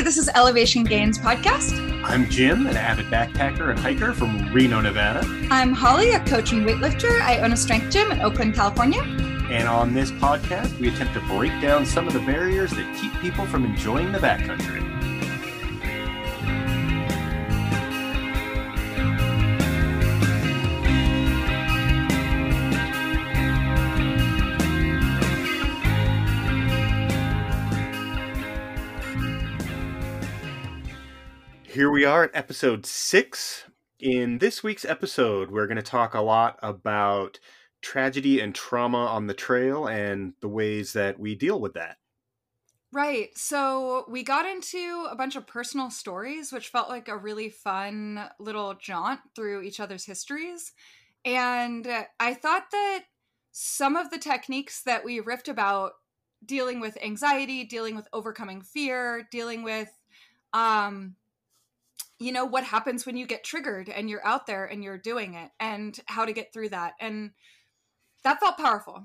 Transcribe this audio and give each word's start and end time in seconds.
Hey, 0.00 0.04
this 0.04 0.16
is 0.16 0.30
Elevation 0.30 0.82
Gains 0.82 1.18
Podcast. 1.18 1.78
I'm 2.06 2.26
Jim, 2.30 2.66
an 2.66 2.74
avid 2.74 3.04
backpacker 3.08 3.68
and 3.68 3.78
hiker 3.78 4.14
from 4.14 4.50
Reno, 4.50 4.80
Nevada. 4.80 5.20
I'm 5.50 5.74
Holly, 5.74 6.12
a 6.12 6.20
coach 6.20 6.52
and 6.52 6.66
weightlifter. 6.66 7.20
I 7.20 7.40
own 7.40 7.52
a 7.52 7.56
strength 7.58 7.92
gym 7.92 8.10
in 8.10 8.22
Oakland, 8.22 8.54
California. 8.54 9.02
And 9.02 9.68
on 9.68 9.92
this 9.92 10.10
podcast, 10.12 10.80
we 10.80 10.88
attempt 10.88 11.12
to 11.12 11.20
break 11.26 11.52
down 11.60 11.84
some 11.84 12.06
of 12.06 12.14
the 12.14 12.20
barriers 12.20 12.70
that 12.70 12.96
keep 12.98 13.12
people 13.20 13.44
from 13.44 13.66
enjoying 13.66 14.10
the 14.10 14.18
backcountry. 14.18 14.89
Here 31.80 31.90
we 31.90 32.04
are 32.04 32.24
at 32.24 32.30
episode 32.34 32.84
six. 32.84 33.64
In 33.98 34.36
this 34.36 34.62
week's 34.62 34.84
episode, 34.84 35.50
we're 35.50 35.66
going 35.66 35.78
to 35.78 35.82
talk 35.82 36.12
a 36.12 36.20
lot 36.20 36.58
about 36.62 37.40
tragedy 37.80 38.38
and 38.38 38.54
trauma 38.54 39.06
on 39.06 39.28
the 39.28 39.32
trail 39.32 39.86
and 39.86 40.34
the 40.42 40.48
ways 40.48 40.92
that 40.92 41.18
we 41.18 41.34
deal 41.34 41.58
with 41.58 41.72
that. 41.72 41.96
Right. 42.92 43.30
So 43.34 44.04
we 44.10 44.22
got 44.22 44.44
into 44.44 45.06
a 45.10 45.16
bunch 45.16 45.36
of 45.36 45.46
personal 45.46 45.88
stories, 45.88 46.52
which 46.52 46.68
felt 46.68 46.90
like 46.90 47.08
a 47.08 47.16
really 47.16 47.48
fun 47.48 48.28
little 48.38 48.74
jaunt 48.74 49.20
through 49.34 49.62
each 49.62 49.80
other's 49.80 50.04
histories. 50.04 50.72
And 51.24 51.88
I 52.20 52.34
thought 52.34 52.64
that 52.72 53.04
some 53.52 53.96
of 53.96 54.10
the 54.10 54.18
techniques 54.18 54.82
that 54.82 55.02
we 55.02 55.22
riffed 55.22 55.48
about 55.48 55.92
dealing 56.44 56.78
with 56.78 57.02
anxiety, 57.02 57.64
dealing 57.64 57.96
with 57.96 58.06
overcoming 58.12 58.60
fear, 58.60 59.26
dealing 59.32 59.62
with 59.62 59.88
um 60.52 61.16
you 62.20 62.32
know 62.32 62.44
what 62.44 62.64
happens 62.64 63.06
when 63.06 63.16
you 63.16 63.26
get 63.26 63.42
triggered 63.42 63.88
and 63.88 64.08
you're 64.08 64.24
out 64.26 64.46
there 64.46 64.66
and 64.66 64.84
you're 64.84 64.98
doing 64.98 65.34
it 65.34 65.50
and 65.58 65.98
how 66.06 66.24
to 66.24 66.32
get 66.32 66.52
through 66.52 66.68
that. 66.68 66.92
And 67.00 67.30
that 68.22 68.38
felt 68.38 68.58
powerful. 68.58 69.04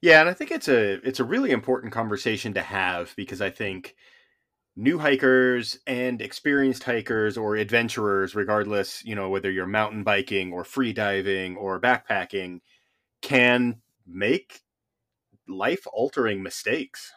Yeah 0.00 0.20
and 0.20 0.28
i 0.30 0.32
think 0.32 0.50
it's 0.50 0.68
a 0.68 0.94
it's 1.06 1.20
a 1.20 1.24
really 1.24 1.50
important 1.50 1.92
conversation 1.92 2.54
to 2.54 2.62
have 2.62 3.12
because 3.16 3.40
i 3.40 3.50
think 3.50 3.96
new 4.76 4.98
hikers 4.98 5.78
and 5.86 6.22
experienced 6.22 6.84
hikers 6.84 7.36
or 7.36 7.56
adventurers 7.56 8.34
regardless 8.36 9.04
you 9.04 9.14
know 9.16 9.28
whether 9.28 9.50
you're 9.50 9.66
mountain 9.66 10.04
biking 10.04 10.52
or 10.52 10.62
free 10.62 10.92
diving 10.92 11.56
or 11.56 11.80
backpacking 11.80 12.60
can 13.20 13.82
make 14.06 14.60
life 15.48 15.84
altering 15.92 16.42
mistakes 16.42 17.12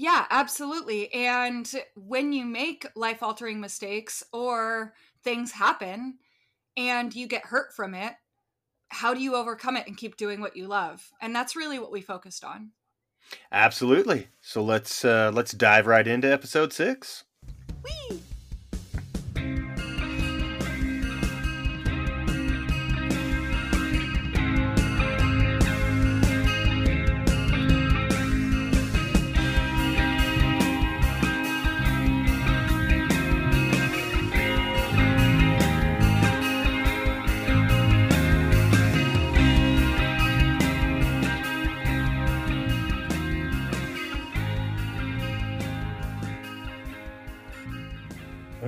yeah, 0.00 0.26
absolutely. 0.30 1.12
And 1.12 1.68
when 1.96 2.32
you 2.32 2.44
make 2.44 2.86
life 2.94 3.20
altering 3.20 3.60
mistakes 3.60 4.22
or 4.32 4.94
things 5.24 5.50
happen 5.50 6.18
and 6.76 7.12
you 7.12 7.26
get 7.26 7.46
hurt 7.46 7.74
from 7.74 7.96
it, 7.96 8.12
how 8.90 9.12
do 9.12 9.20
you 9.20 9.34
overcome 9.34 9.76
it 9.76 9.88
and 9.88 9.96
keep 9.96 10.16
doing 10.16 10.40
what 10.40 10.56
you 10.56 10.68
love? 10.68 11.10
And 11.20 11.34
that's 11.34 11.56
really 11.56 11.80
what 11.80 11.90
we 11.90 12.00
focused 12.00 12.44
on. 12.44 12.70
Absolutely. 13.50 14.28
So 14.40 14.62
let's 14.62 15.04
uh 15.04 15.32
let's 15.34 15.50
dive 15.50 15.88
right 15.88 16.06
into 16.06 16.32
episode 16.32 16.72
6. 16.72 17.24
Whee! 17.82 18.22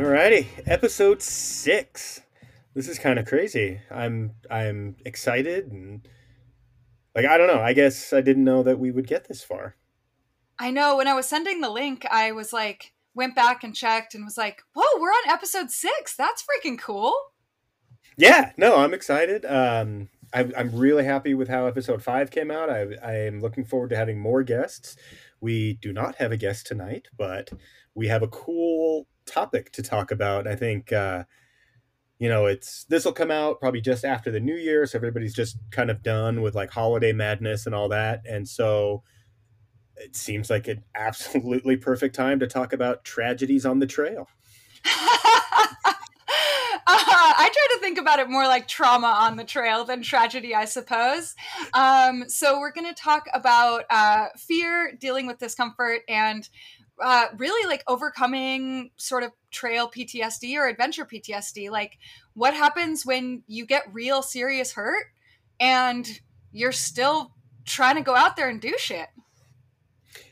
Alrighty, 0.01 0.47
episode 0.65 1.21
six. 1.21 2.23
This 2.75 2.89
is 2.89 2.99
kind 2.99 3.19
of 3.19 3.27
crazy. 3.27 3.83
I'm 3.91 4.33
I'm 4.51 4.97
excited 5.05 5.71
and 5.71 6.09
like 7.15 7.27
I 7.27 7.37
don't 7.37 7.49
know. 7.49 7.61
I 7.61 7.75
guess 7.75 8.15
I 8.15 8.23
didn't 8.23 8.45
know 8.45 8.63
that 8.63 8.79
we 8.79 8.91
would 8.91 9.07
get 9.07 9.29
this 9.29 9.45
far. 9.45 9.77
I 10.59 10.71
know. 10.71 10.97
When 10.97 11.07
I 11.07 11.13
was 11.13 11.27
sending 11.27 11.61
the 11.61 11.69
link, 11.69 12.07
I 12.11 12.33
was 12.33 12.51
like, 12.51 12.95
went 13.15 13.37
back 13.37 13.63
and 13.63 13.77
checked 13.77 14.15
and 14.15 14.25
was 14.25 14.39
like, 14.39 14.63
"Whoa, 14.73 14.99
we're 14.99 15.11
on 15.11 15.29
episode 15.29 15.71
six. 15.71 16.17
That's 16.17 16.43
freaking 16.43 16.79
cool." 16.79 17.15
Yeah, 18.17 18.53
no, 18.57 18.79
I'm 18.79 18.95
excited. 18.95 19.45
Um, 19.45 20.09
I'm 20.33 20.51
I'm 20.57 20.75
really 20.75 21.05
happy 21.05 21.35
with 21.35 21.49
how 21.49 21.67
episode 21.67 22.03
five 22.03 22.31
came 22.31 22.51
out. 22.51 22.71
I 22.71 22.87
I 23.05 23.17
am 23.17 23.43
looking 23.43 23.67
forward 23.67 23.91
to 23.91 23.97
having 23.97 24.19
more 24.19 24.45
guests. 24.45 24.97
We 25.43 25.75
do 25.75 25.93
not 25.93 26.15
have 26.15 26.33
a 26.33 26.39
guest 26.39 26.67
tonight, 26.67 27.09
but 27.19 27.51
we 27.95 28.09
have 28.09 28.23
a 28.23 28.29
cool 28.29 29.07
topic 29.31 29.73
to 29.73 29.83
talk 29.83 30.11
about. 30.11 30.47
I 30.47 30.57
think 30.57 30.93
uh, 30.93 31.25
you 32.19 32.29
know 32.29 32.47
it's 32.47 32.85
this 32.85 33.05
will 33.05 33.13
come 33.13 33.31
out 33.31 33.61
probably 33.61 33.81
just 33.81 34.05
after 34.05 34.31
the 34.31 34.41
new 34.41 34.57
year, 34.57 34.87
so 34.87 34.99
everybody's 34.99 35.35
just 35.35 35.59
kind 35.71 35.91
of 35.91 36.03
done 36.03 36.43
with 36.43 36.55
like 36.55 36.71
holiday 36.71 37.13
madness 37.13 37.67
and 37.67 37.75
all 37.75 37.89
that, 37.89 38.23
and 38.29 38.49
so 38.49 39.03
it 39.97 40.17
seems 40.17 40.51
like 40.51 40.69
an 40.69 40.83
absolutely 40.95 41.77
perfect 41.77 42.15
time 42.15 42.41
to 42.41 42.47
talk 42.47 42.73
about 42.73 43.05
tragedies 43.05 43.67
on 43.67 43.79
the 43.79 43.87
trail. 43.87 44.29
Uh, 46.93 47.33
I 47.37 47.51
try 47.53 47.77
to 47.77 47.81
think 47.81 47.99
about 47.99 48.19
it 48.19 48.29
more 48.29 48.47
like 48.47 48.67
trauma 48.67 49.07
on 49.07 49.37
the 49.37 49.45
trail 49.45 49.85
than 49.85 50.03
tragedy, 50.03 50.55
I 50.55 50.65
suppose. 50.65 51.35
Um, 51.73 52.25
so, 52.29 52.59
we're 52.59 52.73
going 52.73 52.93
to 52.93 53.01
talk 53.01 53.27
about 53.33 53.85
uh, 53.91 54.27
fear, 54.37 54.97
dealing 54.99 55.27
with 55.27 55.39
discomfort, 55.39 56.01
and 56.09 56.49
uh, 57.03 57.27
really 57.37 57.67
like 57.67 57.83
overcoming 57.87 58.91
sort 58.97 59.23
of 59.23 59.33
trail 59.51 59.89
PTSD 59.89 60.57
or 60.57 60.69
adventure 60.69 61.05
PTSD. 61.05 61.71
Like, 61.71 61.99
what 62.35 62.55
happens 62.55 63.05
when 63.05 63.43
you 63.47 63.67
get 63.67 63.83
real 63.93 64.23
serious 64.23 64.73
hurt 64.73 65.07
and 65.59 66.21
you're 66.53 66.73
still 66.73 67.33
trying 67.65 67.97
to 67.97 68.03
go 68.03 68.15
out 68.15 68.37
there 68.37 68.49
and 68.49 68.61
do 68.61 68.75
shit? 68.79 69.09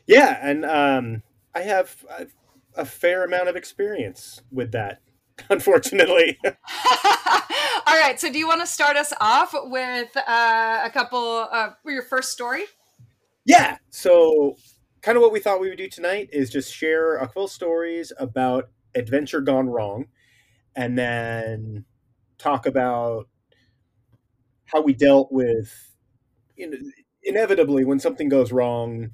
Yeah, 0.07 0.37
and 0.41 0.65
um, 0.65 1.23
I 1.53 1.61
have 1.61 2.05
a, 2.17 2.27
a 2.75 2.85
fair 2.85 3.23
amount 3.23 3.47
of 3.47 3.55
experience 3.55 4.41
with 4.51 4.71
that, 4.71 5.01
unfortunately. 5.49 6.39
All 6.45 7.97
right, 7.97 8.19
so 8.19 8.31
do 8.31 8.37
you 8.37 8.47
want 8.47 8.61
to 8.61 8.67
start 8.67 8.97
us 8.97 9.13
off 9.19 9.53
with 9.53 10.15
uh, 10.15 10.81
a 10.83 10.89
couple 10.91 11.47
uh, 11.51 11.71
your 11.85 12.03
first 12.03 12.31
story? 12.31 12.63
Yeah. 13.45 13.77
So 13.89 14.57
kind 15.01 15.17
of 15.17 15.21
what 15.21 15.31
we 15.31 15.39
thought 15.39 15.59
we 15.59 15.69
would 15.69 15.77
do 15.77 15.89
tonight 15.89 16.29
is 16.31 16.49
just 16.49 16.73
share 16.73 17.17
a 17.17 17.27
couple 17.27 17.47
stories 17.47 18.11
about 18.17 18.69
adventure 18.95 19.41
gone 19.41 19.69
wrong 19.69 20.05
and 20.75 20.97
then 20.97 21.85
talk 22.37 22.65
about 22.65 23.27
how 24.65 24.81
we 24.81 24.93
dealt 24.93 25.31
with 25.31 25.95
you 26.55 26.69
know, 26.69 26.77
inevitably 27.23 27.85
when 27.85 27.99
something 27.99 28.29
goes 28.29 28.51
wrong 28.51 29.11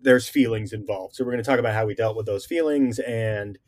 there's 0.00 0.28
feelings 0.28 0.72
involved. 0.72 1.14
So 1.14 1.24
we're 1.24 1.32
going 1.32 1.42
to 1.42 1.50
talk 1.50 1.58
about 1.58 1.74
how 1.74 1.86
we 1.86 1.94
dealt 1.94 2.16
with 2.16 2.26
those 2.26 2.46
feelings 2.46 2.98
and 2.98 3.58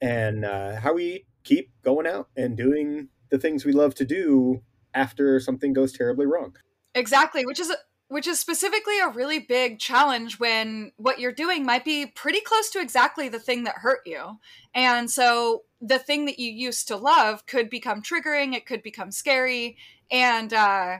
and 0.00 0.44
uh, 0.44 0.80
how 0.80 0.92
we 0.92 1.26
keep 1.44 1.70
going 1.82 2.06
out 2.06 2.28
and 2.36 2.56
doing 2.56 3.08
the 3.30 3.38
things 3.38 3.64
we 3.64 3.72
love 3.72 3.94
to 3.94 4.04
do 4.04 4.62
after 4.92 5.40
something 5.40 5.72
goes 5.72 5.92
terribly 5.92 6.26
wrong. 6.26 6.56
Exactly 6.94 7.44
which 7.46 7.60
is 7.60 7.72
which 8.08 8.26
is 8.26 8.38
specifically 8.38 8.98
a 9.00 9.08
really 9.08 9.40
big 9.40 9.78
challenge 9.78 10.38
when 10.38 10.92
what 10.96 11.18
you're 11.18 11.32
doing 11.32 11.64
might 11.64 11.84
be 11.84 12.06
pretty 12.06 12.40
close 12.40 12.70
to 12.70 12.80
exactly 12.80 13.28
the 13.28 13.40
thing 13.40 13.64
that 13.64 13.76
hurt 13.76 14.00
you. 14.06 14.38
And 14.74 15.10
so 15.10 15.64
the 15.80 15.98
thing 15.98 16.26
that 16.26 16.38
you 16.38 16.50
used 16.50 16.88
to 16.88 16.96
love 16.96 17.46
could 17.46 17.68
become 17.68 18.02
triggering, 18.02 18.54
it 18.54 18.66
could 18.66 18.82
become 18.82 19.10
scary, 19.10 19.76
and 20.10 20.52
uh 20.52 20.98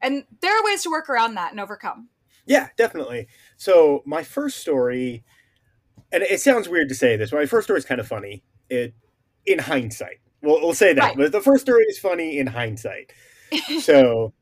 and 0.00 0.24
there 0.40 0.56
are 0.56 0.64
ways 0.64 0.84
to 0.84 0.90
work 0.90 1.10
around 1.10 1.34
that 1.34 1.50
and 1.50 1.60
overcome. 1.60 2.08
Yeah, 2.46 2.68
definitely. 2.76 3.26
So 3.56 4.02
my 4.06 4.22
first 4.22 4.58
story 4.58 5.24
and 6.12 6.22
it 6.22 6.40
sounds 6.40 6.68
weird 6.68 6.88
to 6.88 6.94
say 6.94 7.16
this, 7.16 7.30
but 7.30 7.38
my 7.38 7.46
first 7.46 7.66
story 7.66 7.78
is 7.78 7.84
kind 7.84 8.00
of 8.00 8.06
funny. 8.06 8.42
It 8.70 8.94
in 9.44 9.58
hindsight. 9.58 10.20
We'll, 10.42 10.60
we'll 10.60 10.74
say 10.74 10.92
that. 10.92 11.02
Right. 11.02 11.16
But 11.16 11.32
the 11.32 11.40
first 11.40 11.62
story 11.62 11.84
is 11.84 11.98
funny 11.98 12.38
in 12.38 12.46
hindsight. 12.46 13.12
so 13.80 14.32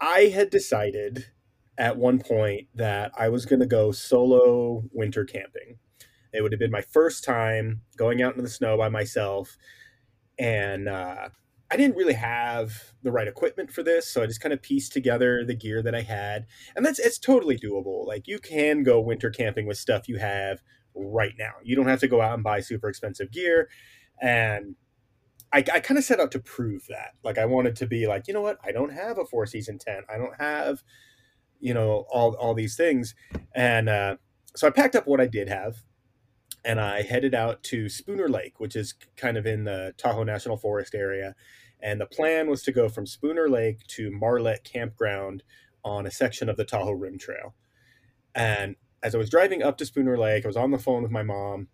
I 0.00 0.32
had 0.34 0.50
decided 0.50 1.26
at 1.78 1.96
one 1.96 2.18
point 2.18 2.68
that 2.74 3.12
I 3.16 3.28
was 3.28 3.46
going 3.46 3.60
to 3.60 3.66
go 3.66 3.92
solo 3.92 4.84
winter 4.92 5.24
camping. 5.24 5.78
It 6.32 6.42
would 6.42 6.52
have 6.52 6.58
been 6.58 6.70
my 6.70 6.82
first 6.82 7.24
time 7.24 7.82
going 7.96 8.22
out 8.22 8.32
into 8.32 8.42
the 8.42 8.48
snow 8.48 8.76
by 8.76 8.88
myself. 8.88 9.56
And 10.38 10.88
uh, 10.88 11.28
I 11.70 11.76
didn't 11.76 11.96
really 11.96 12.14
have 12.14 12.92
the 13.02 13.10
right 13.10 13.26
equipment 13.26 13.72
for 13.72 13.82
this, 13.82 14.06
so 14.06 14.22
I 14.22 14.26
just 14.26 14.40
kind 14.40 14.52
of 14.52 14.62
pieced 14.62 14.92
together 14.92 15.44
the 15.44 15.54
gear 15.54 15.82
that 15.82 15.94
I 15.94 16.02
had, 16.02 16.46
and 16.76 16.86
that's 16.86 16.98
it's 16.98 17.18
totally 17.18 17.58
doable. 17.58 18.06
Like 18.06 18.28
you 18.28 18.38
can 18.38 18.84
go 18.84 19.00
winter 19.00 19.30
camping 19.30 19.66
with 19.66 19.76
stuff 19.76 20.08
you 20.08 20.18
have 20.18 20.62
right 20.94 21.34
now. 21.38 21.52
You 21.64 21.74
don't 21.74 21.88
have 21.88 22.00
to 22.00 22.08
go 22.08 22.20
out 22.20 22.34
and 22.34 22.44
buy 22.44 22.60
super 22.60 22.88
expensive 22.88 23.32
gear, 23.32 23.68
and 24.22 24.76
I, 25.52 25.58
I 25.58 25.80
kind 25.80 25.98
of 25.98 26.04
set 26.04 26.20
out 26.20 26.32
to 26.32 26.38
prove 26.38 26.86
that. 26.88 27.12
Like 27.22 27.38
I 27.38 27.46
wanted 27.46 27.76
to 27.76 27.86
be 27.86 28.06
like, 28.06 28.28
you 28.28 28.34
know 28.34 28.42
what? 28.42 28.58
I 28.64 28.72
don't 28.72 28.92
have 28.92 29.18
a 29.18 29.24
four 29.24 29.46
season 29.46 29.78
tent. 29.78 30.04
I 30.12 30.18
don't 30.18 30.34
have, 30.40 30.82
you 31.60 31.72
know, 31.72 32.04
all 32.10 32.34
all 32.34 32.54
these 32.54 32.76
things, 32.76 33.14
and 33.54 33.88
uh, 33.88 34.16
so 34.54 34.66
I 34.66 34.70
packed 34.70 34.96
up 34.96 35.06
what 35.06 35.20
I 35.20 35.26
did 35.26 35.48
have, 35.48 35.76
and 36.64 36.80
I 36.80 37.02
headed 37.02 37.34
out 37.34 37.62
to 37.64 37.88
Spooner 37.88 38.28
Lake, 38.28 38.58
which 38.58 38.76
is 38.76 38.94
kind 39.16 39.36
of 39.36 39.46
in 39.46 39.64
the 39.64 39.94
Tahoe 39.96 40.24
National 40.24 40.56
Forest 40.56 40.94
area. 40.94 41.34
And 41.80 42.00
the 42.00 42.06
plan 42.06 42.48
was 42.48 42.62
to 42.62 42.72
go 42.72 42.88
from 42.88 43.06
Spooner 43.06 43.48
Lake 43.48 43.86
to 43.88 44.10
Marlette 44.10 44.64
Campground 44.64 45.42
on 45.84 46.06
a 46.06 46.10
section 46.10 46.48
of 46.48 46.56
the 46.56 46.64
Tahoe 46.64 46.92
Rim 46.92 47.18
Trail. 47.18 47.54
And 48.34 48.76
as 49.02 49.14
I 49.14 49.18
was 49.18 49.30
driving 49.30 49.62
up 49.62 49.78
to 49.78 49.86
Spooner 49.86 50.18
Lake, 50.18 50.44
I 50.44 50.48
was 50.48 50.56
on 50.56 50.70
the 50.70 50.78
phone 50.78 51.02
with 51.02 51.12
my 51.12 51.22
mom, 51.22 51.68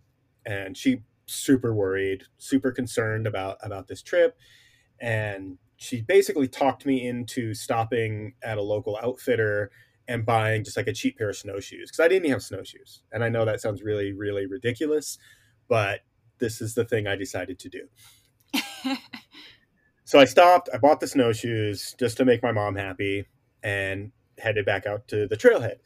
and 0.45 0.77
she 0.77 1.03
super 1.33 1.75
worried, 1.75 2.25
super 2.39 2.73
concerned 2.73 3.27
about 3.27 3.59
about 3.63 3.89
this 3.89 4.03
trip, 4.03 4.37
and 5.01 5.59
she 5.77 6.01
basically 6.01 6.47
talked 6.47 6.87
me 6.87 7.07
into 7.09 7.55
stopping 7.55 8.35
at 8.45 8.57
a 8.57 8.63
local 8.63 8.97
outfitter 9.03 9.71
and 10.09 10.25
buying 10.25 10.63
just 10.63 10.77
like 10.77 10.87
a 10.87 10.93
cheap 10.93 11.19
pair 11.19 11.31
of 11.31 11.37
snowshoes 11.37 11.91
because 11.91 12.01
I 12.01 12.09
didn't 12.09 12.27
even 12.27 12.35
have 12.35 12.43
snowshoes. 12.43 13.03
And 13.13 13.25
I 13.25 13.29
know 13.29 13.45
that 13.45 13.61
sounds 13.61 13.83
really, 13.83 14.13
really 14.13 14.47
ridiculous, 14.47 15.19
but 15.69 16.01
this 16.39 16.61
is 16.61 16.75
the 16.75 16.85
thing 16.85 17.07
I 17.07 17.17
decided 17.17 17.59
to 17.61 17.69
do. 17.69 17.89
so 20.05 20.21
I 20.21 20.25
stopped, 20.25 20.69
I 20.73 20.79
bought 20.79 21.01
the 21.01 21.09
snowshoes 21.09 21.95
just 21.99 22.17
to 22.19 22.25
make 22.25 22.43
my 22.43 22.53
mom 22.53 22.77
happy 22.77 23.27
and 23.63 24.13
headed 24.39 24.65
back 24.65 24.87
out 24.87 25.09
to 25.09 25.27
the 25.27 25.37
trailhead. 25.37 25.77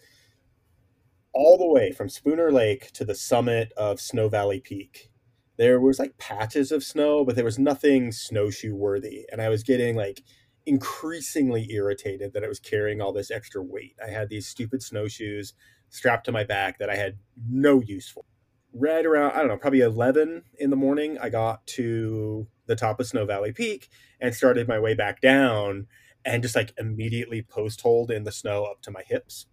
All 1.33 1.59
the 1.59 1.69
way 1.69 1.93
from 1.93 2.09
Spooner 2.09 2.51
Lake 2.51 2.91
to 2.93 3.05
the 3.05 3.15
summit 3.15 3.73
of 3.77 4.01
Snow 4.01 4.29
Valley 4.29 4.61
Peak. 4.61 5.11
There 5.59 5.81
was 5.81 5.99
like 5.99 6.19
patches 6.19 6.71
of 6.71 6.85
snow, 6.85 7.25
but 7.25 7.35
there 7.35 7.45
was 7.45 7.59
nothing 7.59 8.13
snowshoe 8.13 8.75
worthy. 8.75 9.25
And 9.33 9.41
I 9.41 9.49
was 9.49 9.63
getting 9.63 9.97
like 9.97 10.23
increasingly 10.67 11.71
irritated 11.71 12.33
that 12.33 12.45
I 12.45 12.49
was 12.49 12.61
carrying 12.61 13.01
all 13.01 13.13
this 13.13 13.31
extra 13.31 13.63
weight. 13.63 13.97
I 14.05 14.11
had 14.11 14.29
these 14.29 14.47
stupid 14.47 14.83
snowshoes 14.83 15.55
strapped 15.89 16.27
to 16.27 16.33
my 16.33 16.45
back 16.45 16.79
that 16.79 16.91
I 16.91 16.97
had 16.97 17.19
no 17.49 17.81
use 17.81 18.09
for. 18.09 18.25
Right 18.73 19.07
around, 19.07 19.33
I 19.33 19.39
don't 19.39 19.49
know, 19.49 19.57
probably 19.57 19.81
11 19.81 20.43
in 20.59 20.71
the 20.71 20.77
morning, 20.77 21.19
I 21.19 21.31
got 21.31 21.67
to 21.69 22.49
the 22.67 22.77
top 22.77 23.01
of 23.01 23.07
Snow 23.07 23.25
Valley 23.25 23.53
Peak 23.53 23.89
and 24.21 24.35
started 24.35 24.69
my 24.69 24.79
way 24.79 24.95
back 24.95 25.21
down 25.21 25.87
and 26.25 26.43
just 26.43 26.57
like 26.57 26.75
immediately 26.77 27.41
post 27.41 27.81
holed 27.81 28.11
in 28.11 28.25
the 28.25 28.33
snow 28.33 28.65
up 28.65 28.83
to 28.83 28.91
my 28.91 29.03
hips. 29.07 29.47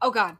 Oh, 0.00 0.10
God. 0.10 0.38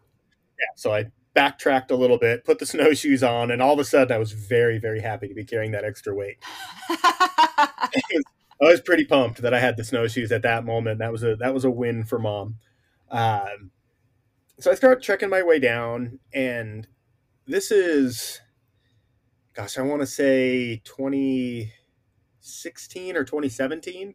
Yeah. 0.58 0.66
So 0.76 0.94
I 0.94 1.06
backtracked 1.34 1.90
a 1.90 1.96
little 1.96 2.18
bit, 2.18 2.44
put 2.44 2.58
the 2.58 2.66
snowshoes 2.66 3.22
on, 3.22 3.50
and 3.50 3.60
all 3.60 3.74
of 3.74 3.78
a 3.78 3.84
sudden 3.84 4.14
I 4.14 4.18
was 4.18 4.32
very, 4.32 4.78
very 4.78 5.00
happy 5.00 5.28
to 5.28 5.34
be 5.34 5.44
carrying 5.44 5.72
that 5.72 5.84
extra 5.84 6.14
weight. 6.14 6.38
I 8.62 8.66
was 8.66 8.80
pretty 8.80 9.04
pumped 9.04 9.42
that 9.42 9.52
I 9.52 9.60
had 9.60 9.76
the 9.76 9.84
snowshoes 9.84 10.32
at 10.32 10.42
that 10.42 10.64
moment. 10.64 11.00
That 11.00 11.12
was 11.12 11.22
a 11.22 11.36
that 11.36 11.52
was 11.52 11.64
a 11.64 11.70
win 11.70 12.04
for 12.04 12.18
mom. 12.18 12.56
Um, 13.10 13.72
so 14.58 14.70
I 14.70 14.74
start 14.74 15.02
trekking 15.02 15.28
my 15.28 15.42
way 15.42 15.58
down, 15.58 16.20
and 16.32 16.86
this 17.46 17.70
is, 17.70 18.40
gosh, 19.54 19.76
I 19.76 19.82
want 19.82 20.00
to 20.02 20.06
say 20.06 20.80
2016 20.84 23.16
or 23.16 23.24
2017. 23.24 24.14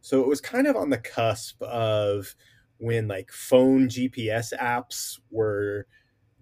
So 0.00 0.20
it 0.20 0.28
was 0.28 0.40
kind 0.40 0.66
of 0.66 0.76
on 0.76 0.90
the 0.90 0.98
cusp 0.98 1.62
of 1.62 2.34
when 2.78 3.08
like 3.08 3.32
phone 3.32 3.88
GPS 3.88 4.52
apps 4.58 5.18
were 5.30 5.86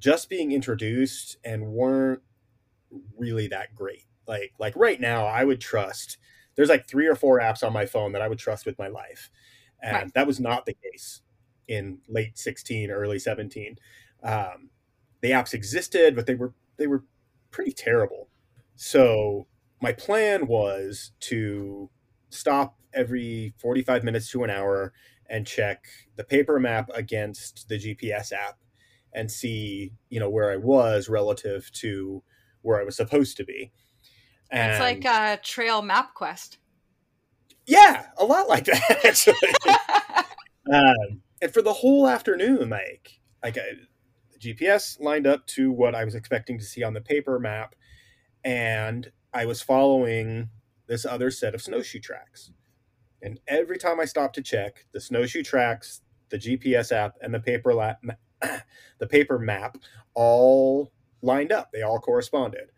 just 0.04 0.28
being 0.28 0.52
introduced 0.52 1.38
and 1.46 1.66
weren't 1.66 2.20
really 3.18 3.46
that 3.48 3.74
great. 3.74 4.04
Like 4.28 4.52
like 4.58 4.76
right 4.76 5.00
now, 5.00 5.24
I 5.24 5.44
would 5.44 5.62
trust 5.62 6.18
there's 6.56 6.68
like 6.68 6.86
three 6.86 7.06
or 7.06 7.14
four 7.14 7.40
apps 7.40 7.64
on 7.64 7.72
my 7.72 7.86
phone 7.86 8.12
that 8.12 8.20
I 8.20 8.28
would 8.28 8.38
trust 8.38 8.66
with 8.66 8.78
my 8.78 8.88
life. 8.88 9.30
And 9.82 9.94
right. 9.94 10.14
that 10.14 10.26
was 10.26 10.38
not 10.38 10.66
the 10.66 10.74
case 10.74 11.22
in 11.68 12.00
late 12.06 12.38
16, 12.38 12.90
early 12.90 13.18
17. 13.18 13.78
Um, 14.22 14.68
the 15.22 15.30
apps 15.30 15.54
existed, 15.54 16.14
but 16.14 16.26
they 16.26 16.34
were 16.34 16.52
they 16.76 16.86
were 16.86 17.04
pretty 17.50 17.72
terrible. 17.72 18.28
So 18.76 19.46
my 19.80 19.92
plan 19.92 20.46
was 20.46 21.12
to 21.20 21.88
stop 22.28 22.76
every 22.92 23.54
45 23.56 24.04
minutes 24.04 24.30
to 24.32 24.44
an 24.44 24.50
hour 24.50 24.92
and 25.30 25.46
check 25.46 25.86
the 26.16 26.24
paper 26.24 26.60
map 26.60 26.90
against 26.92 27.70
the 27.70 27.78
GPS 27.78 28.32
app 28.32 28.58
and 29.14 29.30
see, 29.30 29.92
you 30.10 30.20
know, 30.20 30.28
where 30.28 30.50
I 30.50 30.56
was 30.56 31.08
relative 31.08 31.70
to 31.72 32.22
where 32.62 32.80
I 32.80 32.84
was 32.84 32.96
supposed 32.96 33.36
to 33.36 33.44
be. 33.44 33.72
And 34.50 34.72
it's 34.72 34.80
like 34.80 35.04
a 35.04 35.40
trail 35.42 35.82
map 35.82 36.14
quest. 36.14 36.58
Yeah, 37.66 38.06
a 38.18 38.24
lot 38.24 38.48
like 38.48 38.64
that 38.66 39.00
actually. 39.04 39.34
um, 40.72 41.22
and 41.40 41.52
for 41.52 41.62
the 41.62 41.72
whole 41.72 42.08
afternoon, 42.08 42.70
like 42.70 43.20
like 43.42 43.58
I, 43.58 43.62
GPS 44.38 45.00
lined 45.00 45.26
up 45.26 45.46
to 45.48 45.70
what 45.72 45.94
I 45.94 46.04
was 46.04 46.14
expecting 46.14 46.58
to 46.58 46.64
see 46.64 46.82
on 46.82 46.94
the 46.94 47.00
paper 47.00 47.38
map, 47.38 47.74
and 48.44 49.10
I 49.32 49.46
was 49.46 49.62
following 49.62 50.50
this 50.86 51.06
other 51.06 51.30
set 51.30 51.54
of 51.54 51.62
snowshoe 51.62 52.00
tracks. 52.00 52.50
And 53.22 53.40
every 53.48 53.78
time 53.78 54.00
I 54.00 54.04
stopped 54.04 54.34
to 54.34 54.42
check, 54.42 54.84
the 54.92 55.00
snowshoe 55.00 55.42
tracks, 55.42 56.02
the 56.28 56.38
GPS 56.38 56.92
app, 56.92 57.14
and 57.22 57.32
the 57.32 57.40
paper 57.40 57.72
lap, 57.72 58.02
the 58.98 59.06
paper 59.06 59.38
map 59.38 59.78
all 60.14 60.92
lined 61.22 61.52
up. 61.52 61.70
They 61.72 61.82
all 61.82 61.98
corresponded. 61.98 62.70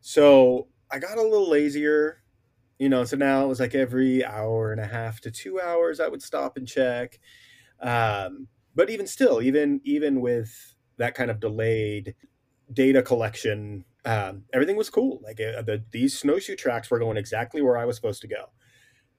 So 0.00 0.68
I 0.90 0.98
got 0.98 1.18
a 1.18 1.22
little 1.22 1.48
lazier, 1.48 2.22
you 2.78 2.88
know. 2.88 3.04
So 3.04 3.16
now 3.16 3.44
it 3.44 3.48
was 3.48 3.60
like 3.60 3.74
every 3.74 4.24
hour 4.24 4.72
and 4.72 4.80
a 4.80 4.86
half 4.86 5.20
to 5.22 5.30
two 5.30 5.60
hours, 5.60 6.00
I 6.00 6.08
would 6.08 6.22
stop 6.22 6.56
and 6.56 6.66
check. 6.66 7.18
Um, 7.80 8.48
but 8.74 8.90
even 8.90 9.06
still, 9.06 9.42
even 9.42 9.80
even 9.84 10.20
with 10.20 10.74
that 10.98 11.14
kind 11.14 11.30
of 11.30 11.40
delayed 11.40 12.14
data 12.72 13.02
collection, 13.02 13.84
um, 14.04 14.44
everything 14.52 14.76
was 14.76 14.90
cool. 14.90 15.20
Like 15.22 15.40
uh, 15.40 15.62
the, 15.62 15.84
these 15.90 16.18
snowshoe 16.18 16.56
tracks 16.56 16.90
were 16.90 16.98
going 16.98 17.16
exactly 17.16 17.62
where 17.62 17.76
I 17.76 17.84
was 17.84 17.96
supposed 17.96 18.22
to 18.22 18.28
go. 18.28 18.50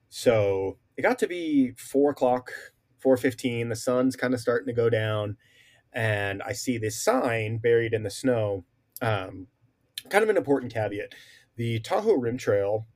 So 0.08 0.78
it 0.96 1.02
got 1.02 1.18
to 1.20 1.26
be 1.26 1.72
four 1.76 2.10
o'clock, 2.10 2.50
four 2.98 3.16
fifteen. 3.16 3.68
The 3.68 3.76
sun's 3.76 4.16
kind 4.16 4.34
of 4.34 4.40
starting 4.40 4.66
to 4.66 4.72
go 4.72 4.88
down, 4.90 5.36
and 5.92 6.42
I 6.42 6.52
see 6.52 6.78
this 6.78 7.02
sign 7.02 7.58
buried 7.58 7.94
in 7.94 8.02
the 8.02 8.10
snow. 8.10 8.64
Um, 9.00 9.46
kind 10.08 10.24
of 10.24 10.30
an 10.30 10.36
important 10.36 10.72
caveat 10.72 11.14
the 11.56 11.80
Tahoe 11.80 12.14
Rim 12.14 12.38
Trail 12.38 12.86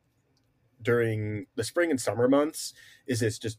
during 0.81 1.47
the 1.57 1.64
spring 1.64 1.90
and 1.90 2.00
summer 2.00 2.28
months 2.28 2.73
is 3.07 3.21
this 3.21 3.38
just 3.38 3.59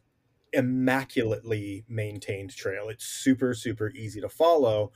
immaculately 0.54 1.84
maintained 1.90 2.56
trail. 2.56 2.88
It's 2.88 3.06
super, 3.06 3.54
super 3.54 3.92
easy 3.92 4.22
to 4.22 4.30
follow. 4.30 4.92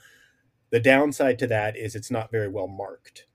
The 0.69 0.79
downside 0.79 1.39
to 1.39 1.47
that 1.47 1.75
is 1.75 1.93
it's 1.93 2.09
not 2.09 2.31
very 2.31 2.47
well 2.47 2.67
marked. 2.67 3.25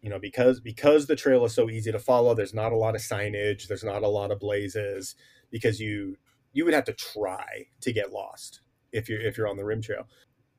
You 0.00 0.10
know, 0.10 0.18
because 0.18 0.60
because 0.60 1.06
the 1.06 1.16
trail 1.16 1.44
is 1.44 1.54
so 1.54 1.70
easy 1.70 1.90
to 1.92 1.98
follow, 1.98 2.34
there's 2.34 2.52
not 2.52 2.72
a 2.72 2.76
lot 2.76 2.94
of 2.94 3.00
signage, 3.00 3.68
there's 3.68 3.84
not 3.84 4.02
a 4.02 4.08
lot 4.08 4.30
of 4.30 4.40
blazes, 4.40 5.14
because 5.50 5.80
you 5.80 6.16
you 6.52 6.64
would 6.64 6.74
have 6.74 6.84
to 6.84 6.92
try 6.92 7.66
to 7.80 7.92
get 7.92 8.12
lost 8.12 8.60
if 8.94 9.08
you're 9.08 9.20
if 9.20 9.36
you're 9.36 9.48
on 9.48 9.56
the 9.56 9.64
rim 9.64 9.82
trail. 9.82 10.06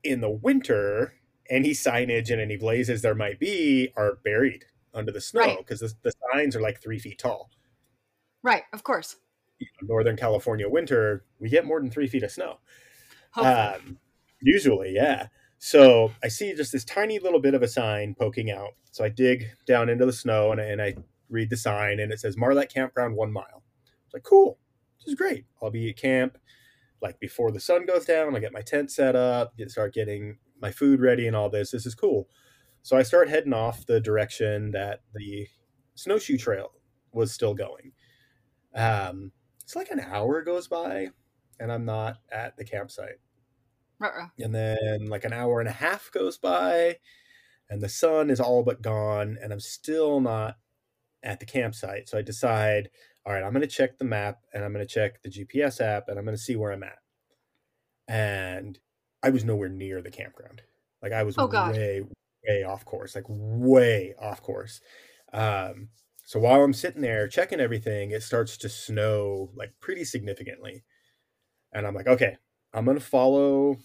In 0.04 0.22
the 0.22 0.30
winter, 0.30 1.16
any 1.50 1.72
signage 1.72 2.30
and 2.30 2.40
any 2.40 2.58
blazes 2.58 3.02
there 3.02 3.16
might 3.16 3.40
be 3.40 3.92
are 3.96 4.20
buried 4.24 4.66
under 4.94 5.12
the 5.12 5.22
snow 5.22 5.58
because 5.58 5.82
right. 5.82 5.92
the, 6.04 6.10
the, 6.10 6.14
signs 6.32 6.56
are 6.56 6.62
like 6.62 6.82
three 6.82 7.00
feet 7.00 7.18
tall. 7.18 7.50
Right, 8.44 8.64
of 8.74 8.84
course. 8.84 9.18
You 9.60 9.68
know, 9.82 9.88
Northern 9.94 10.16
California 10.16 10.70
winter, 10.70 11.26
we 11.40 11.50
get 11.50 11.66
more 11.66 11.80
than 11.80 11.90
three 11.90 12.08
feet 12.08 12.24
of 12.24 12.32
snow. 12.32 12.60
Um, 13.36 13.98
usually, 14.42 14.94
yeah. 14.94 15.28
So 15.58 16.12
I 16.24 16.28
see 16.28 16.54
just 16.54 16.72
this 16.72 16.86
tiny 16.86 17.20
little 17.20 17.42
bit 17.42 17.54
of 17.54 17.64
a 17.64 17.68
sign 17.68 18.16
poking 18.18 18.52
out. 18.52 18.72
So 18.92 19.04
I 19.04 19.10
dig 19.10 19.48
down 19.66 19.90
into 19.90 20.06
the 20.06 20.14
snow 20.14 20.52
and 20.52 20.62
I, 20.62 20.66
and 20.66 20.82
I 20.82 20.96
read 21.30 21.50
the 21.50 21.58
sign 21.58 22.00
and 22.00 22.14
it 22.14 22.20
says 22.20 22.38
Marlette 22.38 22.74
Campground 22.74 23.16
one 23.16 23.32
mile. 23.32 23.64
It's 24.06 24.14
like, 24.14 24.24
cool, 24.24 24.58
this 25.00 25.08
is 25.08 25.16
great. 25.16 25.46
I'll 25.62 25.72
be 25.72 25.90
at 25.90 25.98
camp 25.98 26.38
like 27.02 27.20
before 27.20 27.52
the 27.52 27.60
sun 27.60 27.86
goes 27.86 28.06
down. 28.06 28.36
I 28.36 28.40
get 28.40 28.54
my 28.54 28.62
tent 28.62 28.92
set 28.92 29.16
up, 29.16 29.58
get, 29.58 29.72
start 29.72 29.94
getting 29.94 30.38
my 30.62 30.72
food 30.72 31.02
ready 31.02 31.28
and 31.28 31.36
all 31.36 31.50
this. 31.50 31.72
This 31.72 31.86
is 31.86 31.96
cool. 31.96 32.28
So 32.82 32.98
I 32.98 33.04
start 33.04 33.30
heading 33.30 33.54
off 33.54 33.86
the 33.86 34.00
direction 34.00 34.72
that 34.72 35.02
the 35.14 35.48
snowshoe 35.96 36.38
trail 36.38 36.72
was 37.12 37.32
still 37.32 37.54
going. 37.54 37.94
Um, 38.76 39.32
it's 39.64 39.76
like 39.76 39.90
an 39.90 40.00
hour 40.00 40.44
goes 40.44 40.68
by, 40.68 41.10
and 41.60 41.72
I'm 41.72 41.86
not 41.86 42.18
at 42.32 42.56
the 42.58 42.66
campsite. 42.66 43.20
Uh-uh. 44.02 44.28
And 44.40 44.54
then 44.54 45.08
like 45.08 45.24
an 45.24 45.34
hour 45.34 45.60
and 45.60 45.70
a 45.70 45.74
half 45.74 46.12
goes 46.12 46.38
by, 46.38 46.98
and 47.70 47.82
the 47.82 47.90
sun 47.90 48.30
is 48.30 48.40
all 48.40 48.64
but 48.64 48.82
gone, 48.82 49.38
and 49.42 49.52
I'm 49.52 49.60
still 49.60 50.20
not 50.20 50.58
at 51.24 51.40
the 51.40 51.46
campsite. 51.46 52.08
So 52.08 52.18
I 52.18 52.22
decide 52.22 52.90
all 53.26 53.34
right, 53.34 53.44
I'm 53.44 53.52
going 53.54 53.62
to 53.62 53.68
check 53.68 53.98
the 53.98 54.06
map 54.06 54.42
and 54.54 54.64
I'm 54.64 54.74
going 54.74 54.86
to 54.86 54.94
check 54.94 55.22
the 55.22 55.30
GPS 55.30 55.82
app 55.82 56.10
and 56.10 56.20
I'm 56.20 56.26
going 56.26 56.38
to 56.38 56.42
see 56.44 56.56
where 56.56 56.72
I'm 56.72 56.84
at. 56.84 57.00
And 58.08 58.80
I 59.24 59.30
was 59.30 59.44
nowhere 59.44 59.70
near 59.70 60.02
the 60.02 60.12
campground. 60.12 60.62
Like 61.02 61.12
I 61.12 61.24
was 61.24 61.38
Oh, 61.38 61.48
way, 61.72 62.04
way 62.48 62.64
off 62.64 62.86
course, 62.86 63.16
like 63.16 63.26
way 63.28 64.14
off 64.20 64.42
course. 64.42 64.80
Um, 65.34 65.90
so 66.24 66.40
while 66.40 66.64
I'm 66.64 66.74
sitting 66.74 67.02
there 67.02 67.28
checking 67.28 67.60
everything, 67.60 68.12
it 68.12 68.24
starts 68.24 68.58
to 68.58 68.70
snow 68.70 69.52
like 69.56 69.74
pretty 69.80 70.06
significantly. 70.06 70.84
And 71.74 71.88
I'm 71.88 71.96
like, 71.96 72.08
okay, 72.08 72.38
I'm 72.74 72.86
going 72.86 72.98
to 72.98 73.04
follow 73.04 73.78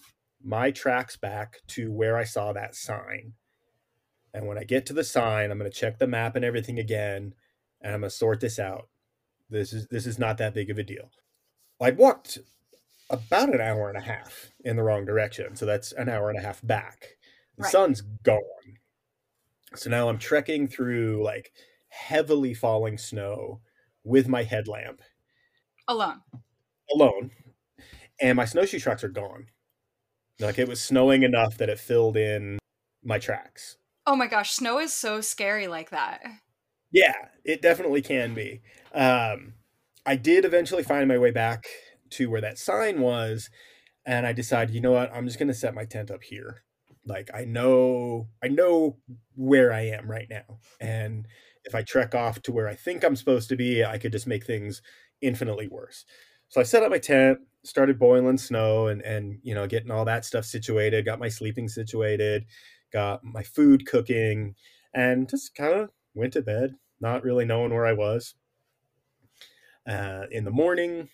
my 0.43 0.71
tracks 0.71 1.17
back 1.17 1.59
to 1.69 1.91
where 1.91 2.17
I 2.17 2.23
saw 2.23 2.53
that 2.53 2.75
sign. 2.75 3.33
And 4.33 4.47
when 4.47 4.57
I 4.57 4.63
get 4.63 4.85
to 4.87 4.93
the 4.93 5.03
sign, 5.03 5.51
I'm 5.51 5.59
going 5.59 5.69
to 5.71 5.77
check 5.77 5.99
the 5.99 6.07
map 6.07 6.35
and 6.35 6.45
everything 6.45 6.79
again, 6.79 7.33
and 7.81 7.93
I'm 7.93 8.01
going 8.01 8.09
to 8.09 8.15
sort 8.15 8.39
this 8.39 8.59
out. 8.59 8.89
This 9.51 9.73
is 9.73 9.87
this 9.89 10.07
is 10.07 10.17
not 10.17 10.37
that 10.39 10.53
big 10.53 10.69
of 10.71 10.77
a 10.79 10.83
deal. 10.83 11.11
I'd 11.79 11.97
walked 11.97 12.39
about 13.09 13.53
an 13.53 13.59
hour 13.61 13.89
and 13.89 13.97
a 13.97 14.01
half 14.01 14.49
in 14.63 14.77
the 14.77 14.83
wrong 14.83 15.05
direction, 15.05 15.55
so 15.55 15.65
that's 15.65 15.91
an 15.91 16.07
hour 16.09 16.29
and 16.29 16.39
a 16.39 16.41
half 16.41 16.65
back. 16.65 17.17
The 17.57 17.63
Right. 17.63 17.71
sun's 17.71 18.01
gone. 18.01 18.39
So 19.75 19.89
now 19.89 20.07
I'm 20.09 20.17
trekking 20.17 20.67
through 20.67 21.23
like 21.23 21.51
heavily 21.89 22.53
falling 22.53 22.97
snow 22.97 23.61
with 24.03 24.27
my 24.27 24.43
headlamp 24.43 25.01
Alone. 25.87 26.21
alone, 26.93 27.31
and 28.21 28.37
my 28.37 28.45
snowshoe 28.45 28.79
tracks 28.79 29.03
are 29.03 29.09
gone. 29.09 29.47
Like 30.39 30.57
it 30.57 30.67
was 30.69 30.81
snowing 30.81 31.23
enough 31.23 31.57
that 31.57 31.69
it 31.69 31.79
filled 31.79 32.15
in 32.15 32.57
my 33.03 33.19
tracks. 33.19 33.77
Oh 34.07 34.15
my 34.15 34.27
gosh, 34.27 34.51
snow 34.51 34.79
is 34.79 34.93
so 34.93 35.19
scary 35.21 35.67
like 35.67 35.89
that. 35.89 36.21
Yeah, 36.91 37.13
it 37.45 37.61
definitely 37.61 38.01
can 38.01 38.33
be. 38.33 38.61
Um, 38.93 39.53
I 40.05 40.15
did 40.15 40.45
eventually 40.45 40.83
find 40.83 41.07
my 41.07 41.17
way 41.17 41.31
back 41.31 41.65
to 42.11 42.29
where 42.29 42.41
that 42.41 42.57
sign 42.57 43.01
was, 43.01 43.49
and 44.05 44.27
I 44.27 44.33
decided, 44.33 44.75
you 44.75 44.81
know 44.81 44.91
what, 44.93 45.13
I'm 45.13 45.27
just 45.27 45.39
gonna 45.39 45.53
set 45.53 45.75
my 45.75 45.85
tent 45.85 46.11
up 46.11 46.23
here. 46.23 46.63
Like 47.05 47.29
I 47.33 47.45
know, 47.45 48.29
I 48.43 48.47
know 48.49 48.97
where 49.35 49.73
I 49.73 49.81
am 49.87 50.09
right 50.11 50.27
now, 50.29 50.59
and 50.81 51.27
if 51.65 51.75
I 51.75 51.83
trek 51.83 52.15
off 52.15 52.41
to 52.43 52.51
where 52.53 52.67
I 52.67 52.75
think 52.75 53.03
I'm 53.03 53.15
supposed 53.17 53.49
to 53.49 53.55
be, 53.57 53.83
I 53.85 53.97
could 53.99 54.11
just 54.13 54.27
make 54.27 54.45
things 54.45 54.81
infinitely 55.21 55.67
worse. 55.67 56.05
So 56.49 56.61
I 56.61 56.63
set 56.65 56.83
up 56.83 56.91
my 56.91 56.99
tent, 56.99 57.39
started 57.65 57.99
boiling 57.99 58.37
snow, 58.37 58.87
and 58.87 59.01
and 59.03 59.39
you 59.43 59.55
know 59.55 59.67
getting 59.67 59.91
all 59.91 60.05
that 60.05 60.25
stuff 60.25 60.45
situated, 60.45 61.05
got 61.05 61.19
my 61.19 61.29
sleeping 61.29 61.67
situated, 61.69 62.45
got 62.93 63.23
my 63.23 63.43
food 63.43 63.85
cooking, 63.87 64.55
and 64.93 65.29
just 65.29 65.55
kind 65.55 65.73
of 65.73 65.89
went 66.13 66.33
to 66.33 66.41
bed, 66.41 66.75
not 66.99 67.23
really 67.23 67.45
knowing 67.45 67.73
where 67.73 67.85
I 67.85 67.93
was. 67.93 68.35
Uh, 69.87 70.25
in 70.31 70.43
the 70.45 70.51
morning, 70.51 71.09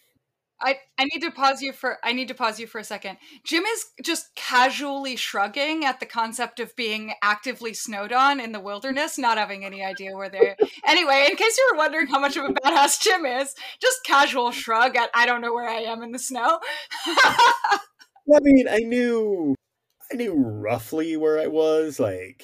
I, 0.60 0.80
I 0.98 1.06
need 1.06 1.22
to 1.22 1.32
pause 1.32 1.62
you 1.62 1.72
for 1.72 2.00
I 2.04 2.14
need 2.14 2.30
to 2.30 2.34
pause 2.34 2.60
you 2.60 2.66
for 2.66 2.80
a 2.80 2.84
second. 2.84 3.18
Jim 3.46 3.64
is 3.64 3.86
just 4.04 4.34
casually 4.36 5.16
shrugging 5.16 5.86
at 5.86 6.00
the 6.00 6.06
concept 6.06 6.60
of 6.60 6.76
being 6.76 7.14
actively 7.22 7.74
snowed 7.74 8.12
on 8.12 8.40
in 8.40 8.54
the 8.54 8.60
wilderness, 8.60 9.20
not 9.20 9.38
having 9.38 9.64
any 9.64 9.86
idea 9.86 10.16
where 10.16 10.30
they're 10.30 10.58
anyway, 10.88 11.28
in 11.30 11.38
case 11.38 11.58
you 11.58 11.70
were 11.72 11.78
wondering 11.78 12.08
how 12.08 12.20
much 12.20 12.38
of 12.38 12.46
a 12.46 12.54
badass 12.54 13.00
Jim 13.02 13.26
is, 13.26 13.54
just 13.80 14.04
casual 14.04 14.52
shrug 14.52 14.96
at 14.96 15.12
I 15.14 15.28
don't 15.28 15.42
know 15.42 15.54
where 15.54 15.70
I 15.70 15.82
am 15.82 16.02
in 16.02 16.12
the 16.12 16.20
snow. 16.20 16.60
I 17.06 18.40
mean, 18.42 18.68
I 18.68 18.80
knew, 18.80 19.56
I 20.12 20.16
knew 20.16 20.34
roughly 20.34 21.16
where 21.18 21.40
I 21.40 21.48
was. 21.48 22.00
Like, 22.00 22.44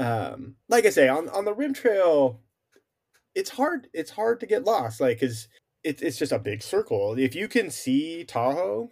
um, 0.00 0.56
like 0.68 0.86
I 0.86 0.90
say, 0.90 1.08
on 1.08 1.28
on 1.28 1.44
the 1.44 1.54
rim 1.54 1.74
trail, 1.74 2.40
it's 3.34 3.50
hard. 3.50 3.88
It's 3.92 4.10
hard 4.10 4.40
to 4.40 4.46
get 4.46 4.64
lost. 4.64 5.00
Like, 5.00 5.20
cause 5.20 5.48
it's 5.84 6.02
it's 6.02 6.18
just 6.18 6.32
a 6.32 6.38
big 6.38 6.62
circle. 6.62 7.18
If 7.18 7.34
you 7.34 7.48
can 7.48 7.70
see 7.70 8.24
Tahoe, 8.24 8.90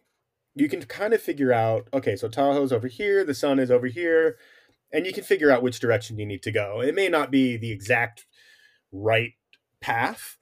you 0.54 0.68
can 0.68 0.82
kind 0.82 1.14
of 1.14 1.22
figure 1.22 1.52
out. 1.52 1.88
Okay, 1.94 2.16
so 2.16 2.28
Tahoe's 2.28 2.72
over 2.72 2.88
here. 2.88 3.24
The 3.24 3.34
sun 3.34 3.58
is 3.58 3.70
over 3.70 3.86
here, 3.86 4.36
and 4.92 5.06
you 5.06 5.12
can 5.12 5.24
figure 5.24 5.50
out 5.50 5.62
which 5.62 5.80
direction 5.80 6.18
you 6.18 6.26
need 6.26 6.42
to 6.42 6.52
go. 6.52 6.80
It 6.82 6.94
may 6.94 7.08
not 7.08 7.30
be 7.30 7.56
the 7.56 7.72
exact 7.72 8.26
right 8.92 9.32
path, 9.80 10.36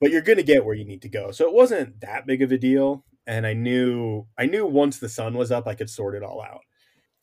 but 0.00 0.10
you're 0.10 0.22
going 0.22 0.38
to 0.38 0.44
get 0.44 0.64
where 0.64 0.74
you 0.74 0.84
need 0.84 1.02
to 1.02 1.08
go. 1.08 1.30
So 1.30 1.46
it 1.46 1.54
wasn't 1.54 2.00
that 2.00 2.26
big 2.26 2.42
of 2.42 2.52
a 2.52 2.58
deal 2.58 3.04
and 3.28 3.46
I 3.46 3.52
knew 3.52 4.26
I 4.38 4.46
knew 4.46 4.66
once 4.66 4.98
the 4.98 5.08
sun 5.08 5.34
was 5.36 5.52
up 5.52 5.68
I 5.68 5.74
could 5.74 5.90
sort 5.90 6.16
it 6.16 6.24
all 6.24 6.42
out. 6.42 6.62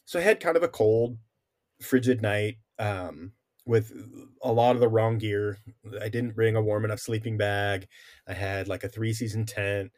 So 0.05 0.19
I 0.19 0.21
had 0.21 0.39
kind 0.39 0.55
of 0.55 0.63
a 0.63 0.67
cold, 0.67 1.17
frigid 1.81 2.21
night 2.21 2.57
um, 2.79 3.31
with 3.65 3.91
a 4.41 4.51
lot 4.51 4.75
of 4.75 4.81
the 4.81 4.87
wrong 4.87 5.17
gear. 5.17 5.57
I 6.01 6.09
didn't 6.09 6.35
bring 6.35 6.55
a 6.55 6.61
warm 6.61 6.85
enough 6.85 6.99
sleeping 6.99 7.37
bag. 7.37 7.87
I 8.27 8.33
had 8.33 8.67
like 8.67 8.83
a 8.83 8.89
three 8.89 9.13
season 9.13 9.45
tent. 9.45 9.91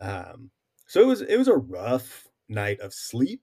Um, 0.00 0.50
so 0.86 1.00
it 1.00 1.06
was 1.06 1.22
it 1.22 1.36
was 1.36 1.48
a 1.48 1.56
rough 1.56 2.26
night 2.48 2.80
of 2.80 2.92
sleep, 2.92 3.42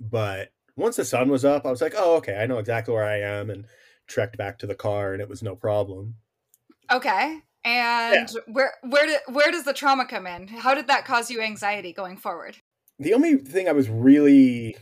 but 0.00 0.50
once 0.76 0.96
the 0.96 1.04
sun 1.04 1.28
was 1.28 1.44
up, 1.44 1.66
I 1.66 1.70
was 1.70 1.82
like, 1.82 1.94
"Oh, 1.96 2.16
okay, 2.16 2.36
I 2.36 2.46
know 2.46 2.58
exactly 2.58 2.94
where 2.94 3.04
I 3.04 3.20
am," 3.20 3.50
and 3.50 3.66
trekked 4.06 4.38
back 4.38 4.58
to 4.60 4.66
the 4.66 4.74
car, 4.74 5.12
and 5.12 5.20
it 5.20 5.28
was 5.28 5.42
no 5.42 5.56
problem. 5.56 6.16
okay. 6.90 7.40
And 7.64 8.30
where 8.46 8.72
where 8.82 9.06
did 9.06 9.20
where 9.26 9.50
does 9.50 9.64
the 9.64 9.74
trauma 9.74 10.06
come 10.06 10.26
in? 10.26 10.48
How 10.48 10.74
did 10.74 10.86
that 10.86 11.04
cause 11.04 11.30
you 11.30 11.42
anxiety 11.42 11.92
going 11.92 12.16
forward? 12.16 12.56
the 12.98 13.14
only 13.14 13.36
thing 13.36 13.68
I 13.68 13.72
was 13.72 13.88
really 13.88 14.76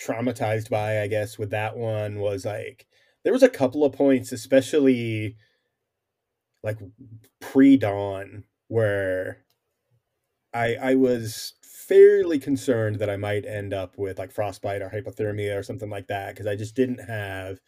traumatized 0.00 0.70
by, 0.70 1.00
I 1.02 1.06
guess, 1.08 1.38
with 1.38 1.50
that 1.50 1.76
one 1.76 2.20
was 2.20 2.44
like 2.44 2.86
there 3.24 3.32
was 3.32 3.42
a 3.42 3.48
couple 3.48 3.84
of 3.84 3.92
points, 3.92 4.32
especially 4.32 5.36
like 6.62 6.78
pre 7.40 7.76
dawn, 7.76 8.44
where 8.68 9.44
I 10.54 10.74
I 10.76 10.94
was 10.94 11.54
fairly 11.62 12.38
concerned 12.38 12.96
that 12.96 13.10
I 13.10 13.16
might 13.16 13.44
end 13.46 13.72
up 13.72 13.96
with 13.98 14.18
like 14.18 14.32
frostbite 14.32 14.82
or 14.82 14.90
hypothermia 14.90 15.58
or 15.58 15.62
something 15.62 15.90
like 15.90 16.06
that 16.08 16.34
because 16.34 16.46
I 16.46 16.56
just 16.56 16.74
didn't 16.74 16.98
have 16.98 17.60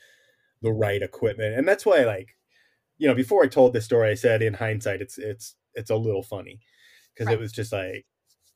the 0.62 0.72
right 0.72 1.02
equipment, 1.02 1.56
and 1.56 1.68
that's 1.68 1.87
why 1.87 2.04
like 2.04 2.37
you 2.99 3.08
know 3.08 3.14
before 3.14 3.44
I 3.44 3.49
told 3.49 3.75
this 3.75 3.87
story, 3.87 4.10
I 4.10 4.14
said 4.14 4.42
in 4.42 4.54
hindsight 4.54 5.02
it's 5.02 5.18
it's 5.18 5.56
it's 5.75 5.90
a 5.90 5.96
little 5.96 6.25
funny 6.25 6.60
because 7.14 7.28
Right. 7.28 7.30
it 7.30 7.40
was 7.40 7.52
just 7.52 7.72
like 7.72 8.06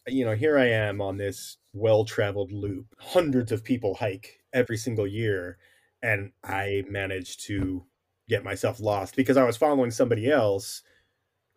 you 0.08 0.24
know, 0.24 0.34
here 0.36 0.58
I 0.58 0.66
am 0.68 1.00
on 1.02 1.18
this 1.18 1.58
well 1.74 2.04
traveled 2.04 2.52
loop. 2.52 2.86
Hundreds 2.98 3.52
of 3.52 3.64
people 3.64 3.96
hike 3.96 4.40
every 4.52 4.76
single 4.76 5.06
year, 5.06 5.58
and 6.02 6.32
I 6.42 6.84
managed 6.88 7.44
to 7.46 7.84
get 8.28 8.44
myself 8.44 8.80
lost 8.80 9.16
because 9.16 9.36
I 9.36 9.44
was 9.44 9.56
following 9.56 9.90
somebody 9.90 10.30
else 10.30 10.82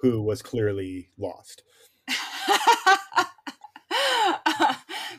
who 0.01 0.21
was 0.21 0.41
clearly 0.41 1.11
lost. 1.17 1.63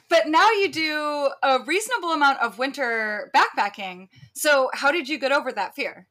but 0.09 0.27
now 0.27 0.51
you 0.51 0.71
do 0.71 1.31
a 1.43 1.61
reasonable 1.65 2.11
amount 2.11 2.41
of 2.41 2.59
winter 2.59 3.31
backpacking. 3.35 4.09
So 4.35 4.71
how 4.75 4.91
did 4.93 5.09
you 5.09 5.19
get 5.19 5.33
over 5.33 5.53
that 5.53 5.75
fear? 5.75 6.09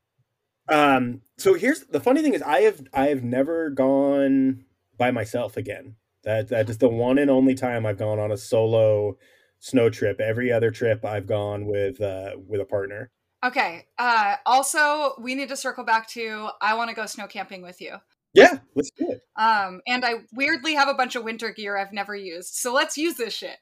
Um, 0.70 1.22
so 1.38 1.54
here's 1.54 1.82
the 1.82 2.00
funny 2.00 2.22
thing 2.22 2.34
is 2.34 2.42
I 2.42 2.62
have 2.62 2.82
I 2.94 3.08
have 3.08 3.24
never 3.24 3.70
gone 3.70 4.66
by 4.98 5.12
myself 5.12 5.56
again. 5.56 5.96
That 6.28 6.50
that 6.50 6.70
is 6.70 6.78
the 6.78 6.90
one 6.90 7.18
and 7.20 7.32
only 7.32 7.56
time 7.56 7.86
I've 7.86 7.98
gone 7.98 8.20
on 8.20 8.34
a 8.34 8.38
solo 8.38 9.18
snow 9.60 9.90
trip. 9.90 10.20
Every 10.20 10.52
other 10.52 10.72
trip 10.72 11.06
I've 11.06 11.26
gone 11.26 11.66
with 11.66 12.02
uh, 12.02 12.32
with 12.46 12.60
a 12.60 12.66
partner. 12.66 13.12
Okay. 13.46 13.86
Uh, 13.98 14.36
also, 14.46 15.14
we 15.22 15.36
need 15.36 15.48
to 15.48 15.56
circle 15.56 15.86
back 15.86 16.10
to 16.10 16.50
I 16.62 16.74
want 16.74 16.90
to 16.90 16.96
go 16.98 17.06
snow 17.06 17.28
camping 17.28 17.62
with 17.62 17.80
you. 17.80 17.96
Yeah, 18.34 18.60
let's 18.76 18.92
do 18.98 19.10
it. 19.10 19.22
Um, 19.42 19.80
and 19.88 20.04
I 20.04 20.16
weirdly 20.34 20.74
have 20.74 20.90
a 20.90 20.94
bunch 20.94 21.16
of 21.16 21.24
winter 21.24 21.54
gear 21.54 21.78
I've 21.78 21.94
never 21.94 22.14
used. 22.14 22.56
So 22.56 22.74
let's 22.74 22.98
use 22.98 23.16
this 23.16 23.34
shit. 23.34 23.58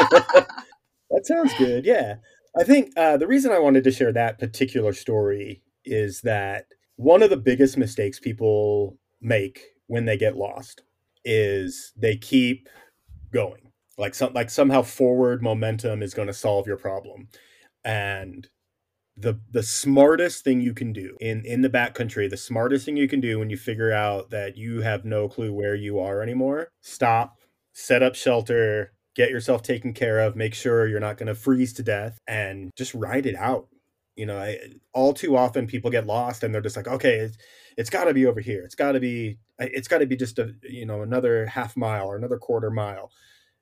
That 1.10 1.24
sounds 1.24 1.54
good. 1.56 1.84
Yeah. 1.84 2.16
I 2.58 2.64
think 2.64 2.90
uh, 2.96 3.16
the 3.16 3.28
reason 3.28 3.52
I 3.52 3.60
wanted 3.60 3.84
to 3.84 3.92
share 3.92 4.12
that 4.12 4.40
particular 4.40 4.92
story 4.92 5.62
is 5.84 6.22
that 6.22 6.66
one 6.96 7.22
of 7.22 7.30
the 7.30 7.36
biggest 7.36 7.76
mistakes 7.76 8.18
people 8.18 8.98
make 9.20 9.60
when 9.86 10.04
they 10.04 10.16
get 10.16 10.36
lost 10.36 10.82
is 11.26 11.92
they 11.96 12.16
keep 12.16 12.68
going. 13.32 13.72
Like 13.98 14.14
some 14.14 14.32
like 14.32 14.50
somehow 14.50 14.82
forward 14.82 15.42
momentum 15.42 16.02
is 16.02 16.14
going 16.14 16.28
to 16.28 16.34
solve 16.34 16.66
your 16.66 16.76
problem. 16.76 17.28
And 17.84 18.48
the 19.16 19.40
the 19.50 19.62
smartest 19.62 20.44
thing 20.44 20.60
you 20.60 20.74
can 20.74 20.92
do 20.92 21.16
in 21.20 21.44
in 21.44 21.62
the 21.62 21.70
backcountry, 21.70 22.28
the 22.28 22.36
smartest 22.36 22.84
thing 22.84 22.96
you 22.96 23.08
can 23.08 23.20
do 23.20 23.38
when 23.38 23.50
you 23.50 23.56
figure 23.56 23.92
out 23.92 24.30
that 24.30 24.56
you 24.56 24.82
have 24.82 25.04
no 25.04 25.28
clue 25.28 25.52
where 25.52 25.74
you 25.74 25.98
are 25.98 26.22
anymore, 26.22 26.68
stop, 26.82 27.38
set 27.72 28.02
up 28.02 28.14
shelter, 28.14 28.92
get 29.16 29.30
yourself 29.30 29.62
taken 29.62 29.94
care 29.94 30.20
of, 30.20 30.36
make 30.36 30.54
sure 30.54 30.86
you're 30.86 31.00
not 31.00 31.16
going 31.16 31.26
to 31.26 31.34
freeze 31.34 31.72
to 31.72 31.82
death, 31.82 32.18
and 32.28 32.70
just 32.76 32.94
ride 32.94 33.26
it 33.26 33.34
out. 33.34 33.68
You 34.14 34.26
know, 34.26 34.38
I, 34.38 34.58
all 34.92 35.12
too 35.14 35.36
often 35.36 35.66
people 35.66 35.90
get 35.90 36.06
lost 36.06 36.42
and 36.42 36.54
they're 36.54 36.62
just 36.62 36.76
like, 36.76 36.88
okay, 36.88 37.16
it's, 37.16 37.36
it's 37.76 37.90
got 37.90 38.04
to 38.04 38.14
be 38.14 38.26
over 38.26 38.40
here. 38.40 38.62
It's 38.64 38.74
got 38.74 38.92
to 38.92 39.00
be, 39.00 39.38
it's 39.58 39.88
got 39.88 39.98
to 39.98 40.06
be 40.06 40.16
just 40.16 40.38
a, 40.38 40.54
you 40.62 40.86
know, 40.86 41.02
another 41.02 41.46
half 41.46 41.76
mile 41.76 42.06
or 42.06 42.16
another 42.16 42.38
quarter 42.38 42.70
mile. 42.70 43.10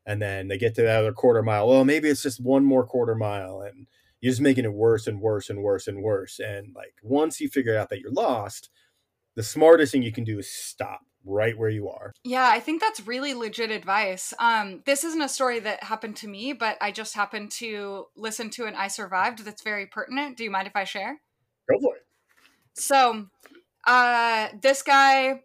And 0.07 0.21
then 0.21 0.49
they 0.49 0.59
get 0.59 0.75
to 0.75 0.83
that 0.83 1.01
other 1.01 1.13
quarter 1.13 1.43
mile. 1.43 1.69
Well, 1.69 1.85
maybe 1.85 2.09
it's 2.09 2.23
just 2.23 2.41
one 2.41 2.65
more 2.65 2.85
quarter 2.85 3.15
mile. 3.15 3.61
And 3.61 3.87
you're 4.21 4.33
just 4.33 4.41
making 4.41 4.65
it 4.65 4.73
worse 4.73 5.07
and 5.07 5.21
worse 5.21 5.51
and 5.51 5.63
worse 5.63 5.87
and 5.87 6.03
worse. 6.03 6.39
And 6.41 6.75
like 6.75 6.95
once 7.03 7.41
you 7.41 7.49
figure 7.49 7.77
out 7.77 7.91
that 7.91 8.01
you're 8.01 8.13
lost, 8.13 8.71
the 9.37 9.43
smartest 9.43 9.93
thing 9.93 10.03
you 10.03 10.13
can 10.13 10.25
do 10.25 10.39
is 10.39 10.51
stop. 10.51 11.01
right 11.25 11.57
where 11.57 11.71
you 11.71 11.89
are. 11.89 12.13
Yeah, 12.23 12.49
I 12.51 12.61
think 12.61 12.81
that's 12.81 13.07
really 13.07 13.35
legit 13.35 13.71
advice. 13.71 14.35
Um, 14.39 14.83
this 14.87 15.05
isn't 15.05 15.23
a 15.23 15.29
story 15.29 15.59
that 15.61 15.83
happened 15.83 16.17
to 16.17 16.29
me, 16.29 16.53
but 16.53 16.77
I 16.81 16.91
just 16.91 17.15
happened 17.15 17.51
to 17.53 18.07
listen 18.17 18.51
to 18.51 18.67
an 18.67 18.75
I 18.75 18.89
Survived 18.89 19.45
that's 19.45 19.63
very 19.63 19.87
pertinent. 19.87 20.37
Do 20.37 20.45
you 20.45 20.51
mind 20.51 20.67
if 20.67 20.77
I 20.77 20.85
share? 20.85 21.21
Go 21.71 21.79
for 21.81 21.97
it. 21.97 22.03
So, 22.75 23.27
uh, 23.87 24.49
this 24.61 24.83
guy 24.83 25.41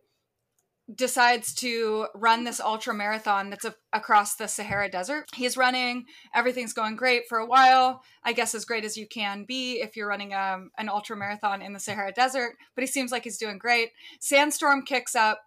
decides 0.95 1.53
to 1.53 2.07
run 2.15 2.43
this 2.43 2.59
ultra 2.59 2.93
marathon 2.93 3.49
that's 3.49 3.65
a, 3.65 3.75
across 3.93 4.35
the 4.35 4.47
Sahara 4.47 4.89
Desert. 4.89 5.25
He's 5.35 5.57
running, 5.57 6.05
everything's 6.33 6.73
going 6.73 6.95
great 6.95 7.23
for 7.29 7.37
a 7.37 7.45
while. 7.45 8.01
I 8.23 8.33
guess 8.33 8.55
as 8.55 8.65
great 8.65 8.85
as 8.85 8.97
you 8.97 9.07
can 9.07 9.45
be 9.47 9.81
if 9.81 9.95
you're 9.95 10.07
running 10.07 10.33
um, 10.33 10.71
an 10.77 10.89
ultra 10.89 11.15
marathon 11.15 11.61
in 11.61 11.73
the 11.73 11.79
Sahara 11.79 12.11
Desert, 12.11 12.55
but 12.75 12.83
he 12.83 12.87
seems 12.87 13.11
like 13.11 13.23
he's 13.23 13.37
doing 13.37 13.57
great. 13.57 13.89
Sandstorm 14.19 14.83
kicks 14.83 15.15
up 15.15 15.41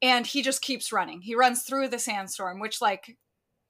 and 0.00 0.26
he 0.26 0.42
just 0.42 0.62
keeps 0.62 0.92
running. 0.92 1.20
He 1.20 1.34
runs 1.34 1.62
through 1.62 1.88
the 1.88 1.98
sandstorm, 1.98 2.60
which 2.60 2.80
like 2.80 3.16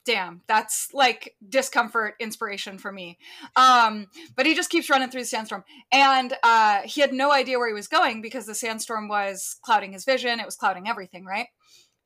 damn, 0.09 0.41
that's 0.49 0.89
like 0.95 1.37
discomfort 1.47 2.15
inspiration 2.19 2.79
for 2.79 2.91
me. 2.91 3.19
Um, 3.57 4.07
but 4.35 4.47
he 4.47 4.55
just 4.55 4.71
keeps 4.71 4.89
running 4.89 5.11
through 5.11 5.21
the 5.21 5.27
sandstorm. 5.27 5.65
And 5.93 6.33
uh, 6.43 6.81
he 6.85 7.03
had 7.03 7.13
no 7.13 7.31
idea 7.31 7.59
where 7.59 7.69
he 7.69 7.75
was 7.75 7.89
going 7.89 8.23
because 8.23 8.47
the 8.47 8.55
sandstorm 8.55 9.09
was 9.09 9.57
clouding 9.61 9.93
his 9.93 10.07
vision, 10.07 10.41
it 10.41 10.47
was 10.47 10.57
clouding 10.57 10.89
everything, 10.89 11.27
right? 11.27 11.49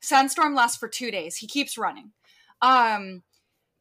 Sandstorm 0.00 0.52
lasts 0.52 0.78
for 0.78 0.88
two 0.88 1.12
days. 1.12 1.36
He 1.36 1.46
keeps 1.46 1.78
running. 1.78 2.10
Um, 2.60 3.22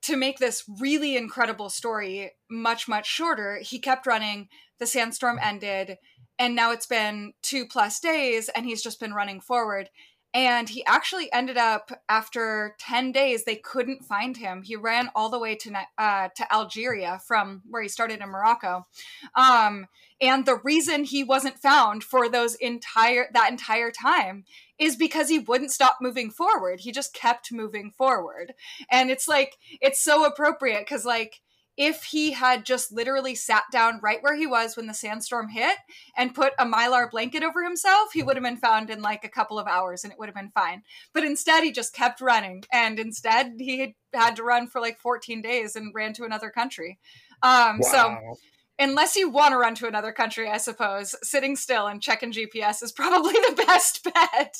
to 0.03 0.15
make 0.15 0.37
this 0.37 0.65
really 0.79 1.17
incredible 1.17 1.69
story 1.69 2.33
much, 2.47 2.87
much 2.87 3.07
shorter, 3.07 3.57
he 3.63 3.79
kept 3.79 4.05
running. 4.05 4.49
The 4.77 4.85
sandstorm 4.85 5.39
ended, 5.41 5.97
and 6.37 6.55
now 6.55 6.71
it's 6.71 6.87
been 6.87 7.33
two 7.41 7.65
plus 7.65 7.99
days, 7.99 8.49
and 8.49 8.67
he's 8.67 8.83
just 8.83 8.99
been 8.99 9.13
running 9.13 9.41
forward 9.41 9.89
and 10.33 10.69
he 10.69 10.85
actually 10.85 11.31
ended 11.33 11.57
up 11.57 11.91
after 12.07 12.75
10 12.79 13.11
days 13.11 13.43
they 13.43 13.55
couldn't 13.55 14.05
find 14.05 14.37
him. 14.37 14.63
He 14.63 14.75
ran 14.75 15.09
all 15.13 15.29
the 15.29 15.39
way 15.39 15.55
to 15.55 15.73
uh, 15.97 16.29
to 16.35 16.53
algeria 16.53 17.19
from 17.25 17.61
where 17.69 17.81
he 17.81 17.89
started 17.89 18.21
in 18.21 18.29
morocco. 18.29 18.87
Um, 19.35 19.87
and 20.21 20.45
the 20.45 20.59
reason 20.63 21.03
he 21.03 21.23
wasn't 21.23 21.59
found 21.59 22.03
for 22.03 22.29
those 22.29 22.55
entire 22.55 23.27
that 23.33 23.51
entire 23.51 23.91
time 23.91 24.45
is 24.79 24.95
because 24.95 25.29
he 25.29 25.39
wouldn't 25.39 25.71
stop 25.71 25.97
moving 26.01 26.31
forward. 26.31 26.79
He 26.81 26.91
just 26.91 27.13
kept 27.13 27.51
moving 27.51 27.91
forward. 27.91 28.53
And 28.89 29.11
it's 29.11 29.27
like 29.27 29.57
it's 29.81 30.03
so 30.03 30.25
appropriate 30.25 30.81
because 30.81 31.05
like 31.05 31.41
if 31.81 32.03
he 32.03 32.31
had 32.31 32.63
just 32.63 32.91
literally 32.91 33.33
sat 33.33 33.63
down 33.71 33.99
right 34.03 34.21
where 34.21 34.35
he 34.35 34.45
was 34.45 34.77
when 34.77 34.85
the 34.85 34.93
sandstorm 34.93 35.49
hit 35.49 35.75
and 36.15 36.35
put 36.35 36.53
a 36.59 36.63
mylar 36.63 37.09
blanket 37.09 37.41
over 37.41 37.63
himself, 37.63 38.13
he 38.13 38.21
would 38.21 38.35
have 38.35 38.43
been 38.43 38.55
found 38.55 38.91
in 38.91 39.01
like 39.01 39.25
a 39.25 39.29
couple 39.29 39.57
of 39.57 39.65
hours 39.65 40.03
and 40.03 40.13
it 40.13 40.19
would 40.19 40.27
have 40.27 40.35
been 40.35 40.51
fine. 40.51 40.83
But 41.11 41.23
instead, 41.23 41.63
he 41.63 41.71
just 41.71 41.95
kept 41.95 42.21
running. 42.21 42.63
And 42.71 42.99
instead, 42.99 43.53
he 43.57 43.95
had 44.13 44.35
to 44.35 44.43
run 44.43 44.67
for 44.67 44.79
like 44.79 44.99
14 44.99 45.41
days 45.41 45.75
and 45.75 45.91
ran 45.95 46.13
to 46.13 46.23
another 46.23 46.51
country. 46.51 46.99
Um, 47.41 47.79
wow. 47.79 47.89
So, 47.91 48.35
unless 48.77 49.15
you 49.15 49.31
want 49.31 49.53
to 49.53 49.57
run 49.57 49.73
to 49.73 49.87
another 49.87 50.11
country, 50.11 50.51
I 50.51 50.57
suppose, 50.57 51.15
sitting 51.23 51.55
still 51.55 51.87
and 51.87 51.99
checking 51.99 52.31
GPS 52.31 52.83
is 52.83 52.91
probably 52.95 53.33
the 53.33 53.63
best 53.65 54.03
bet. 54.03 54.55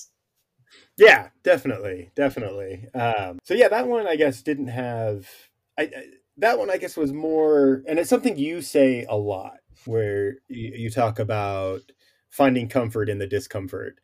Yeah, 0.98 1.28
definitely. 1.44 2.10
Definitely. 2.16 2.88
Um, 2.96 3.38
so, 3.44 3.54
yeah, 3.54 3.68
that 3.68 3.88
one, 3.88 4.08
I 4.08 4.16
guess, 4.16 4.42
didn't 4.42 4.70
have. 4.70 5.30
I, 5.78 5.84
I 5.84 6.04
that 6.38 6.58
one 6.58 6.70
I 6.70 6.78
guess 6.78 6.98
was 6.98 7.14
more, 7.14 7.84
and 7.88 8.00
it's 8.00 8.10
something 8.10 8.38
you 8.38 8.62
say 8.62 9.06
a 9.10 9.18
lot, 9.18 9.58
where 9.86 10.36
you, 10.48 10.74
you 10.76 10.90
talk 10.90 11.20
about 11.20 11.82
finding 12.30 12.68
comfort 12.68 13.10
in 13.10 13.20
the 13.20 13.28
discomfort. 13.28 14.00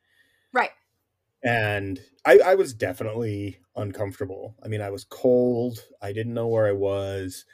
Right. 0.53 0.71
And 1.43 1.99
I, 2.25 2.39
I 2.39 2.55
was 2.55 2.73
definitely 2.73 3.59
uncomfortable. 3.75 4.55
I 4.63 4.67
mean, 4.67 4.81
I 4.81 4.89
was 4.89 5.03
cold. 5.03 5.85
I 6.01 6.11
didn't 6.11 6.33
know 6.33 6.47
where 6.47 6.67
I 6.67 6.73
was. 6.73 7.45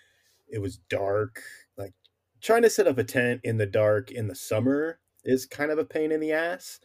It 0.47 0.59
was 0.59 0.77
dark. 0.77 1.41
Like 1.77 1.93
trying 2.41 2.63
to 2.63 2.69
set 2.69 2.87
up 2.87 2.97
a 2.97 3.03
tent 3.03 3.41
in 3.43 3.57
the 3.57 3.65
dark 3.65 4.11
in 4.11 4.27
the 4.27 4.35
summer 4.35 4.99
is 5.23 5.45
kind 5.45 5.71
of 5.71 5.77
a 5.77 5.85
pain 5.85 6.11
in 6.11 6.19
the 6.19 6.31
ass. 6.31 6.79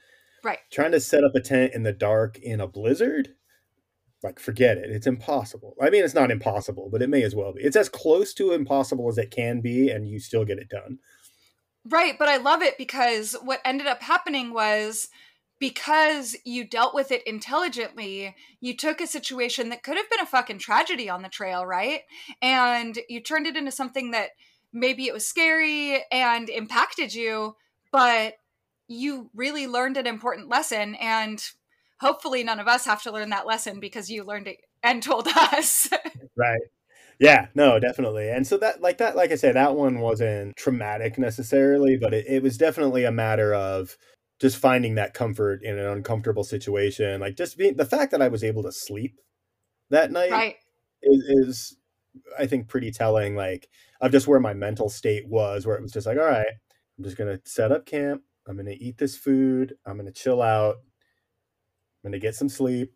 Right. 0.45 0.59
Trying 0.71 0.93
to 0.93 1.01
set 1.01 1.25
up 1.25 1.35
a 1.35 1.41
tent 1.41 1.73
in 1.75 1.83
the 1.83 1.93
dark 1.93 2.39
in 2.39 2.61
a 2.61 2.69
blizzard 2.69 3.35
like 4.23 4.39
forget 4.39 4.79
it. 4.79 4.91
It's 4.91 5.07
impossible. 5.07 5.75
I 5.81 5.91
mean 5.91 6.05
it's 6.05 6.15
not 6.15 6.31
impossible 6.31 6.89
but 6.91 7.03
it 7.03 7.11
may 7.11 7.23
as 7.23 7.35
well 7.35 7.53
be. 7.53 7.63
It's 7.63 7.77
as 7.77 7.89
close 7.89 8.35
to 8.35 8.53
impossible 8.53 9.09
as 9.09 9.19
it 9.19 9.31
can 9.31 9.61
be 9.61 9.91
and 9.91 10.07
you 10.07 10.19
still 10.19 10.45
get 10.45 10.59
it 10.59 10.69
done. 10.69 10.99
Right 11.89 12.19
but 12.19 12.29
i 12.29 12.37
love 12.37 12.63
it 12.63 12.77
because 12.79 13.37
what 13.43 13.61
ended 13.65 13.87
up 13.87 14.03
happening 14.03 14.53
was 14.53 15.09
because 15.61 16.37
you 16.45 16.65
dealt 16.65 16.95
with 16.95 17.11
it 17.11 17.27
intelligently 17.27 18.35
you 18.61 18.77
took 18.77 19.01
a 19.01 19.07
situation 19.07 19.71
that 19.71 19.83
could 19.83 19.97
have 19.97 20.11
been 20.11 20.21
a 20.21 20.27
fucking 20.27 20.59
tragedy 20.59 21.09
on 21.09 21.23
the 21.23 21.29
trail 21.29 21.65
right? 21.65 22.01
And 22.43 22.99
you 23.09 23.21
turned 23.21 23.47
it 23.47 23.57
into 23.57 23.73
something 23.73 24.11
that 24.11 24.31
maybe 24.73 25.07
it 25.07 25.15
was 25.15 25.27
scary 25.27 26.03
and 26.13 26.49
impacted 26.49 27.15
you 27.15 27.57
but 27.91 28.35
you 28.89 29.31
really 29.35 29.67
learned 29.67 29.97
an 29.97 30.07
important 30.07 30.49
lesson 30.49 30.95
and 30.97 31.43
hopefully 32.01 32.45
none 32.45 32.61
of 32.61 32.69
us 32.69 32.85
have 32.85 33.03
to 33.03 33.13
learn 33.13 33.31
that 33.31 33.47
lesson 33.47 33.81
because 33.81 34.11
you 34.11 34.25
learned 34.25 34.49
it 34.49 34.59
and 34.83 35.03
told 35.03 35.29
us. 35.37 35.89
right. 36.37 36.61
Yeah, 37.21 37.49
no, 37.55 37.81
definitely. 37.81 38.31
And 38.31 38.47
so 38.47 38.59
that 38.59 38.81
like 38.81 38.99
that 38.99 39.17
like 39.17 39.33
I 39.33 39.37
said 39.37 39.57
that 39.57 39.75
one 39.75 39.99
wasn't 39.99 40.57
traumatic 40.57 41.19
necessarily, 41.19 41.97
but 41.97 42.15
it, 42.15 42.27
it 42.29 42.43
was 42.43 42.57
definitely 42.57 43.05
a 43.05 43.13
matter 43.13 43.53
of 43.53 43.97
just 44.41 44.57
finding 44.57 44.95
that 44.95 45.15
comfort 45.15 45.63
in 45.65 45.77
an 45.79 45.87
uncomfortable 45.87 46.45
situation. 46.45 47.21
Like 47.21 47.37
just 47.37 47.59
being 47.59 47.77
the 47.77 47.85
fact 47.85 48.13
that 48.13 48.23
I 48.23 48.29
was 48.29 48.45
able 48.45 48.63
to 48.63 48.73
sleep 48.73 49.19
that 49.91 50.13
night 50.13 50.31
right. 50.31 50.57
is, 51.03 51.25
is 51.25 51.77
I 52.39 52.47
think 52.47 52.69
pretty 52.69 52.93
telling 52.93 53.35
like 53.35 53.69
of 54.01 54.13
just 54.13 54.29
where 54.29 54.41
my 54.41 54.55
mental 54.55 54.89
state 54.89 55.27
was 55.27 55.67
where 55.67 55.77
it 55.77 55.83
was 55.83 55.93
just 55.93 56.07
like, 56.07 56.19
all 56.19 56.25
right, 56.25 56.47
I'm 56.97 57.05
just 57.05 57.17
gonna 57.17 57.41
set 57.45 57.73
up 57.73 57.85
camp. 57.85 58.23
I'm 58.47 58.57
gonna 58.57 58.77
eat 58.79 58.99
this 58.99 59.17
food. 59.17 59.75
I'm 59.85 59.97
gonna 59.97 60.13
chill 60.13 60.41
out 60.41 60.77
I'm 62.05 62.13
to 62.13 62.19
get 62.19 62.35
some 62.35 62.49
sleep 62.49 62.93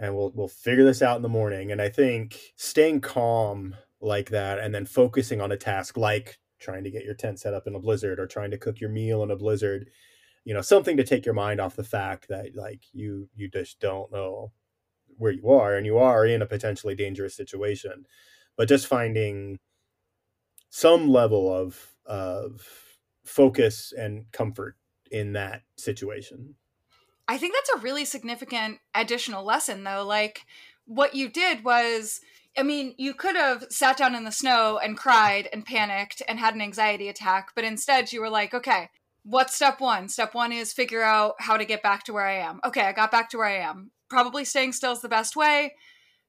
and 0.00 0.16
we'll 0.16 0.32
we'll 0.34 0.48
figure 0.48 0.84
this 0.84 1.02
out 1.02 1.16
in 1.16 1.22
the 1.22 1.28
morning. 1.28 1.72
And 1.72 1.80
I 1.80 1.88
think 1.88 2.38
staying 2.56 3.00
calm 3.00 3.74
like 4.00 4.30
that 4.30 4.58
and 4.58 4.74
then 4.74 4.86
focusing 4.86 5.40
on 5.40 5.52
a 5.52 5.56
task 5.56 5.96
like 5.96 6.38
trying 6.60 6.84
to 6.84 6.90
get 6.90 7.04
your 7.04 7.14
tent 7.14 7.40
set 7.40 7.54
up 7.54 7.66
in 7.66 7.74
a 7.74 7.80
blizzard 7.80 8.18
or 8.18 8.26
trying 8.26 8.50
to 8.50 8.58
cook 8.58 8.80
your 8.80 8.90
meal 8.90 9.22
in 9.22 9.30
a 9.30 9.36
blizzard, 9.36 9.88
you 10.44 10.54
know, 10.54 10.60
something 10.62 10.96
to 10.96 11.04
take 11.04 11.24
your 11.24 11.34
mind 11.34 11.60
off 11.60 11.76
the 11.76 11.84
fact 11.84 12.28
that 12.28 12.56
like 12.56 12.82
you 12.92 13.28
you 13.34 13.48
just 13.48 13.80
don't 13.80 14.12
know 14.12 14.52
where 15.16 15.32
you 15.32 15.48
are 15.50 15.76
and 15.76 15.86
you 15.86 15.98
are 15.98 16.26
in 16.26 16.42
a 16.42 16.46
potentially 16.46 16.94
dangerous 16.94 17.36
situation. 17.36 18.04
But 18.56 18.68
just 18.68 18.86
finding 18.86 19.58
some 20.70 21.08
level 21.08 21.52
of 21.52 21.94
of 22.04 22.66
focus 23.24 23.92
and 23.96 24.26
comfort 24.32 24.76
in 25.10 25.32
that 25.32 25.62
situation. 25.76 26.56
I 27.26 27.38
think 27.38 27.54
that's 27.54 27.80
a 27.80 27.84
really 27.84 28.04
significant 28.04 28.78
additional 28.94 29.44
lesson, 29.44 29.84
though. 29.84 30.04
Like, 30.04 30.42
what 30.86 31.14
you 31.14 31.28
did 31.28 31.64
was, 31.64 32.20
I 32.56 32.62
mean, 32.62 32.94
you 32.98 33.14
could 33.14 33.36
have 33.36 33.64
sat 33.70 33.96
down 33.96 34.14
in 34.14 34.24
the 34.24 34.32
snow 34.32 34.78
and 34.82 34.96
cried 34.96 35.48
and 35.52 35.64
panicked 35.64 36.22
and 36.28 36.38
had 36.38 36.54
an 36.54 36.60
anxiety 36.60 37.08
attack, 37.08 37.50
but 37.54 37.64
instead 37.64 38.12
you 38.12 38.20
were 38.20 38.30
like, 38.30 38.54
okay, 38.54 38.90
what's 39.24 39.54
step 39.54 39.80
one? 39.80 40.08
Step 40.08 40.34
one 40.34 40.52
is 40.52 40.72
figure 40.72 41.02
out 41.02 41.34
how 41.38 41.56
to 41.56 41.64
get 41.64 41.82
back 41.82 42.04
to 42.04 42.12
where 42.12 42.26
I 42.26 42.38
am. 42.38 42.60
Okay, 42.64 42.82
I 42.82 42.92
got 42.92 43.10
back 43.10 43.30
to 43.30 43.38
where 43.38 43.46
I 43.46 43.58
am. 43.58 43.90
Probably 44.10 44.44
staying 44.44 44.72
still 44.72 44.92
is 44.92 45.00
the 45.00 45.08
best 45.08 45.34
way. 45.34 45.74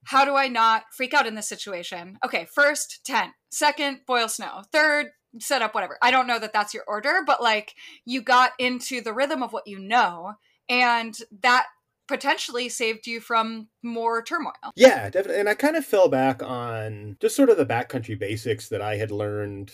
How 0.05 0.23
do 0.23 0.36
I 0.36 0.47
not 0.47 0.84
freak 0.95 1.13
out 1.13 1.27
in 1.27 1.36
this 1.36 1.47
situation? 1.47 2.17
Okay, 2.23 2.47
first, 2.53 3.05
tent. 3.05 3.34
Second, 3.49 4.01
boil 4.08 4.29
snow. 4.29 4.63
Third, 4.71 5.08
set 5.39 5.62
up 5.62 5.75
whatever. 5.75 5.97
I 6.01 6.12
don't 6.12 6.27
know 6.27 6.39
that 6.39 6.53
that's 6.53 6.73
your 6.73 6.84
order, 6.88 7.21
but 7.25 7.41
like 7.41 7.73
you 8.05 8.21
got 8.21 8.51
into 8.60 9.01
the 9.01 9.13
rhythm 9.13 9.43
of 9.43 9.51
what 9.51 9.67
you 9.67 9.79
know 9.79 10.36
and 10.69 11.17
that 11.41 11.65
potentially 12.08 12.69
saved 12.69 13.08
you 13.08 13.19
from 13.19 13.67
more 13.84 14.21
turmoil. 14.21 14.54
Yeah, 14.75 15.10
definitely. 15.10 15.39
And 15.39 15.49
I 15.49 15.56
kind 15.56 15.75
of 15.75 15.86
fell 15.86 16.08
back 16.08 16.43
on 16.43 17.17
just 17.19 17.36
sort 17.36 17.49
of 17.49 17.58
the 17.58 17.65
backcountry 17.65 18.17
basics 18.17 18.69
that 18.69 18.82
I 18.82 18.97
had 18.97 19.12
learned, 19.12 19.71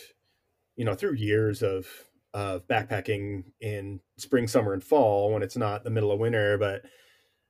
you 0.75 0.85
know, 0.85 0.95
through 0.95 1.15
years 1.15 1.61
of 1.61 1.87
of 2.33 2.65
backpacking 2.67 3.43
in 3.59 3.99
spring, 4.17 4.47
summer, 4.47 4.71
and 4.71 4.83
fall 4.83 5.33
when 5.33 5.43
it's 5.43 5.57
not 5.57 5.83
the 5.83 5.89
middle 5.89 6.11
of 6.11 6.19
winter. 6.19 6.57
But 6.57 6.83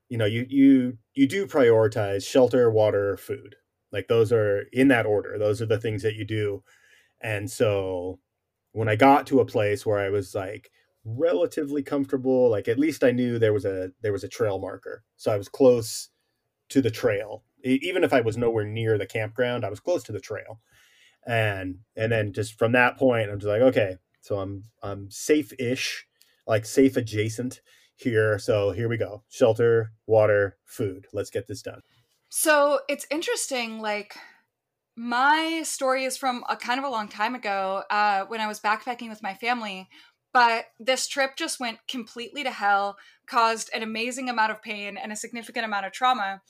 you 0.08 0.18
know, 0.18 0.26
you 0.26 0.46
you 0.48 0.98
you 1.14 1.26
do 1.28 1.46
prioritize 1.46 2.28
shelter, 2.28 2.70
water, 2.70 3.16
food. 3.16 3.56
Like 3.92 4.08
those 4.08 4.32
are 4.32 4.62
in 4.72 4.88
that 4.88 5.06
order. 5.06 5.38
Those 5.38 5.62
are 5.62 5.66
the 5.66 5.78
things 5.78 6.02
that 6.02 6.16
you 6.16 6.24
do. 6.24 6.64
And 7.20 7.48
so 7.48 8.18
when 8.72 8.88
I 8.88 8.96
got 8.96 9.26
to 9.28 9.40
a 9.40 9.46
place 9.46 9.86
where 9.86 9.98
I 9.98 10.10
was 10.10 10.34
like, 10.34 10.70
relatively 11.04 11.82
comfortable. 11.82 12.50
Like 12.50 12.68
at 12.68 12.78
least 12.78 13.04
I 13.04 13.10
knew 13.10 13.38
there 13.38 13.52
was 13.52 13.64
a 13.64 13.92
there 14.02 14.12
was 14.12 14.24
a 14.24 14.28
trail 14.28 14.58
marker, 14.58 15.04
so 15.16 15.32
I 15.32 15.36
was 15.36 15.48
close 15.48 16.10
to 16.70 16.80
the 16.80 16.90
trail. 16.90 17.44
Even 17.64 18.02
if 18.02 18.12
I 18.12 18.20
was 18.20 18.36
nowhere 18.36 18.64
near 18.64 18.98
the 18.98 19.06
campground, 19.06 19.64
I 19.64 19.70
was 19.70 19.80
close 19.80 20.02
to 20.04 20.12
the 20.12 20.20
trail. 20.20 20.60
And 21.26 21.78
and 21.96 22.10
then 22.10 22.32
just 22.32 22.58
from 22.58 22.72
that 22.72 22.96
point, 22.96 23.30
I'm 23.30 23.38
just 23.38 23.48
like, 23.48 23.62
okay, 23.62 23.98
so 24.20 24.38
I'm 24.38 24.64
I'm 24.82 25.10
safe-ish, 25.10 26.06
like 26.46 26.66
safe 26.66 26.96
adjacent 26.96 27.60
here. 27.94 28.38
So 28.38 28.72
here 28.72 28.88
we 28.88 28.96
go 28.96 29.22
shelter, 29.28 29.92
water, 30.06 30.56
food. 30.64 31.06
Let's 31.12 31.30
get 31.30 31.46
this 31.46 31.62
done. 31.62 31.82
So 32.28 32.80
it's 32.88 33.06
interesting, 33.10 33.78
like, 33.80 34.16
my 34.96 35.62
story 35.64 36.04
is 36.04 36.16
from 36.16 36.44
a 36.48 36.56
kind 36.56 36.78
of 36.78 36.84
a 36.84 36.88
long 36.88 37.08
time 37.08 37.34
ago 37.34 37.82
uh, 37.90 38.24
when 38.24 38.40
I 38.40 38.46
was 38.46 38.58
backpacking 38.58 39.10
with 39.10 39.22
my 39.22 39.34
family. 39.34 39.88
But 40.32 40.66
this 40.80 41.06
trip 41.06 41.36
just 41.36 41.60
went 41.60 41.78
completely 41.88 42.42
to 42.44 42.50
hell, 42.50 42.96
caused 43.26 43.70
an 43.74 43.82
amazing 43.82 44.28
amount 44.28 44.52
of 44.52 44.62
pain 44.62 44.96
and 44.96 45.12
a 45.12 45.16
significant 45.16 45.64
amount 45.64 45.86
of 45.86 45.92
trauma. 45.92 46.40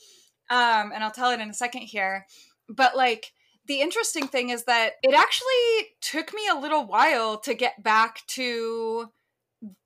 Um, 0.50 0.92
and 0.92 1.02
I'll 1.02 1.10
tell 1.10 1.30
it 1.30 1.40
in 1.40 1.50
a 1.50 1.54
second 1.54 1.82
here. 1.82 2.26
But 2.68 2.96
like, 2.96 3.32
the 3.66 3.80
interesting 3.80 4.26
thing 4.26 4.50
is 4.50 4.64
that 4.64 4.94
it 5.02 5.14
actually 5.14 5.88
took 6.00 6.34
me 6.34 6.42
a 6.48 6.58
little 6.58 6.86
while 6.86 7.38
to 7.40 7.54
get 7.54 7.82
back 7.82 8.26
to 8.28 9.06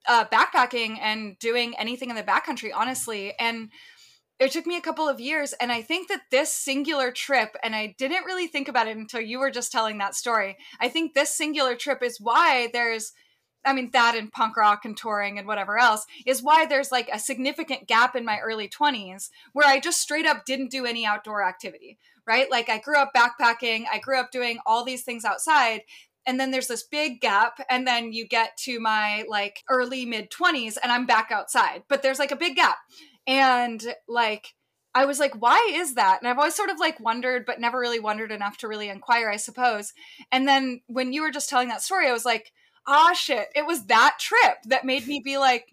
uh, 0.09 0.25
backpacking 0.27 0.99
and 1.01 1.39
doing 1.39 1.75
anything 1.79 2.11
in 2.11 2.17
the 2.17 2.23
backcountry, 2.23 2.71
honestly. 2.75 3.35
And 3.39 3.71
it 4.39 4.51
took 4.51 4.67
me 4.67 4.77
a 4.77 4.83
couple 4.83 5.09
of 5.09 5.21
years. 5.21 5.53
And 5.55 5.71
I 5.71 5.83
think 5.83 6.09
that 6.09 6.23
this 6.31 6.53
singular 6.53 7.11
trip, 7.11 7.57
and 7.63 7.75
I 7.75 7.95
didn't 7.99 8.25
really 8.25 8.47
think 8.47 8.69
about 8.69 8.89
it 8.89 8.97
until 8.97 9.21
you 9.21 9.39
were 9.39 9.51
just 9.51 9.73
telling 9.73 9.99
that 9.99 10.15
story. 10.15 10.57
I 10.81 10.89
think 10.89 11.13
this 11.13 11.37
singular 11.37 11.75
trip 11.75 12.03
is 12.03 12.21
why 12.21 12.71
there's 12.73 13.13
I 13.67 13.73
mean, 13.73 13.91
that 13.93 14.15
and 14.17 14.33
punk 14.33 14.57
rock 14.57 14.85
and 14.85 14.97
touring 14.97 15.39
and 15.39 15.47
whatever 15.47 15.79
else 15.79 16.07
is 16.25 16.43
why 16.43 16.67
there's 16.67 16.93
like 16.93 17.11
a 17.13 17.19
significant 17.19 17.87
gap 17.87 18.15
in 18.15 18.25
my 18.25 18.39
early 18.39 18.69
20s 18.69 19.29
where 19.53 19.67
I 19.67 19.81
just 19.81 20.01
straight 20.01 20.27
up 20.27 20.45
didn't 20.45 20.71
do 20.71 20.87
any 20.87 21.05
outdoor 21.05 21.45
activity, 21.45 21.99
right? 22.27 22.51
Like 22.51 22.69
I 22.69 22.79
grew 22.79 22.97
up 22.97 23.13
backpacking, 23.15 23.85
I 23.93 23.99
grew 23.99 24.19
up 24.19 24.31
doing 24.31 24.59
all 24.65 24.85
these 24.85 25.03
things 25.03 25.25
outside. 25.25 25.83
And 26.29 26.41
then 26.41 26.51
there's 26.51 26.67
this 26.67 26.83
big 26.83 27.21
gap, 27.21 27.61
and 27.71 27.87
then 27.87 28.13
you 28.13 28.27
get 28.27 28.57
to 28.65 28.81
my 28.81 29.25
like 29.29 29.63
early 29.71 30.05
mid 30.05 30.29
20s, 30.33 30.77
and 30.83 30.91
I'm 30.91 31.07
back 31.07 31.31
outside. 31.31 31.85
But 31.89 32.03
there's 32.03 32.19
like 32.19 32.33
a 32.33 32.37
big 32.37 32.57
gap. 32.57 32.79
And 33.29 33.81
like, 34.09 34.49
I 34.93 35.05
was 35.05 35.21
like, 35.21 35.41
why 35.41 35.71
is 35.75 35.95
that? 35.95 36.19
And 36.21 36.29
I've 36.29 36.39
always 36.39 36.55
sort 36.57 36.71
of 36.71 36.81
like 36.81 36.99
wondered, 36.99 37.45
but 37.47 37.61
never 37.61 37.79
really 37.79 38.01
wondered 38.01 38.33
enough 38.33 38.57
to 38.59 38.69
really 38.69 38.89
inquire, 38.89 39.29
I 39.29 39.37
suppose. 39.37 39.93
And 40.33 40.49
then 40.49 40.81
when 40.87 41.13
you 41.13 41.23
were 41.23 41.31
just 41.31 41.49
telling 41.49 41.69
that 41.69 41.83
story, 41.83 42.09
I 42.09 42.13
was 42.13 42.25
like, 42.25 42.51
ah, 42.87 43.13
shit, 43.15 43.49
it 43.55 43.67
was 43.67 43.87
that 43.87 44.17
trip 44.21 44.59
that 44.67 44.85
made 44.85 45.07
me 45.07 45.21
be 45.25 45.39
like, 45.39 45.67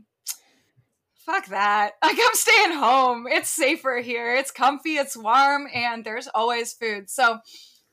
fuck 1.25 1.47
that. 1.47 1.93
Like, 2.03 2.17
I'm 2.19 2.35
staying 2.35 2.73
home. 2.73 3.27
It's 3.29 3.49
safer 3.49 4.01
here. 4.01 4.35
It's 4.35 4.51
comfy, 4.51 4.97
it's 4.97 5.15
warm, 5.17 5.67
and 5.73 6.03
there's 6.03 6.27
always 6.27 6.73
food. 6.73 7.09
So, 7.09 7.39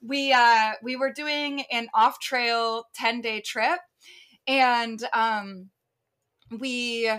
we 0.02 0.32
uh 0.32 0.72
we 0.82 0.96
were 0.96 1.12
doing 1.12 1.64
an 1.70 1.88
off 1.94 2.20
trail 2.20 2.84
10 2.94 3.20
day 3.20 3.40
trip 3.40 3.80
and 4.46 5.02
um 5.12 5.68
we 6.58 7.10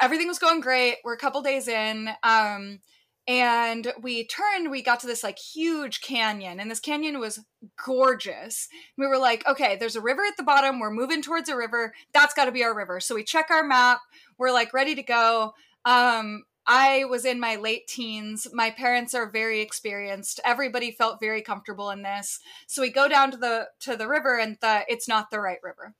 everything 0.00 0.26
was 0.26 0.38
going 0.38 0.60
great 0.60 0.96
we're 1.04 1.14
a 1.14 1.18
couple 1.18 1.40
days 1.40 1.68
in 1.68 2.10
um 2.22 2.80
and 3.28 3.92
we 4.00 4.26
turned 4.26 4.70
we 4.70 4.82
got 4.82 5.00
to 5.00 5.06
this 5.06 5.22
like 5.24 5.38
huge 5.38 6.00
canyon 6.00 6.60
and 6.60 6.70
this 6.70 6.80
canyon 6.80 7.18
was 7.18 7.40
gorgeous 7.84 8.68
we 8.96 9.06
were 9.06 9.18
like 9.18 9.46
okay 9.46 9.76
there's 9.76 9.96
a 9.96 10.00
river 10.00 10.22
at 10.22 10.36
the 10.36 10.42
bottom 10.42 10.78
we're 10.78 10.90
moving 10.90 11.22
towards 11.22 11.48
a 11.48 11.56
river 11.56 11.92
that's 12.12 12.34
got 12.34 12.44
to 12.44 12.52
be 12.52 12.62
our 12.62 12.74
river 12.74 13.00
so 13.00 13.14
we 13.14 13.24
check 13.24 13.50
our 13.50 13.64
map 13.64 14.00
we're 14.38 14.52
like 14.52 14.72
ready 14.72 14.94
to 14.94 15.02
go 15.02 15.52
um 15.84 16.44
I 16.66 17.04
was 17.04 17.24
in 17.24 17.38
my 17.38 17.56
late 17.56 17.86
teens. 17.86 18.48
My 18.52 18.70
parents 18.70 19.14
are 19.14 19.30
very 19.30 19.60
experienced. 19.60 20.40
Everybody 20.44 20.90
felt 20.90 21.20
very 21.20 21.40
comfortable 21.40 21.90
in 21.90 22.02
this. 22.02 22.40
So 22.66 22.82
we 22.82 22.90
go 22.90 23.08
down 23.08 23.30
to 23.30 23.36
the 23.36 23.68
to 23.80 23.96
the 23.96 24.08
river 24.08 24.38
and 24.38 24.56
the 24.60 24.84
it's 24.88 25.06
not 25.06 25.30
the 25.30 25.40
right 25.40 25.58
river. 25.62 25.94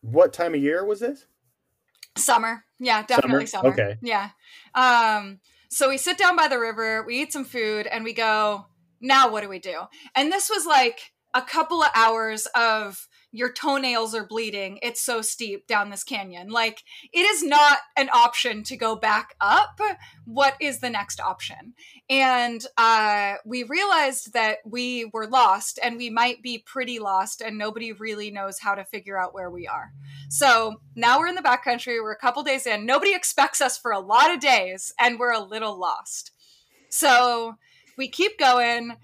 What 0.00 0.32
time 0.32 0.54
of 0.54 0.62
year 0.62 0.84
was 0.86 1.00
this? 1.00 1.26
Summer. 2.16 2.64
Yeah, 2.78 3.02
definitely 3.02 3.44
summer. 3.44 3.72
summer. 3.74 3.90
Okay. 3.90 3.98
Yeah. 4.00 4.30
Um 4.74 5.40
so 5.70 5.88
we 5.88 5.98
sit 5.98 6.18
down 6.18 6.36
by 6.36 6.48
the 6.48 6.58
river, 6.58 7.04
we 7.06 7.22
eat 7.22 7.32
some 7.32 7.44
food, 7.44 7.86
and 7.86 8.04
we 8.04 8.12
go, 8.12 8.66
now 9.00 9.30
what 9.30 9.42
do 9.42 9.48
we 9.48 9.60
do? 9.60 9.82
And 10.14 10.30
this 10.30 10.50
was 10.50 10.66
like 10.66 11.12
a 11.32 11.42
couple 11.42 11.82
of 11.82 11.90
hours 11.94 12.46
of 12.56 13.08
your 13.32 13.52
toenails 13.52 14.14
are 14.14 14.26
bleeding. 14.26 14.78
It's 14.82 15.00
so 15.00 15.22
steep 15.22 15.66
down 15.66 15.90
this 15.90 16.02
canyon. 16.02 16.48
Like, 16.48 16.82
it 17.12 17.20
is 17.20 17.42
not 17.42 17.78
an 17.96 18.10
option 18.12 18.64
to 18.64 18.76
go 18.76 18.96
back 18.96 19.36
up. 19.40 19.80
What 20.24 20.54
is 20.60 20.80
the 20.80 20.90
next 20.90 21.20
option? 21.20 21.74
And 22.08 22.64
uh, 22.76 23.34
we 23.44 23.62
realized 23.62 24.32
that 24.32 24.58
we 24.64 25.04
were 25.12 25.28
lost 25.28 25.78
and 25.82 25.96
we 25.96 26.10
might 26.10 26.42
be 26.42 26.58
pretty 26.58 26.98
lost, 26.98 27.40
and 27.40 27.56
nobody 27.56 27.92
really 27.92 28.30
knows 28.30 28.58
how 28.58 28.74
to 28.74 28.84
figure 28.84 29.18
out 29.18 29.34
where 29.34 29.50
we 29.50 29.66
are. 29.68 29.92
So 30.28 30.80
now 30.96 31.18
we're 31.18 31.28
in 31.28 31.36
the 31.36 31.42
backcountry. 31.42 32.02
We're 32.02 32.12
a 32.12 32.16
couple 32.16 32.42
days 32.42 32.66
in. 32.66 32.84
Nobody 32.84 33.14
expects 33.14 33.60
us 33.60 33.78
for 33.78 33.92
a 33.92 34.00
lot 34.00 34.32
of 34.32 34.40
days, 34.40 34.92
and 34.98 35.18
we're 35.18 35.32
a 35.32 35.42
little 35.42 35.78
lost. 35.78 36.32
So 36.88 37.54
we 37.96 38.08
keep 38.08 38.38
going. 38.38 38.96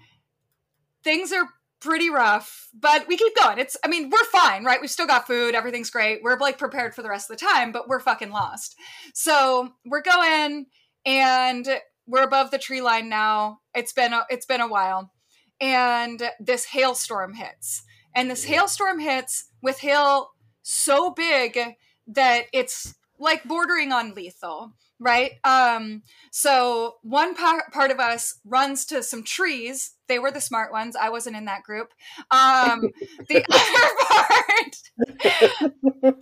Things 1.03 1.31
are 1.31 1.47
pretty 1.79 2.09
rough, 2.09 2.69
but 2.73 3.07
we 3.07 3.17
keep 3.17 3.35
going. 3.35 3.59
It's, 3.59 3.77
I 3.83 3.87
mean, 3.87 4.09
we're 4.09 4.25
fine, 4.31 4.63
right? 4.63 4.81
We've 4.81 4.89
still 4.89 5.07
got 5.07 5.27
food. 5.27 5.55
Everything's 5.55 5.89
great. 5.89 6.21
We're 6.23 6.37
like 6.37 6.57
prepared 6.57 6.95
for 6.95 7.01
the 7.01 7.09
rest 7.09 7.29
of 7.29 7.37
the 7.37 7.45
time, 7.45 7.71
but 7.71 7.87
we're 7.87 7.99
fucking 7.99 8.31
lost. 8.31 8.75
So 9.13 9.69
we're 9.85 10.01
going 10.01 10.65
and 11.05 11.67
we're 12.07 12.23
above 12.23 12.51
the 12.51 12.57
tree 12.57 12.81
line 12.81 13.09
now. 13.09 13.59
It's 13.75 13.93
been, 13.93 14.13
a, 14.13 14.25
it's 14.29 14.45
been 14.45 14.61
a 14.61 14.67
while. 14.67 15.11
And 15.59 16.21
this 16.39 16.65
hailstorm 16.65 17.33
hits. 17.33 17.83
And 18.15 18.29
this 18.31 18.45
hailstorm 18.45 18.99
hits 18.99 19.49
with 19.61 19.79
hail 19.79 20.31
so 20.63 21.11
big 21.11 21.59
that 22.07 22.45
it's 22.53 22.95
like 23.19 23.43
bordering 23.43 23.91
on 23.91 24.13
lethal 24.13 24.73
right 24.99 25.33
um 25.43 26.01
so 26.31 26.95
one 27.03 27.35
par- 27.35 27.69
part 27.71 27.91
of 27.91 27.99
us 27.99 28.39
runs 28.45 28.85
to 28.85 29.03
some 29.03 29.23
trees 29.23 29.91
they 30.07 30.19
were 30.19 30.31
the 30.31 30.41
smart 30.41 30.71
ones. 30.71 30.95
I 30.95 31.09
wasn't 31.09 31.35
in 31.35 31.45
that 31.45 31.63
group. 31.63 31.93
Um 32.31 32.91
the 33.27 33.45
other 33.51 33.89
part 34.09 34.77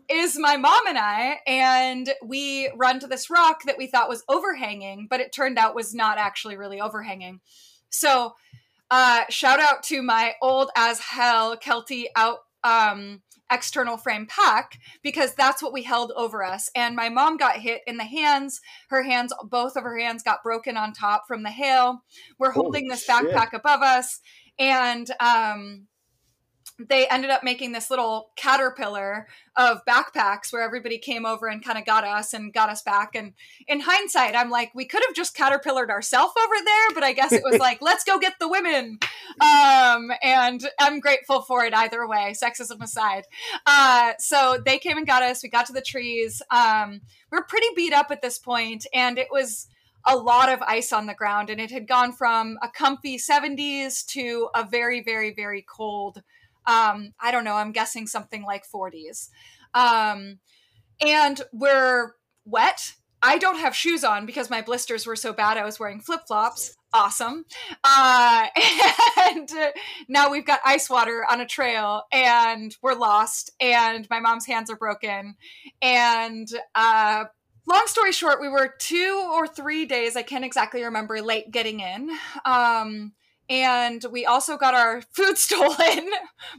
is 0.09 0.37
my 0.37 0.57
mom 0.57 0.87
and 0.87 0.97
i 0.97 1.39
and 1.47 2.09
we 2.23 2.69
run 2.75 2.99
to 2.99 3.07
this 3.07 3.29
rock 3.29 3.63
that 3.65 3.77
we 3.77 3.87
thought 3.87 4.09
was 4.09 4.23
overhanging 4.29 5.07
but 5.09 5.19
it 5.19 5.31
turned 5.31 5.57
out 5.57 5.75
was 5.75 5.93
not 5.93 6.17
actually 6.17 6.57
really 6.57 6.81
overhanging. 6.81 7.39
So 7.89 8.33
uh 8.91 9.23
shout 9.29 9.59
out 9.59 9.83
to 9.83 10.01
my 10.01 10.33
old 10.41 10.69
as 10.75 10.99
hell 10.99 11.57
kelty 11.57 12.05
out 12.15 12.39
um 12.63 13.21
external 13.51 13.97
frame 13.97 14.27
pack 14.27 14.79
because 15.03 15.33
that's 15.35 15.61
what 15.61 15.73
we 15.73 15.83
held 15.83 16.11
over 16.15 16.43
us. 16.43 16.69
And 16.75 16.95
my 16.95 17.09
mom 17.09 17.37
got 17.37 17.57
hit 17.57 17.81
in 17.87 17.97
the 17.97 18.03
hands. 18.03 18.61
Her 18.89 19.03
hands, 19.03 19.33
both 19.43 19.75
of 19.75 19.83
her 19.83 19.97
hands 19.97 20.23
got 20.23 20.43
broken 20.43 20.77
on 20.77 20.93
top 20.93 21.27
from 21.27 21.43
the 21.43 21.51
hail. 21.51 22.03
We're 22.39 22.51
holding 22.51 22.87
this 22.87 23.07
backpack 23.07 23.51
shit. 23.51 23.59
above 23.59 23.81
us. 23.81 24.21
And 24.57 25.09
um, 25.19 25.87
they 26.77 27.07
ended 27.07 27.29
up 27.29 27.43
making 27.43 27.71
this 27.71 27.89
little 27.89 28.31
caterpillar 28.35 29.27
of 29.55 29.85
backpacks 29.85 30.51
where 30.51 30.61
everybody 30.61 30.97
came 30.97 31.25
over 31.25 31.47
and 31.47 31.63
kind 31.63 31.77
of 31.77 31.85
got 31.85 32.03
us 32.03 32.33
and 32.33 32.53
got 32.53 32.69
us 32.69 32.81
back. 32.81 33.15
And 33.15 33.33
in 33.67 33.79
hindsight, 33.79 34.35
I'm 34.35 34.49
like, 34.49 34.71
we 34.75 34.85
could 34.85 35.01
have 35.07 35.15
just 35.15 35.35
caterpillared 35.35 35.89
ourselves 35.89 36.33
over 36.37 36.55
there, 36.65 36.89
but 36.93 37.03
I 37.03 37.13
guess 37.13 37.31
it 37.31 37.43
was 37.43 37.59
like, 37.59 37.81
let's 37.81 38.03
go 38.03 38.19
get 38.19 38.33
the 38.39 38.49
women. 38.49 38.99
Um, 39.39 40.11
and 40.21 40.67
I'm 40.79 40.99
grateful 40.99 41.41
for 41.41 41.63
it 41.63 41.73
either 41.73 42.05
way, 42.07 42.33
sexism 42.35 42.81
aside. 42.81 43.23
Uh, 43.65 44.13
so 44.19 44.61
they 44.65 44.77
came 44.77 44.97
and 44.97 45.07
got 45.07 45.23
us. 45.23 45.43
We 45.43 45.49
got 45.49 45.67
to 45.67 45.73
the 45.73 45.81
trees. 45.81 46.41
Um, 46.51 46.99
we 47.31 47.37
we're 47.37 47.45
pretty 47.45 47.67
beat 47.75 47.93
up 47.93 48.07
at 48.11 48.21
this 48.21 48.37
point, 48.37 48.85
and 48.93 49.17
it 49.17 49.27
was 49.31 49.67
a 50.05 50.15
lot 50.15 50.49
of 50.49 50.61
ice 50.61 50.93
on 50.93 51.07
the 51.07 51.13
ground, 51.13 51.49
and 51.49 51.59
it 51.59 51.71
had 51.71 51.87
gone 51.87 52.11
from 52.11 52.57
a 52.61 52.69
comfy 52.69 53.17
70s 53.17 54.05
to 54.07 54.49
a 54.53 54.63
very, 54.63 55.01
very, 55.01 55.33
very 55.33 55.65
cold 55.67 56.21
um, 56.67 57.13
I 57.19 57.31
don't 57.31 57.43
know, 57.43 57.55
I'm 57.55 57.71
guessing 57.71 58.07
something 58.07 58.43
like 58.43 58.63
40s. 58.69 59.29
Um, 59.73 60.39
and 61.01 61.41
we're 61.51 62.13
wet. 62.45 62.93
I 63.21 63.37
don't 63.37 63.59
have 63.59 63.75
shoes 63.75 64.03
on 64.03 64.25
because 64.25 64.49
my 64.49 64.61
blisters 64.61 65.07
were 65.07 65.15
so 65.15 65.33
bad. 65.33 65.57
I 65.57 65.65
was 65.65 65.79
wearing 65.79 65.99
flip 65.99 66.21
flops. 66.27 66.75
Awesome. 66.93 67.45
Uh, 67.83 68.47
and 69.29 69.49
now 70.07 70.29
we've 70.31 70.45
got 70.45 70.59
ice 70.65 70.89
water 70.89 71.25
on 71.29 71.41
a 71.41 71.45
trail 71.45 72.03
and 72.11 72.75
we're 72.81 72.93
lost 72.93 73.51
and 73.59 74.07
my 74.09 74.19
mom's 74.19 74.45
hands 74.45 74.69
are 74.69 74.77
broken. 74.77 75.35
And 75.81 76.47
uh, 76.73 77.25
long 77.67 77.83
story 77.87 78.11
short, 78.11 78.39
we 78.39 78.47
were 78.47 78.75
two 78.79 79.27
or 79.33 79.47
three 79.47 79.85
days, 79.85 80.15
I 80.15 80.21
can't 80.21 80.45
exactly 80.45 80.83
remember, 80.83 81.21
late 81.21 81.51
getting 81.51 81.79
in. 81.79 82.11
Um, 82.45 83.13
and 83.49 84.03
we 84.11 84.25
also 84.25 84.57
got 84.57 84.73
our 84.73 85.01
food 85.13 85.37
stolen 85.37 86.09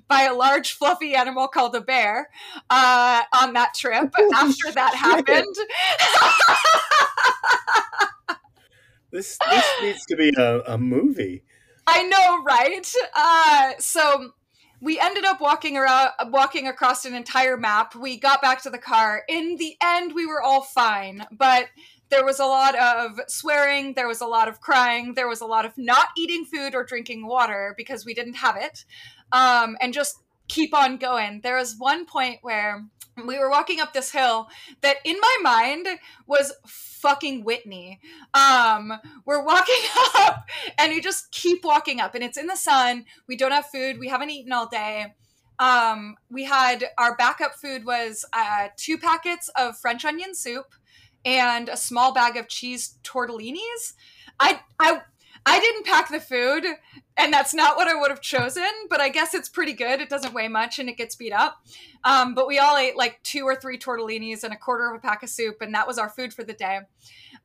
by 0.09 0.23
a 0.23 0.35
large 0.35 0.73
fluffy 0.73 1.15
animal 1.15 1.49
called 1.49 1.75
a 1.75 1.81
bear 1.81 2.31
uh, 2.71 3.23
on 3.41 3.53
that 3.55 3.75
trip 3.75 4.13
after 4.35 4.73
that 4.73 4.95
happened. 4.95 5.57
This 9.13 9.39
this 9.51 9.65
needs 9.81 10.05
to 10.07 10.17
be 10.17 10.31
a, 10.37 10.61
a 10.67 10.77
movie. 10.77 11.43
I 11.87 12.03
know 12.03 12.43
right? 12.43 12.93
Uh, 13.15 13.73
so 13.79 14.33
we 14.83 14.99
ended 15.01 15.25
up 15.25 15.41
walking 15.41 15.79
around 15.79 16.11
walking 16.27 16.69
across 16.69 17.07
an 17.07 17.15
entire 17.15 17.57
map. 17.57 17.95
We 17.95 18.19
got 18.19 18.43
back 18.43 18.63
to 18.65 18.71
the 18.71 18.79
car. 18.79 19.23
In 19.27 19.57
the 19.57 19.77
end 19.83 20.13
we 20.15 20.27
were 20.27 20.43
all 20.43 20.61
fine 20.63 21.25
but 21.31 21.69
there 22.09 22.25
was 22.25 22.39
a 22.39 22.45
lot 22.45 22.75
of 22.77 23.21
swearing 23.29 23.95
there 23.95 24.09
was 24.09 24.21
a 24.21 24.27
lot 24.27 24.49
of 24.49 24.61
crying 24.61 25.15
there 25.15 25.29
was 25.29 25.41
a 25.41 25.47
lot 25.47 25.65
of 25.65 25.73
not 25.77 26.09
eating 26.17 26.45
food 26.45 26.75
or 26.75 26.85
drinking 26.85 27.27
water 27.27 27.75
because 27.77 28.05
we 28.05 28.15
didn't 28.15 28.35
have 28.35 28.57
it 28.57 28.85
um, 29.33 29.77
and 29.81 29.93
just 29.93 30.17
keep 30.49 30.75
on 30.75 30.97
going 30.97 31.41
there 31.43 31.57
was 31.57 31.77
one 31.79 32.07
point 32.07 32.39
where 32.43 32.85
we 33.25 33.39
were 33.39 33.51
walking 33.51 33.81
up 33.81 33.93
this 33.93 34.13
hill 34.13 34.49
that 34.83 34.97
in 35.05 35.17
my 35.21 35.37
mind 35.43 35.87
was 36.27 36.53
fucking 36.67 37.45
Whitney. 37.45 38.01
Um, 38.35 38.93
we're 39.25 39.45
walking 39.45 39.75
up 40.17 40.49
and 40.79 40.93
we 40.93 41.01
just 41.01 41.31
keep 41.31 41.65
walking 41.65 42.01
up 42.01 42.15
and 42.15 42.23
it's 42.23 42.37
in 42.37 42.47
the 42.47 42.57
sun. 42.57 43.05
We 43.27 43.37
don't 43.37 43.53
have 43.53 43.67
food. 43.67 43.99
We 43.99 44.09
haven't 44.09 44.31
eaten 44.31 44.53
all 44.53 44.67
day. 44.67 45.15
Um, 45.59 46.17
we 46.31 46.45
had 46.45 46.85
our 46.99 47.17
backup 47.17 47.55
food 47.55 47.87
was 47.87 48.25
uh, 48.33 48.69
two 48.77 48.99
packets 48.99 49.49
of 49.57 49.79
French 49.79 50.05
onion 50.05 50.35
soup 50.35 50.67
and 51.27 51.69
a 51.69 51.77
small 51.77 52.15
bag 52.15 52.39
of 52.39 52.49
cheese 52.49 52.97
tortellinis. 53.03 53.93
I, 54.41 54.61
I, 54.81 55.01
I 55.45 55.61
didn't 55.61 55.85
pack 55.85 56.09
the 56.09 56.21
food, 56.21 56.65
and 57.17 57.33
that's 57.33 57.53
not 57.53 57.77
what 57.77 57.89
I 57.89 58.01
would 58.01 58.11
have 58.11 58.23
chosen, 58.23 58.63
but 58.89 59.01
I 59.01 59.11
guess 59.11 59.35
it's 59.35 59.49
pretty 59.49 59.75
good. 59.75 60.01
It 60.01 60.09
doesn't 60.09 60.33
weigh 60.33 60.49
much 60.49 60.79
and 60.79 60.89
it 60.89 60.97
gets 60.97 61.17
beat 61.17 61.33
up. 61.33 61.59
Um, 62.05 62.35
but 62.35 62.47
we 62.47 62.59
all 62.59 62.77
ate 62.77 62.97
like 62.97 63.21
two 63.23 63.45
or 63.45 63.57
three 63.57 63.77
tortellinis 63.79 64.45
and 64.45 64.55
a 64.55 64.57
quarter 64.57 64.89
of 64.89 64.97
a 64.97 65.01
pack 65.01 65.23
of 65.23 65.29
soup, 65.29 65.57
and 65.61 65.75
that 65.75 65.87
was 65.87 65.99
our 65.99 66.09
food 66.09 66.33
for 66.33 66.45
the 66.45 66.55
day. 66.55 66.81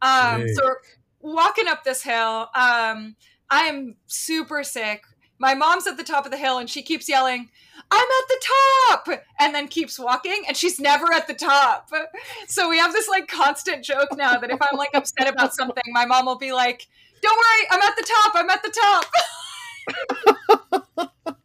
Um, 0.02 0.48
so 0.54 0.76
walking 1.20 1.68
up 1.68 1.84
this 1.84 2.04
hill. 2.04 2.48
Um, 2.56 3.16
I 3.50 3.66
am 3.66 3.96
super 4.08 4.64
sick. 4.64 5.04
My 5.42 5.56
mom's 5.56 5.88
at 5.88 5.98
the 5.98 6.04
top 6.04 6.26
of 6.26 6.32
the 6.32 6.38
hill 6.38 6.60
and 6.60 6.70
she 6.70 6.84
keeps 6.84 7.10
yelling, 7.10 7.50
I'm 7.90 8.00
at 8.00 8.28
the 8.30 8.46
top, 8.86 9.10
and 9.40 9.56
then 9.56 9.68
keeps 9.68 9.98
walking, 9.98 10.44
and 10.48 10.56
she's 10.56 10.80
never 10.80 11.12
at 11.12 11.26
the 11.26 11.34
top. 11.34 11.90
So 12.48 12.70
we 12.70 12.78
have 12.78 12.94
this 12.94 13.10
like 13.10 13.28
constant 13.28 13.84
joke 13.84 14.10
now 14.16 14.38
that 14.38 14.52
if 14.52 14.60
I'm 14.62 14.78
like 14.78 14.92
upset 14.94 15.28
about 15.28 15.56
something, 15.56 15.84
my 15.88 16.06
mom 16.06 16.28
will 16.28 16.38
be 16.38 16.54
like, 16.54 16.88
don't 17.24 17.36
worry, 17.36 17.68
I'm 17.72 17.82
at 17.82 17.96
the 17.96 18.04
top. 18.04 18.34
I'm 18.36 18.50
at 18.52 18.62
the 18.62 18.70
top. 21.26 21.38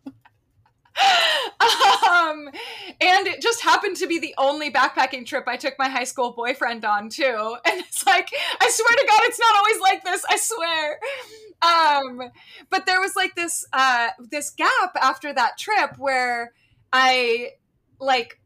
um, 1.60 2.48
and 3.00 3.26
it 3.26 3.40
just 3.40 3.62
happened 3.62 3.96
to 3.96 4.06
be 4.06 4.18
the 4.18 4.34
only 4.38 4.70
backpacking 4.70 5.26
trip 5.26 5.44
I 5.46 5.56
took 5.56 5.78
my 5.78 5.88
high 5.88 6.04
school 6.04 6.32
boyfriend 6.32 6.84
on 6.84 7.08
too. 7.08 7.56
And 7.66 7.80
it's 7.80 8.06
like, 8.06 8.30
I 8.60 8.70
swear 8.70 8.96
to 8.96 9.06
God, 9.06 9.20
it's 9.24 9.38
not 9.38 9.56
always 9.56 9.80
like 9.80 10.04
this. 10.04 10.24
I 10.30 10.36
swear. 10.36 10.98
Um, 11.62 12.30
but 12.70 12.86
there 12.86 13.00
was 13.00 13.16
like 13.16 13.34
this 13.34 13.66
uh, 13.72 14.08
this 14.30 14.50
gap 14.50 14.96
after 15.00 15.32
that 15.32 15.58
trip 15.58 15.98
where 15.98 16.52
I 16.92 17.52
like 17.98 18.38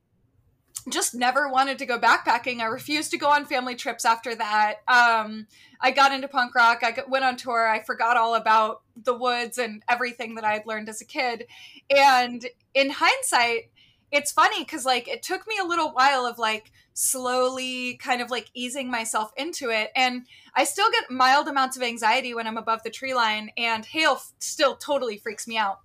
just 0.89 1.15
never 1.15 1.49
wanted 1.49 1.79
to 1.79 1.87
go 1.87 1.99
backpacking. 1.99 2.61
I 2.61 2.67
refused 2.67 3.11
to 3.11 3.19
go 3.19 3.29
on 3.29 3.45
family 3.45 3.75
trips 3.75 4.05
after 4.05 4.35
that. 4.35 4.77
Um, 4.89 5.47
I 5.81 5.91
got 5.91 6.13
into 6.13 6.29
punk 6.29 6.55
rock. 6.55 6.81
I 6.83 6.95
went 7.09 7.25
on 7.25 7.37
tour. 7.37 7.69
I 7.69 7.81
forgot 7.81 8.17
all 8.17 8.35
about 8.35 8.83
the 8.97 9.15
woods 9.15 9.59
and 9.59 9.83
everything 9.89 10.37
that 10.37 10.45
I 10.45 10.53
had 10.53 10.67
learned 10.67 10.89
as 10.89 11.01
a 11.01 11.05
kid. 11.05 11.47
And 11.91 12.47
in 12.75 12.91
hindsight, 12.91 13.71
it's 14.13 14.33
funny 14.33 14.65
because 14.65 14.85
like 14.85 15.09
it 15.09 15.23
took 15.23 15.47
me 15.47 15.57
a 15.61 15.67
little 15.67 15.91
while 15.91 16.27
of 16.27 16.39
like 16.39 16.73
slowly 16.95 17.97
kind 17.97 18.21
of 18.21 18.31
like 18.31 18.51
easing 18.55 18.91
myself 18.91 19.33
into 19.37 19.71
it 19.71 19.91
and 19.95 20.27
i 20.55 20.65
still 20.65 20.91
get 20.91 21.11
mild 21.11 21.47
amounts 21.49 21.77
of 21.77 21.83
anxiety 21.83 22.35
when 22.35 22.47
i'm 22.47 22.57
above 22.57 22.83
the 22.83 22.91
tree 22.91 23.15
line 23.15 23.51
and 23.57 23.87
hail 23.87 24.13
f- 24.13 24.33
still 24.39 24.75
totally 24.77 25.17
freaks 25.17 25.47
me 25.47 25.57
out 25.57 25.79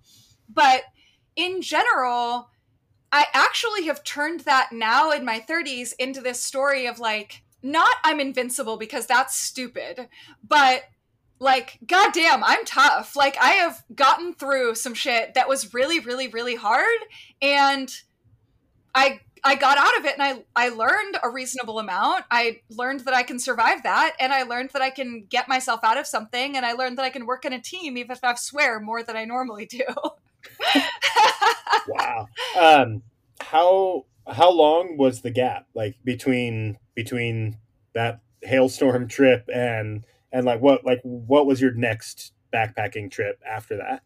but 0.48 0.82
in 1.36 1.62
general 1.62 2.48
I 3.16 3.28
actually 3.32 3.86
have 3.86 4.04
turned 4.04 4.40
that 4.40 4.72
now 4.72 5.10
in 5.10 5.24
my 5.24 5.40
30s 5.40 5.94
into 5.98 6.20
this 6.20 6.42
story 6.42 6.84
of 6.84 6.98
like, 6.98 7.42
not 7.62 7.96
I'm 8.04 8.20
invincible 8.20 8.76
because 8.76 9.06
that's 9.06 9.34
stupid, 9.34 10.08
but 10.46 10.82
like, 11.38 11.78
goddamn, 11.86 12.44
I'm 12.44 12.66
tough. 12.66 13.16
Like, 13.16 13.38
I 13.40 13.52
have 13.52 13.82
gotten 13.94 14.34
through 14.34 14.74
some 14.74 14.92
shit 14.92 15.32
that 15.32 15.48
was 15.48 15.72
really, 15.72 15.98
really, 15.98 16.28
really 16.28 16.56
hard. 16.56 16.98
And 17.40 17.90
I 18.94 19.20
I 19.42 19.54
got 19.54 19.78
out 19.78 19.96
of 19.98 20.04
it 20.04 20.18
and 20.18 20.22
I, 20.22 20.44
I 20.54 20.68
learned 20.70 21.18
a 21.22 21.30
reasonable 21.30 21.78
amount. 21.78 22.24
I 22.30 22.60
learned 22.68 23.00
that 23.00 23.14
I 23.14 23.22
can 23.22 23.38
survive 23.38 23.82
that 23.84 24.14
and 24.18 24.32
I 24.32 24.42
learned 24.42 24.70
that 24.70 24.82
I 24.82 24.90
can 24.90 25.24
get 25.28 25.48
myself 25.48 25.80
out 25.84 25.98
of 25.98 26.06
something 26.06 26.56
and 26.56 26.66
I 26.66 26.72
learned 26.72 26.98
that 26.98 27.04
I 27.04 27.10
can 27.10 27.26
work 27.26 27.44
in 27.44 27.52
a 27.52 27.60
team 27.60 27.96
even 27.96 28.10
if 28.10 28.24
I 28.24 28.34
swear 28.34 28.80
more 28.80 29.02
than 29.02 29.16
I 29.16 29.24
normally 29.24 29.64
do. 29.64 29.84
wow. 31.88 32.26
Um, 32.58 33.02
how 33.40 34.06
how 34.28 34.50
long 34.50 34.96
was 34.96 35.20
the 35.20 35.30
gap 35.30 35.66
like 35.74 35.96
between 36.04 36.78
between 36.94 37.58
that 37.94 38.20
hailstorm 38.42 39.08
trip 39.08 39.48
and 39.52 40.04
and 40.32 40.44
like 40.44 40.60
what 40.60 40.84
like 40.84 41.00
what 41.02 41.46
was 41.46 41.60
your 41.60 41.72
next 41.72 42.32
backpacking 42.52 43.10
trip 43.10 43.40
after 43.48 43.76
that? 43.76 44.02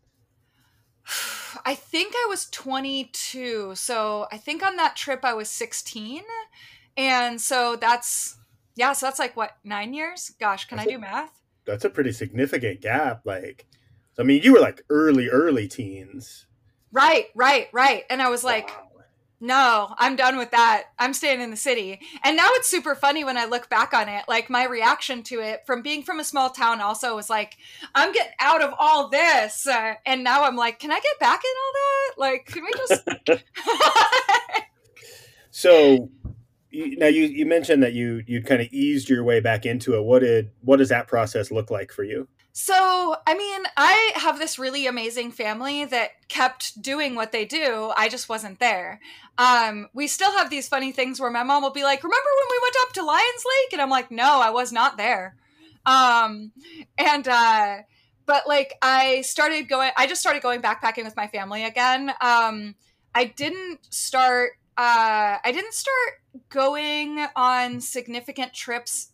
I 1.64 1.74
think 1.74 2.14
I 2.14 2.26
was 2.28 2.46
22. 2.50 3.74
So 3.74 4.26
I 4.30 4.36
think 4.36 4.62
on 4.62 4.76
that 4.76 4.96
trip 4.96 5.24
I 5.24 5.34
was 5.34 5.48
16. 5.50 6.22
And 6.96 7.40
so 7.40 7.76
that's 7.76 8.36
yeah, 8.76 8.92
so 8.92 9.06
that's 9.06 9.18
like 9.18 9.36
what, 9.36 9.56
9 9.64 9.92
years? 9.92 10.32
Gosh, 10.40 10.66
can 10.66 10.78
that's 10.78 10.88
I 10.88 10.92
do 10.92 10.98
math? 10.98 11.32
That's 11.66 11.84
a 11.84 11.90
pretty 11.90 12.12
significant 12.12 12.80
gap 12.80 13.22
like 13.24 13.66
I 14.20 14.22
mean, 14.24 14.42
you 14.42 14.52
were 14.52 14.60
like 14.60 14.82
early, 14.90 15.28
early 15.28 15.66
teens. 15.66 16.46
Right, 16.92 17.26
right, 17.34 17.68
right. 17.72 18.04
And 18.10 18.20
I 18.20 18.28
was 18.28 18.44
like, 18.44 18.68
wow. 18.68 19.04
no, 19.40 19.94
I'm 19.96 20.16
done 20.16 20.36
with 20.36 20.50
that. 20.50 20.84
I'm 20.98 21.14
staying 21.14 21.40
in 21.40 21.50
the 21.50 21.56
city. 21.56 22.00
And 22.24 22.36
now 22.36 22.48
it's 22.54 22.68
super 22.68 22.94
funny 22.94 23.24
when 23.24 23.36
I 23.36 23.46
look 23.46 23.70
back 23.70 23.94
on 23.94 24.08
it. 24.08 24.24
Like 24.28 24.50
my 24.50 24.66
reaction 24.66 25.22
to 25.24 25.40
it 25.40 25.64
from 25.66 25.82
being 25.82 26.02
from 26.02 26.20
a 26.20 26.24
small 26.24 26.50
town 26.50 26.80
also 26.80 27.16
was 27.16 27.30
like, 27.30 27.56
I'm 27.94 28.12
getting 28.12 28.32
out 28.40 28.62
of 28.62 28.74
all 28.78 29.08
this. 29.08 29.66
Uh, 29.66 29.94
and 30.04 30.24
now 30.24 30.44
I'm 30.44 30.56
like, 30.56 30.78
can 30.80 30.90
I 30.90 31.00
get 31.00 31.18
back 31.20 31.40
in 31.44 31.50
all 31.64 31.72
that? 31.72 32.12
Like, 32.18 32.46
can 32.46 32.64
we 32.64 32.72
just. 32.76 33.44
so 35.50 36.10
now 36.72 37.06
you, 37.06 37.24
you 37.24 37.46
mentioned 37.46 37.82
that 37.82 37.94
you 37.94 38.22
you 38.26 38.42
kind 38.42 38.60
of 38.60 38.68
eased 38.70 39.08
your 39.08 39.24
way 39.24 39.40
back 39.40 39.66
into 39.66 39.96
it. 39.96 40.02
What 40.02 40.20
did 40.20 40.50
what 40.60 40.76
does 40.76 40.88
that 40.90 41.08
process 41.08 41.50
look 41.50 41.70
like 41.70 41.92
for 41.92 42.04
you? 42.04 42.28
So, 42.62 43.16
I 43.26 43.34
mean, 43.34 43.62
I 43.78 44.12
have 44.16 44.38
this 44.38 44.58
really 44.58 44.86
amazing 44.86 45.32
family 45.32 45.86
that 45.86 46.10
kept 46.28 46.82
doing 46.82 47.14
what 47.14 47.32
they 47.32 47.46
do. 47.46 47.90
I 47.96 48.10
just 48.10 48.28
wasn't 48.28 48.58
there. 48.58 49.00
Um, 49.38 49.88
we 49.94 50.06
still 50.06 50.30
have 50.32 50.50
these 50.50 50.68
funny 50.68 50.92
things 50.92 51.18
where 51.18 51.30
my 51.30 51.42
mom 51.42 51.62
will 51.62 51.70
be 51.70 51.84
like, 51.84 52.04
Remember 52.04 52.28
when 52.36 52.48
we 52.50 52.60
went 52.62 52.76
up 52.82 52.92
to 52.92 53.02
Lions 53.02 53.44
Lake? 53.46 53.72
And 53.72 53.80
I'm 53.80 53.88
like, 53.88 54.10
No, 54.10 54.42
I 54.42 54.50
was 54.50 54.72
not 54.72 54.98
there. 54.98 55.36
Um, 55.86 56.52
and, 56.98 57.26
uh, 57.26 57.78
but 58.26 58.46
like, 58.46 58.74
I 58.82 59.22
started 59.22 59.66
going, 59.66 59.92
I 59.96 60.06
just 60.06 60.20
started 60.20 60.42
going 60.42 60.60
backpacking 60.60 61.04
with 61.04 61.16
my 61.16 61.28
family 61.28 61.64
again. 61.64 62.12
Um, 62.20 62.74
I 63.14 63.24
didn't 63.24 63.86
start, 63.88 64.50
uh, 64.76 65.38
I 65.42 65.50
didn't 65.50 65.72
start 65.72 66.20
going 66.50 67.26
on 67.34 67.80
significant 67.80 68.52
trips 68.52 69.12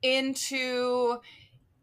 into 0.00 1.20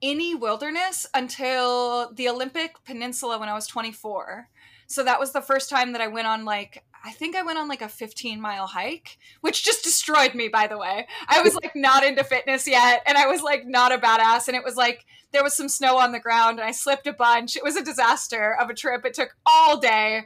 any 0.01 0.35
wilderness 0.35 1.05
until 1.13 2.11
the 2.13 2.29
Olympic 2.29 2.83
Peninsula 2.85 3.39
when 3.39 3.49
I 3.49 3.53
was 3.53 3.67
24. 3.67 4.49
So 4.87 5.03
that 5.03 5.19
was 5.19 5.31
the 5.31 5.41
first 5.41 5.69
time 5.69 5.91
that 5.91 6.01
I 6.01 6.07
went 6.07 6.27
on 6.27 6.45
like 6.45 6.83
I 7.03 7.11
think 7.11 7.35
I 7.35 7.43
went 7.43 7.57
on 7.57 7.67
like 7.67 7.81
a 7.81 7.87
15 7.87 8.41
mile 8.41 8.67
hike, 8.67 9.17
which 9.41 9.63
just 9.63 9.83
destroyed 9.83 10.35
me, 10.35 10.49
by 10.49 10.67
the 10.67 10.77
way. 10.77 11.07
I 11.27 11.41
was 11.41 11.55
like 11.55 11.75
not 11.75 12.03
into 12.03 12.23
fitness 12.23 12.67
yet, 12.67 13.03
and 13.05 13.17
I 13.17 13.27
was 13.27 13.41
like 13.41 13.65
not 13.65 13.93
a 13.93 13.97
badass. 13.97 14.47
And 14.47 14.57
it 14.57 14.63
was 14.63 14.75
like 14.75 15.05
there 15.31 15.43
was 15.43 15.53
some 15.53 15.69
snow 15.69 15.97
on 15.97 16.11
the 16.11 16.19
ground, 16.19 16.59
and 16.59 16.67
I 16.67 16.71
slipped 16.71 17.07
a 17.07 17.13
bunch. 17.13 17.55
It 17.55 17.63
was 17.63 17.75
a 17.75 17.83
disaster 17.83 18.55
of 18.59 18.69
a 18.69 18.73
trip. 18.73 19.05
It 19.05 19.13
took 19.13 19.35
all 19.45 19.77
day. 19.77 20.23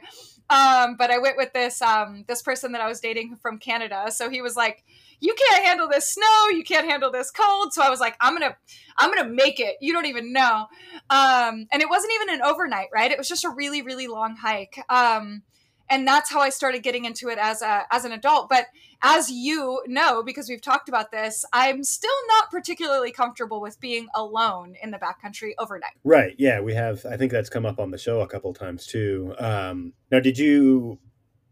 Um, 0.50 0.96
but 0.96 1.10
I 1.10 1.18
went 1.18 1.36
with 1.36 1.52
this 1.52 1.80
um, 1.80 2.24
this 2.26 2.42
person 2.42 2.72
that 2.72 2.80
I 2.80 2.88
was 2.88 3.00
dating 3.00 3.36
from 3.36 3.58
Canada. 3.58 4.10
So 4.10 4.28
he 4.28 4.42
was 4.42 4.56
like, 4.56 4.84
"You 5.24 5.34
can't 5.48 5.64
handle 5.64 5.88
this 5.88 6.10
snow. 6.10 6.48
You 6.50 6.64
can't 6.64 6.88
handle 6.88 7.10
this 7.10 7.30
cold." 7.30 7.72
So 7.72 7.82
I 7.82 7.90
was 7.90 8.00
like, 8.00 8.16
"I'm 8.20 8.34
gonna 8.34 8.56
I'm 8.96 9.14
gonna 9.14 9.28
make 9.28 9.60
it. 9.60 9.76
You 9.80 9.92
don't 9.92 10.06
even 10.06 10.32
know." 10.32 10.66
Um, 11.10 11.66
and 11.72 11.82
it 11.82 11.88
wasn't 11.88 12.12
even 12.14 12.34
an 12.34 12.42
overnight, 12.42 12.88
right? 12.92 13.10
It 13.10 13.18
was 13.18 13.28
just 13.28 13.44
a 13.44 13.50
really 13.50 13.82
really 13.82 14.06
long 14.06 14.36
hike. 14.36 14.78
Um, 14.88 15.42
and 15.90 16.06
that's 16.06 16.30
how 16.30 16.40
I 16.40 16.48
started 16.48 16.82
getting 16.82 17.04
into 17.04 17.28
it 17.28 17.38
as 17.38 17.62
a 17.62 17.82
as 17.90 18.04
an 18.04 18.12
adult. 18.12 18.48
But 18.48 18.66
as 19.02 19.30
you 19.30 19.82
know, 19.86 20.22
because 20.22 20.48
we've 20.48 20.62
talked 20.62 20.88
about 20.88 21.10
this, 21.10 21.44
I'm 21.52 21.84
still 21.84 22.10
not 22.28 22.50
particularly 22.50 23.12
comfortable 23.12 23.60
with 23.60 23.78
being 23.80 24.08
alone 24.14 24.74
in 24.82 24.90
the 24.90 24.98
backcountry 24.98 25.52
overnight. 25.58 25.92
Right. 26.02 26.34
Yeah, 26.38 26.60
we 26.60 26.74
have. 26.74 27.04
I 27.06 27.16
think 27.16 27.32
that's 27.32 27.50
come 27.50 27.66
up 27.66 27.78
on 27.78 27.90
the 27.90 27.98
show 27.98 28.20
a 28.20 28.26
couple 28.26 28.52
times 28.54 28.86
too. 28.86 29.34
Um, 29.38 29.92
now, 30.10 30.20
did 30.20 30.38
you 30.38 30.98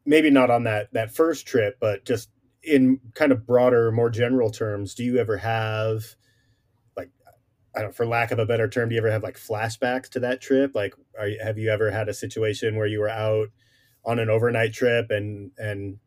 maybe 0.05 0.31
not 0.31 0.51
on 0.51 0.65
that 0.65 0.93
that 0.93 1.15
first 1.15 1.47
trip, 1.47 1.77
but 1.81 2.05
just 2.05 2.31
in 2.63 3.01
kind 3.15 3.33
of 3.33 3.47
broader, 3.47 3.91
more 3.91 4.11
general 4.11 4.51
terms, 4.51 4.95
do 4.95 5.05
you 5.05 5.19
ever 5.19 5.39
have 5.39 6.05
like 6.97 7.11
I 7.77 7.83
don't, 7.83 7.95
for 7.95 8.07
lack 8.07 8.31
of 8.31 8.39
a 8.39 8.47
better 8.47 8.69
term, 8.69 8.89
do 8.89 8.95
you 8.95 9.01
ever 9.01 9.11
have 9.11 9.23
like 9.23 9.39
flashbacks 9.39 10.09
to 10.11 10.21
that 10.21 10.41
trip? 10.41 10.73
Like, 10.75 10.95
are 11.19 11.29
you, 11.29 11.41
have 11.43 11.59
you 11.59 11.71
ever 11.71 11.91
had 11.91 12.09
a 12.09 12.15
situation 12.15 12.77
where 12.77 12.87
you 12.87 13.01
were 13.01 13.09
out 13.09 13.49
on 14.05 14.19
an 14.19 14.29
overnight 14.29 14.73
trip 14.73 15.11
and 15.11 15.53
and 15.59 15.99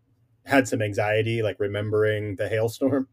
had 0.46 0.68
some 0.68 0.82
anxiety, 0.82 1.42
like 1.42 1.60
remembering 1.60 2.36
the 2.36 2.48
hailstorm? 2.48 3.08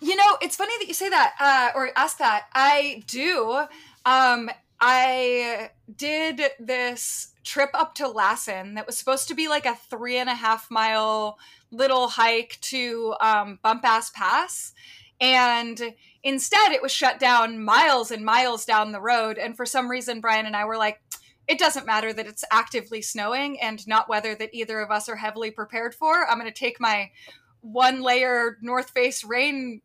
You 0.00 0.16
know, 0.16 0.38
it's 0.40 0.56
funny 0.56 0.72
that 0.78 0.88
you 0.88 0.94
say 0.94 1.08
that 1.08 1.34
uh, 1.40 1.78
or 1.78 1.90
ask 1.96 2.18
that. 2.18 2.46
I 2.54 3.02
do. 3.06 3.64
Um, 4.06 4.50
I 4.80 5.70
did 5.96 6.40
this 6.60 7.32
trip 7.44 7.70
up 7.74 7.94
to 7.96 8.08
Lassen 8.08 8.74
that 8.74 8.86
was 8.86 8.96
supposed 8.96 9.28
to 9.28 9.34
be 9.34 9.48
like 9.48 9.66
a 9.66 9.74
three 9.74 10.18
and 10.18 10.28
a 10.28 10.34
half 10.34 10.70
mile 10.70 11.38
little 11.70 12.08
hike 12.08 12.58
to 12.60 13.14
um, 13.20 13.58
Bump 13.62 13.84
Ass 13.84 14.10
Pass. 14.10 14.72
And 15.20 15.94
instead, 16.22 16.72
it 16.72 16.82
was 16.82 16.92
shut 16.92 17.18
down 17.18 17.64
miles 17.64 18.10
and 18.10 18.24
miles 18.24 18.64
down 18.64 18.92
the 18.92 19.00
road. 19.00 19.36
And 19.36 19.56
for 19.56 19.66
some 19.66 19.90
reason, 19.90 20.20
Brian 20.20 20.46
and 20.46 20.54
I 20.54 20.64
were 20.64 20.76
like, 20.76 21.00
it 21.48 21.58
doesn't 21.58 21.86
matter 21.86 22.12
that 22.12 22.26
it's 22.26 22.44
actively 22.52 23.02
snowing 23.02 23.58
and 23.60 23.86
not 23.88 24.08
weather 24.08 24.34
that 24.34 24.50
either 24.52 24.80
of 24.80 24.90
us 24.90 25.08
are 25.08 25.16
heavily 25.16 25.50
prepared 25.50 25.94
for. 25.94 26.28
I'm 26.28 26.38
going 26.38 26.52
to 26.52 26.56
take 26.56 26.78
my 26.78 27.10
one 27.62 28.02
layer 28.02 28.58
North 28.60 28.90
Face 28.90 29.24
rain 29.24 29.80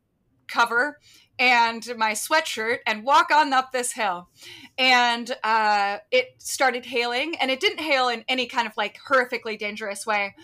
cover 0.48 1.00
and 1.40 1.86
my 1.98 2.12
sweatshirt 2.12 2.78
and 2.86 3.04
walk 3.04 3.32
on 3.32 3.54
up 3.54 3.72
this 3.72 3.94
hill. 3.94 4.30
And 4.78 5.36
uh, 5.44 5.98
it 6.12 6.36
started 6.38 6.86
hailing, 6.86 7.36
and 7.40 7.52
it 7.52 7.60
didn't 7.60 7.80
hail 7.80 8.10
in 8.10 8.24
any 8.28 8.48
kind 8.48 8.68
of 8.68 8.74
like 8.78 8.98
horrifically 9.08 9.58
dangerous 9.58 10.06
way. 10.06 10.36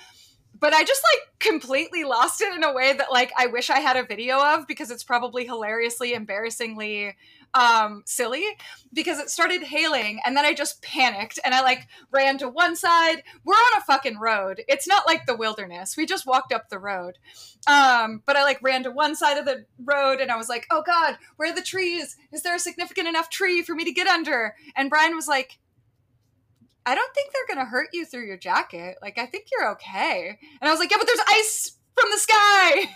But 0.60 0.74
I 0.74 0.84
just 0.84 1.02
like 1.14 1.40
completely 1.40 2.04
lost 2.04 2.42
it 2.42 2.54
in 2.54 2.64
a 2.64 2.74
way 2.74 2.94
that 2.94 3.12
like 3.12 3.32
I 3.38 3.48
wish 3.48 3.70
I 3.70 3.80
had 3.80 3.96
a 3.96 4.04
video 4.04 4.40
of 4.40 4.68
because 4.68 4.92
it's 4.92 5.04
probably 5.04 5.46
hilariously, 5.46 6.14
embarrassingly 6.14 7.16
um 7.56 8.04
silly 8.06 8.44
because 8.94 9.18
it 9.18 9.28
started 9.28 9.64
hailing 9.64 10.20
and 10.24 10.38
then 10.38 10.46
I 10.46 10.54
just 10.54 10.84
panicked 10.84 11.40
and 11.44 11.56
I 11.56 11.62
like 11.62 11.88
ran 12.12 12.38
to 12.40 12.50
one 12.50 12.76
side. 12.76 13.24
We're 13.44 13.56
on 13.56 13.80
a 13.80 13.86
fucking 13.86 14.20
road. 14.20 14.62
It's 14.68 14.88
not 14.88 15.08
like 15.08 15.26
the 15.26 15.36
wilderness. 15.36 15.98
We 15.98 16.06
just 16.06 16.28
walked 16.28 16.54
up 16.54 16.70
the 16.70 16.78
road. 16.78 17.18
Um 17.66 18.22
but 18.26 18.36
I 18.36 18.44
like 18.44 18.62
ran 18.62 18.84
to 18.84 18.92
one 18.92 19.16
side 19.16 19.38
of 19.38 19.46
the 19.46 19.66
road 19.84 20.20
and 20.20 20.32
I 20.32 20.38
was 20.38 20.50
like, 20.50 20.68
"Oh 20.70 20.84
god, 20.86 21.18
where 21.38 21.52
are 21.52 21.56
the 21.56 21.62
trees? 21.62 22.18
Is 22.32 22.44
there 22.44 22.56
a 22.56 22.60
significant 22.60 23.08
enough 23.08 23.30
tree 23.30 23.64
for 23.64 23.74
me 23.74 23.84
to 23.86 23.92
get 23.92 24.08
under?" 24.08 24.56
And 24.76 24.90
Brian 24.90 25.16
was 25.16 25.28
like, 25.28 25.58
I 26.90 26.96
don't 26.96 27.14
think 27.14 27.32
they're 27.32 27.56
going 27.56 27.66
to 27.66 27.70
hurt 27.70 27.90
you 27.94 28.06
through 28.06 28.26
your 28.26 28.38
jacket. 28.38 28.98
Like, 29.02 29.18
I 29.18 29.26
think 29.28 29.46
you're 29.52 29.72
okay. 29.74 30.38
And 30.62 30.68
I 30.68 30.72
was 30.72 30.80
like, 30.80 30.90
yeah, 30.90 30.98
but 30.98 31.06
there's 31.06 31.20
ice 31.28 31.74
from 31.94 32.10
the 32.12 32.18
sky. 32.18 32.90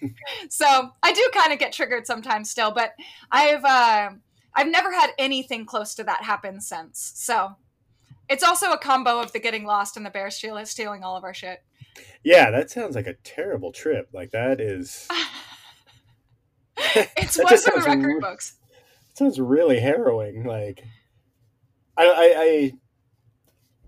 so 0.48 0.90
I 1.02 1.12
do 1.12 1.30
kind 1.34 1.52
of 1.52 1.58
get 1.58 1.72
triggered 1.72 2.06
sometimes 2.06 2.50
still, 2.50 2.70
but 2.70 2.94
I've 3.30 3.64
uh, 3.64 4.10
I've 4.54 4.68
never 4.68 4.90
had 4.92 5.10
anything 5.18 5.66
close 5.66 5.94
to 5.96 6.04
that 6.04 6.22
happen 6.22 6.60
since. 6.60 7.12
So 7.16 7.50
it's 8.30 8.42
also 8.42 8.72
a 8.72 8.78
combo 8.78 9.20
of 9.20 9.32
the 9.32 9.40
getting 9.40 9.64
lost 9.64 9.96
and 9.96 10.06
the 10.06 10.10
bear 10.10 10.30
steal- 10.30 10.64
stealing 10.64 11.04
all 11.04 11.16
of 11.16 11.24
our 11.24 11.34
shit. 11.34 11.62
Yeah, 12.22 12.50
that 12.50 12.70
sounds 12.70 12.96
like 12.96 13.06
a 13.06 13.14
terrible 13.24 13.72
trip. 13.72 14.08
Like 14.12 14.30
that 14.30 14.60
is. 14.60 15.06
it's 17.16 17.38
was 17.38 17.66
in 17.66 17.74
the 17.74 17.86
record 17.86 18.06
re- 18.06 18.20
books. 18.20 18.54
It 19.10 19.18
sounds 19.18 19.38
really 19.38 19.78
harrowing. 19.78 20.44
Like, 20.44 20.82
I, 21.96 22.06
I, 22.06 22.34
I, 22.36 22.72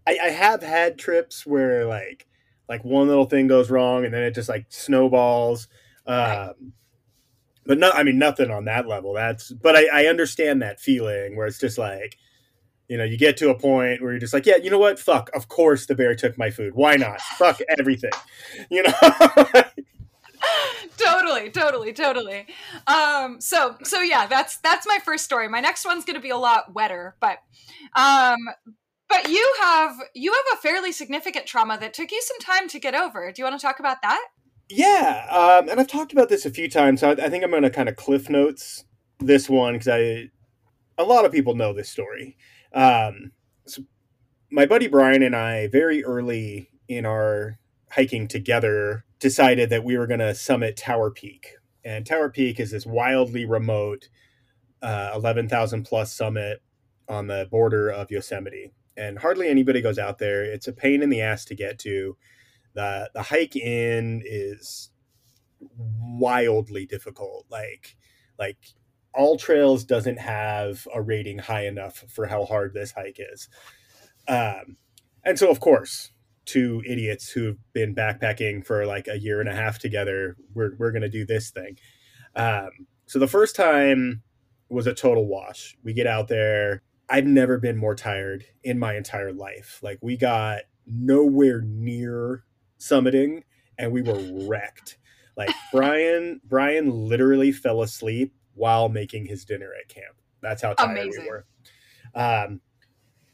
I 0.07 0.31
have 0.31 0.63
had 0.63 0.99
trips 0.99 1.47
where 1.47 1.85
like, 1.85 2.27
like 2.69 2.85
one 2.85 3.09
little 3.09 3.27
thing 3.27 3.47
goes 3.47 3.71
wrong 3.71 4.05
and 4.05 4.13
then 4.13 4.23
it 4.23 4.35
just 4.35 4.49
like 4.49 4.67
snowballs 4.69 5.69
um, 6.07 6.73
but 7.65 7.79
no, 7.79 7.91
I 7.91 8.05
mean 8.05 8.19
nothing 8.19 8.51
on 8.51 8.65
that 8.67 8.87
level. 8.87 9.13
That's 9.13 9.51
but 9.51 9.77
I, 9.77 10.05
I 10.05 10.07
understand 10.07 10.63
that 10.63 10.81
feeling 10.81 11.37
where 11.37 11.47
it's 11.47 11.59
just 11.59 11.79
like, 11.79 12.17
you 12.89 12.97
know, 12.97 13.05
you 13.05 13.19
get 13.19 13.37
to 13.39 13.51
a 13.51 13.59
point 13.59 14.01
where 14.01 14.13
you're 14.13 14.21
just 14.21 14.33
like, 14.33 14.47
yeah, 14.47 14.57
you 14.57 14.71
know 14.71 14.79
what? 14.79 14.99
Fuck. 14.99 15.31
Of 15.35 15.49
course 15.49 15.87
the 15.87 15.95
bear 15.95 16.15
took 16.15 16.39
my 16.39 16.51
food. 16.51 16.75
Why 16.75 16.97
not? 16.97 17.21
Fuck 17.39 17.61
everything. 17.79 18.13
You 18.71 18.85
know. 18.85 18.93
totally 20.97 21.51
totally 21.51 21.93
totally 21.93 22.47
um 22.87 23.41
so 23.41 23.77
so 23.83 24.01
yeah 24.01 24.27
that's 24.27 24.59
that's 24.59 24.87
my 24.87 24.99
first 25.05 25.25
story 25.25 25.49
my 25.49 25.61
next 25.61 25.85
one's 25.85 26.05
gonna 26.05 26.21
be 26.21 26.31
a 26.31 26.37
lot 26.37 26.73
wetter 26.75 27.17
but 27.21 27.39
um 27.95 28.37
but 29.09 29.29
you 29.29 29.55
have 29.61 29.97
you 30.15 30.33
have 30.33 30.59
a 30.59 30.63
fairly 30.63 30.93
significant 30.93 31.47
trauma 31.47 31.79
that 31.79 31.95
took 31.95 32.11
you 32.11 32.23
some 32.23 32.39
time 32.39 32.69
to 32.69 32.79
get 32.79 32.95
over 32.95 33.33
do 33.33 33.41
you 33.41 33.45
want 33.45 33.59
to 33.59 33.65
talk 33.65 33.79
about 33.81 34.03
that 34.03 34.21
yeah, 34.69 35.27
um, 35.31 35.69
and 35.69 35.79
I've 35.79 35.87
talked 35.87 36.13
about 36.13 36.29
this 36.29 36.45
a 36.45 36.51
few 36.51 36.69
times. 36.69 37.01
So 37.01 37.11
I, 37.11 37.13
I 37.13 37.29
think 37.29 37.45
I'm 37.45 37.51
going 37.51 37.63
to 37.63 37.71
kind 37.71 37.89
of 37.89 37.97
cliff 37.97 38.29
notes 38.29 38.85
this 39.21 39.49
one 39.49 39.75
because 39.75 39.89
I 39.89 40.31
a 40.99 41.05
lot 41.05 41.25
of 41.25 41.33
people 41.33 41.55
know 41.55 41.73
this 41.73 41.89
story. 41.89 42.37
Um, 42.73 43.33
so 43.67 43.83
my 44.51 44.67
buddy 44.67 44.89
Brian 44.89 45.23
and 45.23 45.37
I, 45.37 45.69
very 45.69 46.05
early 46.05 46.71
in 46.89 47.07
our 47.07 47.59
hiking 47.91 48.27
together, 48.27 49.05
decided 49.21 49.71
that 49.71 49.85
we 49.85 49.97
were 49.97 50.07
going 50.07 50.21
to 50.21 50.35
summit 50.35 50.77
Tower 50.77 51.11
Peak. 51.11 51.53
And 51.85 52.05
Tower 52.05 52.31
Peak 52.31 52.59
is 52.59 52.73
this 52.73 52.87
wildly 52.87 53.45
remote, 53.45 54.09
uh, 54.83 55.13
11,000 55.15 55.85
plus 55.85 56.13
summit 56.13 56.61
on 57.09 57.29
the 57.29 57.47
border 57.51 57.89
of 57.89 58.11
Yosemite. 58.11 58.73
And 58.97 59.19
hardly 59.19 59.49
anybody 59.49 59.81
goes 59.81 59.99
out 59.99 60.19
there. 60.19 60.45
It's 60.45 60.69
a 60.69 60.73
pain 60.73 61.03
in 61.03 61.11
the 61.11 61.21
ass 61.21 61.45
to 61.47 61.55
get 61.55 61.79
to 61.81 62.17
the 62.75 63.11
the 63.15 63.23
hike 63.23 63.57
in 63.57 64.23
is 64.25 64.91
wildly 65.79 66.87
difficult. 66.87 67.47
Like 67.51 67.97
like 68.39 68.59
all 69.15 69.37
trails 69.37 69.85
doesn't 69.85 70.19
have 70.19 70.87
a 70.95 71.01
rating 71.01 71.39
high 71.39 71.67
enough 71.67 72.05
for 72.09 72.27
how 72.27 72.45
hard 72.45 72.75
this 72.75 72.93
hike 72.93 73.19
is. 73.19 73.49
Um, 74.29 74.77
and 75.25 75.39
so 75.39 75.51
of 75.51 75.61
course, 75.61 76.11
two 76.45 76.83
idiots 76.87 77.31
who've 77.31 77.59
been 77.73 77.95
backpacking 77.95 78.65
for 78.65 78.87
like 78.87 79.09
a 79.09 79.19
year 79.19 79.41
and 79.41 79.49
a 79.49 79.55
half 79.55 79.79
together, 79.79 80.37
we're 80.55 80.77
we're 80.79 80.93
gonna 80.93 81.09
do 81.09 81.25
this 81.25 81.51
thing. 81.51 81.79
Um, 82.35 82.71
so 83.07 83.19
the 83.19 83.27
first 83.27 83.57
time 83.57 84.23
was 84.69 84.87
a 84.87 84.95
total 84.95 85.27
wash. 85.27 85.77
We 85.83 85.93
get 85.93 86.07
out 86.07 86.29
there. 86.29 86.83
I've 87.09 87.27
never 87.27 87.59
been 87.59 87.77
more 87.77 87.95
tired 87.95 88.45
in 88.65 88.79
my 88.79 88.97
entire 88.97 89.33
life. 89.33 89.81
Like 89.83 89.99
we 90.03 90.17
got 90.17 90.63
nowhere 90.87 91.61
near 91.63 92.45
summiting 92.79 93.43
and 93.79 93.93
we 93.93 94.03
were 94.03 94.21
wrecked. 94.49 94.99
Like 95.37 95.51
Brian, 95.73 96.41
Brian 96.45 96.91
literally 96.91 97.53
fell 97.53 97.83
asleep 97.83 98.35
while 98.55 98.89
making 98.89 99.27
his 99.27 99.45
dinner 99.45 99.71
at 99.81 99.89
camp. 99.89 100.17
That's 100.43 100.63
how 100.63 100.75
tired 100.75 100.91
Amazing. 100.91 101.23
we 101.23 101.29
were. 101.29 101.47
Um, 102.15 102.61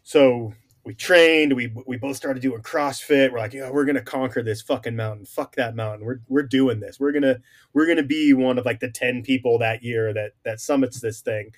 so 0.02 0.52
we 0.84 0.94
trained. 0.94 1.52
We 1.54 1.72
we 1.86 1.96
both 1.96 2.16
started 2.16 2.42
doing 2.42 2.62
CrossFit. 2.62 3.30
We're 3.30 3.38
like, 3.38 3.52
yeah, 3.52 3.70
we're 3.70 3.84
gonna 3.84 4.02
conquer 4.02 4.42
this 4.42 4.62
fucking 4.62 4.96
mountain. 4.96 5.26
Fuck 5.26 5.54
that 5.56 5.76
mountain. 5.76 6.04
We're 6.04 6.20
we're 6.28 6.42
doing 6.42 6.80
this. 6.80 6.98
We're 6.98 7.12
gonna 7.12 7.38
we're 7.72 7.86
gonna 7.86 8.02
be 8.02 8.34
one 8.34 8.58
of 8.58 8.64
like 8.64 8.80
the 8.80 8.90
ten 8.90 9.22
people 9.22 9.58
that 9.58 9.82
year 9.82 10.12
that 10.12 10.32
that 10.44 10.60
summits 10.60 11.00
this 11.00 11.20
thing. 11.20 11.50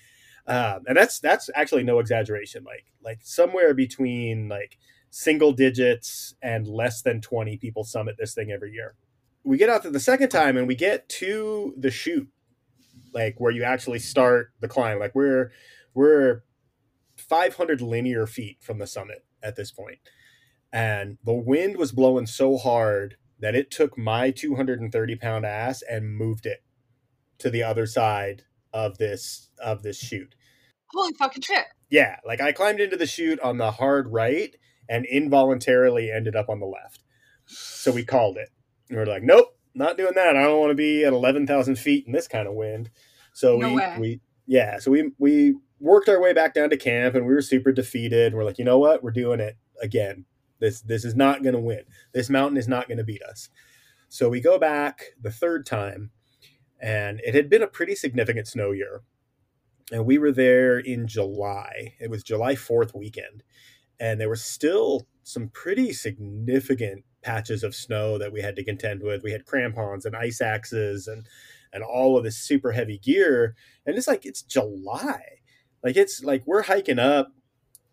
Um, 0.47 0.81
and 0.87 0.95
that's 0.97 1.19
that's 1.19 1.49
actually 1.55 1.83
no 1.83 1.99
exaggeration. 1.99 2.63
Like 2.63 2.85
like 3.03 3.19
somewhere 3.21 3.73
between 3.73 4.47
like 4.47 4.77
single 5.09 5.53
digits 5.53 6.35
and 6.41 6.67
less 6.67 7.01
than 7.01 7.21
20 7.21 7.57
people 7.57 7.83
summit 7.83 8.15
this 8.19 8.33
thing 8.33 8.51
every 8.51 8.71
year. 8.71 8.95
We 9.43 9.57
get 9.57 9.69
out 9.69 9.83
there 9.83 9.91
the 9.91 9.99
second 9.99 10.29
time 10.29 10.57
and 10.57 10.67
we 10.67 10.75
get 10.75 11.07
to 11.09 11.73
the 11.77 11.89
chute, 11.89 12.27
like 13.13 13.39
where 13.39 13.51
you 13.51 13.63
actually 13.63 13.99
start 13.99 14.51
the 14.59 14.67
climb. 14.67 14.99
Like 14.99 15.15
we're 15.15 15.51
we're 15.93 16.43
500 17.17 17.81
linear 17.81 18.27
feet 18.27 18.57
from 18.61 18.77
the 18.77 18.87
summit 18.87 19.25
at 19.41 19.55
this 19.55 19.71
point. 19.71 19.99
And 20.71 21.17
the 21.23 21.33
wind 21.33 21.77
was 21.77 21.91
blowing 21.91 22.25
so 22.25 22.57
hard 22.57 23.15
that 23.39 23.55
it 23.55 23.71
took 23.71 23.97
my 23.97 24.31
230 24.31 25.15
pound 25.15 25.45
ass 25.45 25.81
and 25.81 26.15
moved 26.17 26.45
it 26.45 26.63
to 27.39 27.49
the 27.49 27.63
other 27.63 27.85
side 27.85 28.43
of 28.75 28.97
this 28.97 29.49
of 29.63 29.81
this 29.81 29.97
chute. 29.97 30.35
Holy 30.93 31.13
fucking 31.13 31.41
shit. 31.41 31.65
Yeah, 31.89 32.17
like 32.25 32.41
I 32.41 32.51
climbed 32.51 32.81
into 32.81 32.97
the 32.97 33.07
chute 33.07 33.39
on 33.39 33.57
the 33.57 33.71
hard 33.71 34.11
right 34.11 34.53
and 34.87 35.05
involuntarily 35.05 36.11
ended 36.11 36.35
up 36.35 36.49
on 36.49 36.59
the 36.59 36.67
left. 36.67 37.01
So 37.45 37.91
we 37.91 38.03
called 38.03 38.37
it. 38.37 38.49
And 38.89 38.97
we 38.97 39.03
are 39.03 39.07
like, 39.07 39.23
nope, 39.23 39.57
not 39.73 39.97
doing 39.97 40.13
that. 40.15 40.35
I 40.35 40.43
don't 40.43 40.59
want 40.59 40.71
to 40.71 40.75
be 40.75 41.05
at 41.05 41.13
11,000 41.13 41.77
feet 41.77 42.05
in 42.05 42.11
this 42.11 42.27
kind 42.27 42.47
of 42.47 42.53
wind. 42.53 42.91
So 43.33 43.57
no 43.57 43.69
we, 43.69 43.75
way. 43.75 43.97
we, 43.99 44.21
yeah, 44.45 44.77
so 44.79 44.91
we, 44.91 45.11
we 45.17 45.55
worked 45.79 46.09
our 46.09 46.21
way 46.21 46.33
back 46.33 46.53
down 46.53 46.69
to 46.69 46.77
camp 46.77 47.15
and 47.15 47.25
we 47.25 47.33
were 47.33 47.41
super 47.41 47.71
defeated. 47.71 48.33
We're 48.33 48.43
like, 48.43 48.59
you 48.59 48.65
know 48.65 48.77
what? 48.77 49.03
We're 49.03 49.11
doing 49.11 49.39
it 49.39 49.57
again. 49.81 50.25
This, 50.59 50.81
this 50.81 51.03
is 51.03 51.15
not 51.15 51.43
going 51.43 51.55
to 51.55 51.61
win. 51.61 51.83
This 52.13 52.29
mountain 52.29 52.57
is 52.57 52.67
not 52.67 52.87
going 52.87 52.97
to 52.97 53.03
beat 53.03 53.23
us. 53.23 53.49
So 54.09 54.29
we 54.29 54.39
go 54.39 54.59
back 54.59 55.03
the 55.21 55.31
third 55.31 55.65
time 55.65 56.11
and 56.81 57.21
it 57.25 57.33
had 57.33 57.49
been 57.49 57.63
a 57.63 57.67
pretty 57.67 57.95
significant 57.95 58.47
snow 58.47 58.71
year. 58.71 59.01
And 59.91 60.05
we 60.05 60.17
were 60.17 60.31
there 60.31 60.79
in 60.79 61.07
July. 61.07 61.93
It 61.99 62.09
was 62.09 62.23
July 62.23 62.55
4th 62.55 62.95
weekend 62.95 63.43
and 63.99 64.19
there 64.19 64.29
were 64.29 64.35
still 64.35 65.07
some 65.23 65.49
pretty 65.49 65.93
significant 65.93 67.03
patches 67.21 67.63
of 67.63 67.73
snow 67.73 68.17
that 68.17 68.31
we 68.31 68.41
had 68.41 68.55
to 68.55 68.63
contend 68.63 69.01
with. 69.01 69.23
We 69.23 69.31
had 69.31 69.45
crampons 69.45 70.05
and 70.05 70.15
ice 70.15 70.41
axes 70.41 71.07
and 71.07 71.27
and 71.73 71.83
all 71.83 72.17
of 72.17 72.23
this 72.23 72.37
super 72.37 72.71
heavy 72.71 72.97
gear. 72.97 73.55
And 73.85 73.97
it's 73.97 74.07
like, 74.07 74.25
it's 74.25 74.41
July. 74.41 75.21
Like, 75.83 75.97
it's 75.97 76.23
like 76.23 76.43
we're 76.45 76.61
hiking 76.61 76.99
up. 76.99 77.33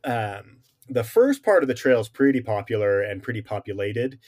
Um, 0.05 0.59
the 0.89 1.03
first 1.03 1.43
part 1.43 1.65
of 1.65 1.69
the 1.69 1.75
trail 1.75 1.99
is 1.99 2.09
pretty 2.09 2.41
popular 2.41 3.01
and 3.01 3.25
pretty 3.25 3.43
populated. 3.43 4.21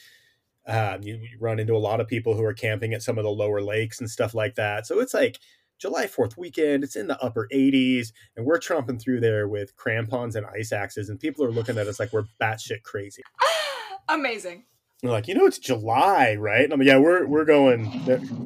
Um, 0.67 1.03
you, 1.03 1.17
you 1.17 1.39
run 1.41 1.59
into 1.59 1.77
a 1.77 1.79
lot 1.79 2.01
of 2.01 2.09
people 2.09 2.35
who 2.35 2.45
are 2.45 2.55
camping 2.55 2.95
at 2.95 3.03
some 3.03 3.19
of 3.19 3.25
the 3.25 3.31
lower 3.31 3.61
lakes 3.61 4.01
and 4.01 4.09
stuff 4.09 4.35
like 4.35 4.55
that. 4.55 4.87
So 4.87 5.01
it's 5.01 5.13
like 5.15 5.39
July 5.79 6.07
4th 6.07 6.37
weekend. 6.37 6.85
It's 6.85 6.97
in 6.97 7.07
the 7.07 7.23
upper 7.23 7.49
80s, 7.53 8.13
and 8.37 8.47
we're 8.47 8.59
tromping 8.59 9.01
through 9.01 9.21
there 9.21 9.49
with 9.49 9.77
crampons 9.77 10.37
and 10.37 10.47
ice 10.47 10.73
axes, 10.73 11.09
and 11.09 11.21
people 11.21 11.45
are 11.45 11.51
looking 11.51 11.79
at 11.79 11.87
us 11.87 12.01
like 12.01 12.13
we're 12.13 12.25
batshit 12.41 12.83
crazy. 12.83 13.23
Amazing. 14.09 14.65
They're 15.03 15.13
like, 15.13 15.29
you 15.29 15.35
know, 15.35 15.45
it's 15.45 15.59
July, 15.59 16.35
right? 16.37 16.65
And 16.65 16.73
I'm 16.73 16.79
like, 16.79 16.89
yeah, 16.89 16.99
we're 16.99 17.27
we're 17.27 17.45
going. 17.45 17.87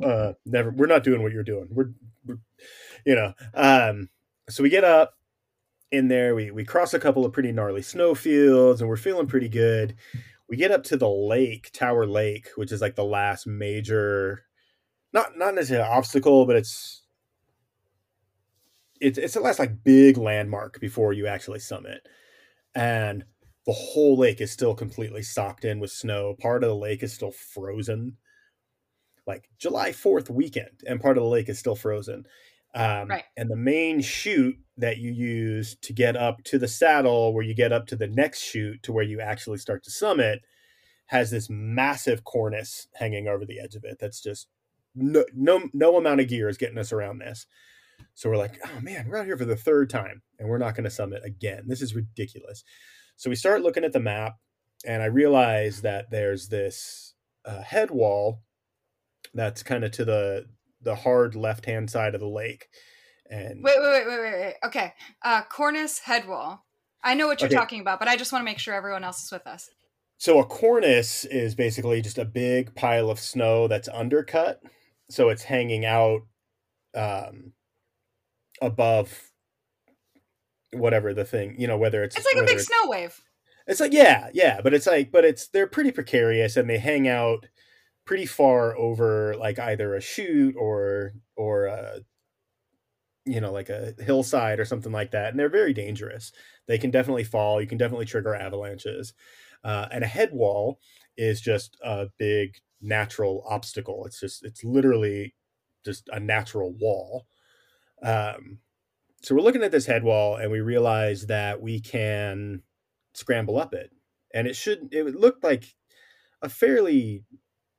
Uh, 0.04 0.32
never. 0.44 0.70
We're 0.70 0.86
not 0.86 1.04
doing 1.04 1.22
what 1.22 1.32
you're 1.32 1.44
doing. 1.44 1.68
We're, 1.70 1.90
we're 2.26 2.38
you 3.06 3.14
know. 3.14 3.32
Um, 3.54 4.08
so 4.48 4.62
we 4.64 4.68
get 4.68 4.82
up 4.82 5.14
in 5.92 6.08
there. 6.08 6.34
We 6.34 6.50
we 6.50 6.64
cross 6.64 6.94
a 6.94 6.98
couple 6.98 7.24
of 7.24 7.32
pretty 7.32 7.52
gnarly 7.52 7.82
snowfields, 7.82 8.80
and 8.80 8.88
we're 8.88 8.96
feeling 8.96 9.28
pretty 9.28 9.48
good. 9.48 9.94
We 10.48 10.56
get 10.56 10.70
up 10.70 10.84
to 10.84 10.96
the 10.96 11.08
lake, 11.08 11.70
Tower 11.72 12.06
Lake, 12.06 12.48
which 12.56 12.72
is 12.72 12.80
like 12.80 12.96
the 12.96 13.04
last 13.04 13.46
major, 13.46 14.44
not 15.12 15.36
not 15.36 15.54
necessarily 15.54 15.86
an 15.86 15.96
obstacle, 15.96 16.46
but 16.46 16.56
it's 16.56 17.02
it's 19.00 19.18
it's 19.18 19.34
the 19.34 19.40
last 19.40 19.58
like 19.58 19.84
big 19.84 20.16
landmark 20.16 20.80
before 20.80 21.12
you 21.12 21.26
actually 21.26 21.60
summit, 21.60 22.06
and 22.74 23.24
the 23.66 23.72
whole 23.72 24.16
lake 24.16 24.40
is 24.40 24.50
still 24.50 24.74
completely 24.74 25.22
socked 25.22 25.64
in 25.64 25.80
with 25.80 25.90
snow. 25.90 26.34
Part 26.40 26.64
of 26.64 26.70
the 26.70 26.76
lake 26.76 27.02
is 27.02 27.12
still 27.12 27.32
frozen, 27.32 28.16
like 29.26 29.50
July 29.58 29.92
Fourth 29.92 30.30
weekend, 30.30 30.80
and 30.86 31.00
part 31.00 31.18
of 31.18 31.22
the 31.22 31.28
lake 31.28 31.50
is 31.50 31.58
still 31.58 31.76
frozen. 31.76 32.24
Um, 32.74 33.08
right. 33.08 33.24
And 33.36 33.50
the 33.50 33.56
main 33.56 34.00
chute 34.00 34.56
that 34.78 34.98
you 34.98 35.10
use 35.10 35.76
to 35.82 35.92
get 35.92 36.16
up 36.16 36.42
to 36.44 36.58
the 36.58 36.68
saddle, 36.68 37.34
where 37.34 37.44
you 37.44 37.54
get 37.54 37.72
up 37.72 37.86
to 37.88 37.96
the 37.96 38.06
next 38.06 38.40
chute 38.40 38.82
to 38.84 38.92
where 38.92 39.04
you 39.04 39.20
actually 39.20 39.58
start 39.58 39.82
to 39.84 39.90
summit, 39.90 40.40
has 41.06 41.30
this 41.30 41.48
massive 41.50 42.24
cornice 42.24 42.86
hanging 42.94 43.28
over 43.28 43.44
the 43.44 43.60
edge 43.60 43.74
of 43.74 43.84
it. 43.84 43.98
That's 44.00 44.20
just 44.20 44.46
no 44.94 45.24
no 45.34 45.68
no 45.72 45.96
amount 45.96 46.20
of 46.20 46.28
gear 46.28 46.48
is 46.48 46.56
getting 46.56 46.78
us 46.78 46.92
around 46.92 47.18
this. 47.18 47.46
So 48.14 48.28
we're 48.28 48.36
like, 48.36 48.58
oh 48.64 48.80
man, 48.80 49.06
we're 49.08 49.18
out 49.18 49.26
here 49.26 49.36
for 49.36 49.44
the 49.44 49.56
third 49.56 49.90
time 49.90 50.22
and 50.38 50.48
we're 50.48 50.58
not 50.58 50.74
going 50.74 50.84
to 50.84 50.90
summit 50.90 51.22
again. 51.24 51.64
This 51.66 51.82
is 51.82 51.94
ridiculous. 51.94 52.64
So 53.16 53.30
we 53.30 53.36
start 53.36 53.62
looking 53.62 53.84
at 53.84 53.92
the 53.92 54.00
map 54.00 54.34
and 54.86 55.02
I 55.02 55.06
realize 55.06 55.82
that 55.82 56.10
there's 56.10 56.48
this 56.48 57.14
uh, 57.44 57.62
head 57.62 57.90
wall 57.90 58.42
that's 59.34 59.62
kind 59.62 59.84
of 59.84 59.90
to 59.92 60.04
the 60.04 60.46
the 60.80 60.94
hard 60.94 61.34
left 61.34 61.66
hand 61.66 61.90
side 61.90 62.14
of 62.14 62.20
the 62.20 62.28
lake. 62.28 62.68
And 63.30 63.62
wait, 63.62 63.76
wait, 63.78 63.90
wait, 63.90 64.06
wait, 64.06 64.20
wait, 64.20 64.40
wait. 64.40 64.54
Okay, 64.64 64.92
uh, 65.22 65.42
cornice 65.42 66.00
head 66.00 66.26
wall. 66.26 66.64
I 67.02 67.14
know 67.14 67.26
what 67.26 67.40
you're 67.40 67.48
okay. 67.48 67.56
talking 67.56 67.80
about, 67.80 67.98
but 67.98 68.08
I 68.08 68.16
just 68.16 68.32
want 68.32 68.42
to 68.42 68.44
make 68.44 68.58
sure 68.58 68.74
everyone 68.74 69.04
else 69.04 69.24
is 69.24 69.30
with 69.30 69.46
us. 69.46 69.70
So 70.16 70.40
a 70.40 70.44
cornice 70.44 71.24
is 71.24 71.54
basically 71.54 72.02
just 72.02 72.18
a 72.18 72.24
big 72.24 72.74
pile 72.74 73.10
of 73.10 73.20
snow 73.20 73.68
that's 73.68 73.88
undercut, 73.88 74.60
so 75.10 75.28
it's 75.28 75.44
hanging 75.44 75.84
out 75.84 76.22
um, 76.94 77.52
above 78.60 79.30
whatever 80.72 81.14
the 81.14 81.24
thing, 81.24 81.54
you 81.58 81.66
know, 81.66 81.78
whether 81.78 82.02
it's 82.02 82.16
it's 82.16 82.26
like 82.26 82.42
a 82.42 82.46
big 82.46 82.60
snow 82.60 82.88
wave. 82.90 83.20
It's 83.66 83.80
like 83.80 83.92
yeah, 83.92 84.30
yeah, 84.32 84.60
but 84.62 84.74
it's 84.74 84.86
like 84.86 85.12
but 85.12 85.24
it's 85.24 85.48
they're 85.48 85.66
pretty 85.66 85.92
precarious 85.92 86.56
and 86.56 86.68
they 86.68 86.78
hang 86.78 87.06
out 87.06 87.46
pretty 88.06 88.26
far 88.26 88.76
over 88.76 89.36
like 89.36 89.58
either 89.58 89.94
a 89.94 90.00
chute 90.00 90.56
or 90.58 91.12
or 91.36 91.66
a 91.66 92.00
you 93.28 93.40
know 93.40 93.52
like 93.52 93.68
a 93.68 93.94
hillside 93.98 94.60
or 94.60 94.64
something 94.64 94.92
like 94.92 95.10
that 95.10 95.28
and 95.28 95.38
they're 95.38 95.48
very 95.48 95.72
dangerous 95.72 96.32
they 96.66 96.78
can 96.78 96.90
definitely 96.90 97.24
fall 97.24 97.60
you 97.60 97.66
can 97.66 97.78
definitely 97.78 98.06
trigger 98.06 98.34
avalanches 98.34 99.14
uh, 99.64 99.86
and 99.90 100.04
a 100.04 100.08
head 100.08 100.30
wall 100.32 100.80
is 101.16 101.40
just 101.40 101.76
a 101.82 102.06
big 102.18 102.56
natural 102.80 103.44
obstacle 103.48 104.04
it's 104.06 104.20
just 104.20 104.44
it's 104.44 104.64
literally 104.64 105.34
just 105.84 106.08
a 106.12 106.20
natural 106.20 106.72
wall 106.80 107.26
um, 108.02 108.60
so 109.22 109.34
we're 109.34 109.42
looking 109.42 109.62
at 109.62 109.72
this 109.72 109.86
head 109.86 110.04
wall 110.04 110.36
and 110.36 110.50
we 110.50 110.60
realize 110.60 111.26
that 111.26 111.60
we 111.60 111.80
can 111.80 112.62
scramble 113.14 113.58
up 113.58 113.74
it. 113.74 113.90
And 114.32 114.46
it 114.46 114.54
should 114.54 114.88
it 114.92 115.02
would 115.02 115.16
look 115.16 115.38
like 115.42 115.74
a 116.42 116.48
fairly 116.48 117.24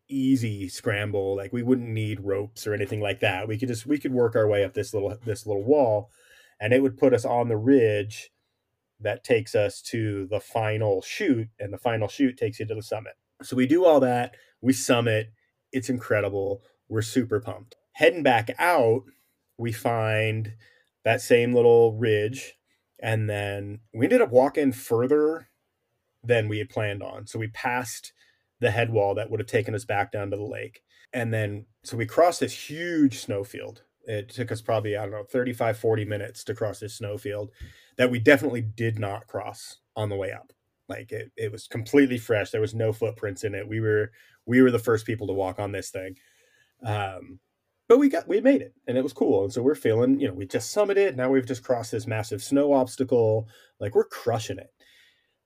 easy 0.09 0.67
scramble. 0.67 1.35
Like 1.35 1.53
we 1.53 1.63
wouldn't 1.63 1.89
need 1.89 2.21
ropes 2.21 2.67
or 2.67 2.73
anything 2.73 3.01
like 3.01 3.19
that. 3.19 3.47
We 3.47 3.57
could 3.57 3.69
just 3.69 3.85
we 3.85 3.99
could 3.99 4.13
work 4.13 4.35
our 4.35 4.47
way 4.47 4.63
up 4.63 4.73
this 4.73 4.93
little 4.93 5.15
this 5.25 5.45
little 5.45 5.63
wall 5.63 6.09
and 6.59 6.73
it 6.73 6.81
would 6.81 6.97
put 6.97 7.13
us 7.13 7.25
on 7.25 7.47
the 7.47 7.57
ridge 7.57 8.31
that 8.99 9.23
takes 9.23 9.55
us 9.55 9.81
to 9.81 10.27
the 10.29 10.41
final 10.41 11.01
chute, 11.01 11.47
and 11.57 11.71
the 11.71 11.77
final 11.77 12.07
chute 12.07 12.37
takes 12.37 12.59
you 12.59 12.65
to 12.65 12.75
the 12.75 12.83
summit. 12.83 13.13
So 13.41 13.55
we 13.55 13.65
do 13.65 13.85
all 13.85 14.01
that, 14.01 14.35
we 14.61 14.73
summit, 14.73 15.31
it's 15.71 15.89
incredible. 15.89 16.61
We're 16.89 17.01
super 17.01 17.39
pumped. 17.39 17.77
Heading 17.93 18.23
back 18.23 18.49
out, 18.59 19.03
we 19.57 19.71
find 19.71 20.53
that 21.05 21.21
same 21.21 21.53
little 21.53 21.95
ridge 21.97 22.55
and 23.01 23.29
then 23.29 23.79
we 23.93 24.05
ended 24.05 24.21
up 24.21 24.31
walking 24.31 24.73
further 24.73 25.47
than 26.21 26.49
we 26.49 26.57
had 26.57 26.69
planned 26.69 27.01
on 27.01 27.25
so 27.25 27.39
we 27.39 27.47
passed 27.47 28.11
the 28.59 28.71
head 28.71 28.91
wall 28.91 29.15
that 29.15 29.29
would 29.29 29.39
have 29.39 29.47
taken 29.47 29.75
us 29.75 29.85
back 29.85 30.11
down 30.11 30.31
to 30.31 30.37
the 30.37 30.43
lake. 30.43 30.81
And 31.13 31.33
then 31.33 31.65
so 31.83 31.97
we 31.97 32.05
crossed 32.05 32.39
this 32.39 32.53
huge 32.53 33.19
snowfield. 33.19 33.83
It 34.05 34.29
took 34.29 34.51
us 34.51 34.61
probably 34.61 34.97
i 34.97 35.03
don't 35.03 35.11
know 35.11 35.23
35 35.23 35.77
40 35.77 36.05
minutes 36.05 36.43
to 36.45 36.55
cross 36.55 36.79
this 36.79 36.95
snowfield 36.95 37.51
that 37.97 38.09
we 38.09 38.17
definitely 38.17 38.61
did 38.61 38.97
not 38.97 39.27
cross 39.27 39.77
on 39.95 40.09
the 40.09 40.15
way 40.15 40.31
up. 40.31 40.53
Like 40.87 41.11
it, 41.11 41.31
it 41.35 41.51
was 41.51 41.67
completely 41.67 42.17
fresh. 42.17 42.49
There 42.49 42.61
was 42.61 42.73
no 42.73 42.91
footprints 42.91 43.43
in 43.43 43.53
it. 43.53 43.67
We 43.67 43.79
were 43.81 44.11
we 44.45 44.61
were 44.61 44.71
the 44.71 44.79
first 44.79 45.05
people 45.05 45.27
to 45.27 45.33
walk 45.33 45.59
on 45.59 45.71
this 45.71 45.91
thing. 45.91 46.15
Um, 46.83 47.39
but 47.87 47.99
we 47.99 48.07
got 48.07 48.27
we 48.27 48.39
made 48.39 48.61
it 48.61 48.73
and 48.87 48.97
it 48.97 49.03
was 49.03 49.13
cool. 49.13 49.43
And 49.43 49.53
so 49.53 49.61
we're 49.61 49.75
feeling 49.75 50.19
you 50.19 50.27
know 50.27 50.33
we 50.33 50.47
just 50.47 50.75
summited 50.75 51.15
now 51.15 51.29
we've 51.29 51.45
just 51.45 51.63
crossed 51.63 51.91
this 51.91 52.07
massive 52.07 52.41
snow 52.41 52.73
obstacle. 52.73 53.47
Like 53.79 53.95
we're 53.95 54.05
crushing 54.05 54.59
it. 54.59 54.71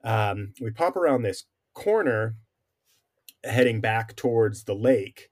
Um, 0.08 0.54
we 0.62 0.70
pop 0.72 0.96
around 0.96 1.24
this 1.24 1.46
corner 1.74 2.36
heading 3.44 3.82
back 3.82 4.16
towards 4.16 4.64
the 4.64 4.74
lake 4.76 5.30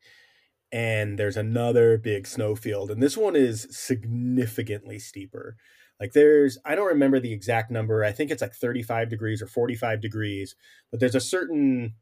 and 0.71 1.17
there's 1.19 1.37
another 1.37 1.97
big 1.97 2.27
snowfield 2.27 2.91
and 2.91 3.01
this 3.01 3.17
one 3.17 3.35
is 3.35 3.67
significantly 3.71 4.99
steeper 4.99 5.55
like 5.99 6.13
there's 6.13 6.57
i 6.65 6.75
don't 6.75 6.87
remember 6.87 7.19
the 7.19 7.33
exact 7.33 7.71
number 7.71 8.03
i 8.03 8.11
think 8.11 8.31
it's 8.31 8.41
like 8.41 8.53
35 8.53 9.09
degrees 9.09 9.41
or 9.41 9.47
45 9.47 10.01
degrees 10.01 10.55
but 10.89 10.99
there's 10.99 11.15
a 11.15 11.19
certain 11.21 11.93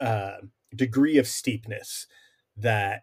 uh, 0.00 0.36
degree 0.74 1.18
of 1.18 1.26
steepness 1.26 2.06
that 2.56 3.02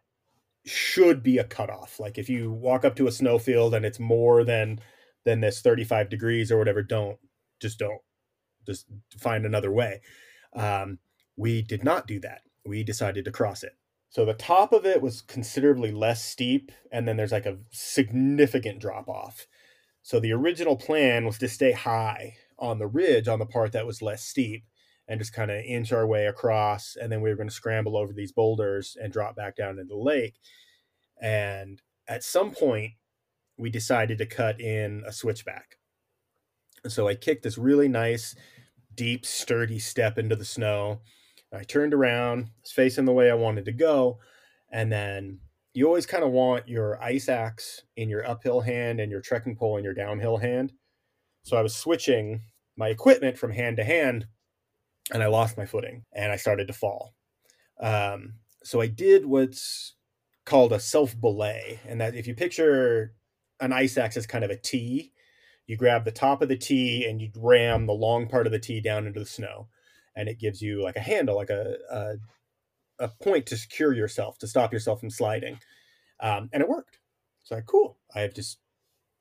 should 0.66 1.24
be 1.24 1.38
a 1.38 1.44
cutoff. 1.44 2.00
Like 2.00 2.18
if 2.18 2.30
you 2.30 2.52
walk 2.52 2.84
up 2.84 2.96
to 2.98 3.08
a 3.08 3.12
snowfield 3.12 3.74
and 3.74 3.86
it's 3.86 4.00
more 4.00 4.44
than 4.44 4.80
than 5.26 5.42
this 5.42 5.62
35 5.62 6.10
degrees 6.10 6.52
or 6.52 6.58
whatever, 6.58 6.82
don't 6.82 7.18
just 7.62 7.80
don't 7.80 8.02
just 8.66 8.86
find 9.18 9.46
another 9.46 9.72
way. 9.72 10.02
Um, 10.54 11.00
we 11.38 11.62
did 11.62 11.84
not 11.84 12.08
do 12.08 12.20
that. 12.20 12.42
We 12.66 12.84
decided 12.84 13.24
to 13.26 13.32
cross 13.32 13.64
it. 13.64 13.78
So 14.10 14.26
the 14.26 14.34
top 14.34 14.74
of 14.74 14.86
it 14.86 15.02
was 15.02 15.22
considerably 15.22 15.92
less 15.92 16.24
steep, 16.24 16.72
and 16.92 17.08
then 17.08 17.18
there's 17.18 17.32
like 17.32 17.46
a 17.46 17.60
significant 17.72 18.80
drop 18.80 19.08
off. 19.08 19.48
So 20.02 20.20
the 20.20 20.34
original 20.34 20.76
plan 20.76 21.26
was 21.26 21.38
to 21.40 21.48
stay 21.48 21.74
high 21.74 22.38
on 22.58 22.80
the 22.80 22.88
ridge 22.88 23.28
on 23.28 23.40
the 23.40 23.46
part 23.46 23.74
that 23.74 23.86
was 23.86 24.02
less 24.02 24.24
steep 24.24 24.64
and 25.08 25.20
just 25.20 25.34
kind 25.34 25.52
of 25.52 25.64
inch 25.64 25.92
our 25.92 26.08
way 26.08 26.26
across. 26.26 26.96
And 27.00 27.12
then 27.12 27.22
we 27.22 27.30
were 27.30 27.36
going 27.36 27.50
to 27.50 27.56
scramble 27.56 27.96
over 27.96 28.14
these 28.14 28.32
boulders 28.32 28.98
and 29.02 29.14
drop 29.14 29.36
back 29.36 29.56
down 29.56 29.80
into 29.80 29.94
the 29.94 29.96
lake. 29.96 30.36
And 31.22 31.82
at 32.08 32.24
some 32.24 32.52
point, 32.52 32.94
we 33.58 33.70
decided 33.70 34.18
to 34.20 34.26
cut 34.26 34.62
in 34.62 35.04
a 35.06 35.12
switchback. 35.12 35.78
So 36.88 37.08
I 37.08 37.16
kicked 37.16 37.44
this 37.44 37.58
really 37.58 37.88
nice, 37.88 38.36
deep, 38.96 39.26
sturdy 39.26 39.80
step 39.80 40.18
into 40.18 40.36
the 40.36 40.46
snow. 40.46 41.02
I 41.58 41.64
turned 41.64 41.93
around, 41.93 42.49
was 42.62 42.72
facing 42.72 43.05
the 43.05 43.14
way 43.14 43.30
I 43.30 43.36
wanted 43.36 43.66
to 43.66 43.72
go. 43.72 44.20
And 44.72 44.91
then 44.91 45.39
you 45.74 45.88
always 45.88 46.05
kind 46.05 46.24
of 46.24 46.32
want 46.32 46.68
your 46.68 47.01
ice 47.01 47.30
axe 47.30 47.84
in 47.95 48.10
your 48.10 48.28
uphill 48.28 48.62
hand 48.62 48.99
and 48.99 49.12
your 49.12 49.22
trekking 49.22 49.55
pole 49.55 49.78
in 49.78 49.84
your 49.84 49.93
downhill 49.93 50.38
hand. 50.38 50.74
So 51.43 51.58
I 51.58 51.62
was 51.62 51.76
switching 51.76 52.41
my 52.76 52.89
equipment 52.89 53.38
from 53.38 53.51
hand 53.51 53.78
to 53.78 53.84
hand 53.84 54.28
and 55.14 55.24
I 55.24 55.28
lost 55.28 55.58
my 55.58 55.66
footing 55.66 56.03
and 56.14 56.32
I 56.32 56.36
started 56.36 56.68
to 56.68 56.74
fall. 56.74 57.14
Um, 57.80 58.36
so 58.64 58.82
I 58.82 58.88
did 58.88 59.26
what's 59.26 59.95
called 60.45 60.74
a 60.74 60.80
self 60.80 61.20
belay, 61.20 61.80
and 61.88 62.01
that 62.01 62.16
if 62.16 62.26
you 62.26 62.34
picture 62.34 63.14
an 63.60 63.74
ice 63.74 63.97
axe 63.97 64.18
as 64.18 64.26
kind 64.26 64.43
of 64.43 64.49
a 64.49 64.58
T, 64.58 65.12
you 65.68 65.78
grab 65.78 66.05
the 66.05 66.12
top 66.12 66.41
of 66.41 66.49
the 66.49 66.58
T 66.58 67.05
and 67.05 67.22
you 67.22 67.30
ram 67.36 67.86
the 67.86 67.93
long 67.93 68.28
part 68.28 68.47
of 68.47 68.51
the 68.51 68.60
T 68.60 68.82
down 68.82 69.05
into 69.05 69.20
the 69.20 69.26
snow, 69.26 69.68
and 70.18 70.30
it 70.30 70.39
gives 70.39 70.61
you 70.61 70.84
like 70.84 70.97
a 70.97 71.01
handle, 71.01 71.38
like 71.38 71.51
a 71.51 71.78
a, 71.91 72.15
a 72.99 73.09
point 73.24 73.45
to 73.47 73.57
secure 73.57 73.93
yourself 73.93 74.38
to 74.39 74.47
stop 74.47 74.74
yourself 74.74 74.99
from 75.01 75.09
sliding. 75.11 75.59
um, 76.22 76.49
and 76.53 76.61
it 76.63 76.70
worked. 76.70 76.99
So 77.43 77.57
I 77.57 77.61
cool. 77.61 77.99
I 78.15 78.22
have 78.22 78.34
just 78.36 78.59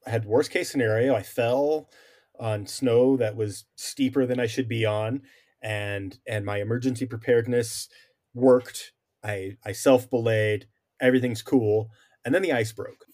I 0.07 0.11
had 0.11 0.25
worst 0.27 0.51
case 0.51 0.71
scenario. 0.71 1.15
I 1.15 1.23
fell 1.25 1.91
on 2.39 2.67
snow 2.67 3.17
that 3.19 3.37
was 3.37 3.67
steeper 3.77 4.27
than 4.27 4.41
I 4.41 4.47
should 4.47 4.69
be 4.69 4.87
on, 4.87 5.23
and 5.63 6.19
and 6.29 6.45
my 6.47 6.61
emergency 6.61 7.07
preparedness 7.07 7.89
worked. 8.35 8.93
I 9.25 9.59
I 9.65 9.73
self 9.73 10.11
belayed. 10.11 10.69
Everything's 11.01 11.43
cool, 11.43 11.91
and 12.25 12.35
then 12.35 12.43
the 12.43 12.53
ice 12.53 12.73
broke. 12.73 13.06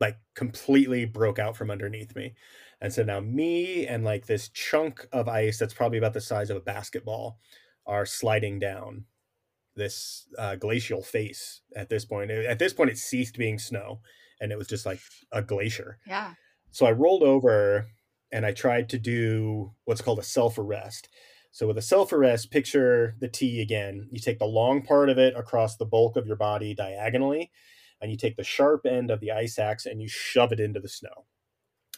Like 0.00 0.18
completely 0.34 1.04
broke 1.04 1.38
out 1.38 1.56
from 1.56 1.70
underneath 1.70 2.14
me. 2.14 2.34
And 2.80 2.92
so 2.92 3.02
now 3.02 3.20
me 3.20 3.86
and 3.86 4.04
like 4.04 4.26
this 4.26 4.48
chunk 4.50 5.06
of 5.12 5.28
ice 5.28 5.58
that's 5.58 5.74
probably 5.74 5.98
about 5.98 6.12
the 6.12 6.20
size 6.20 6.50
of 6.50 6.56
a 6.56 6.60
basketball 6.60 7.38
are 7.86 8.04
sliding 8.04 8.58
down 8.58 9.04
this 9.74 10.26
uh, 10.38 10.56
glacial 10.56 11.02
face 11.02 11.62
at 11.74 11.88
this 11.88 12.04
point. 12.04 12.30
At 12.30 12.58
this 12.58 12.72
point, 12.72 12.90
it 12.90 12.98
ceased 12.98 13.38
being 13.38 13.58
snow 13.58 14.00
and 14.40 14.52
it 14.52 14.58
was 14.58 14.66
just 14.66 14.86
like 14.86 15.00
a 15.32 15.42
glacier. 15.42 15.98
Yeah. 16.06 16.34
So 16.70 16.86
I 16.86 16.92
rolled 16.92 17.22
over 17.22 17.86
and 18.32 18.44
I 18.44 18.52
tried 18.52 18.88
to 18.90 18.98
do 18.98 19.72
what's 19.84 20.02
called 20.02 20.18
a 20.18 20.24
self 20.24 20.58
arrest. 20.58 21.08
So 21.52 21.66
with 21.66 21.78
a 21.78 21.82
self 21.82 22.12
arrest, 22.12 22.50
picture 22.50 23.14
the 23.20 23.28
T 23.28 23.62
again. 23.62 24.08
You 24.10 24.20
take 24.20 24.38
the 24.38 24.44
long 24.44 24.82
part 24.82 25.08
of 25.08 25.18
it 25.18 25.34
across 25.36 25.76
the 25.76 25.86
bulk 25.86 26.16
of 26.16 26.26
your 26.26 26.36
body 26.36 26.74
diagonally, 26.74 27.50
and 28.00 28.10
you 28.10 28.16
take 28.16 28.36
the 28.36 28.44
sharp 28.44 28.86
end 28.86 29.10
of 29.10 29.20
the 29.20 29.32
ice 29.32 29.58
axe 29.58 29.86
and 29.86 30.00
you 30.00 30.08
shove 30.08 30.52
it 30.52 30.60
into 30.60 30.80
the 30.80 30.88
snow. 30.88 31.26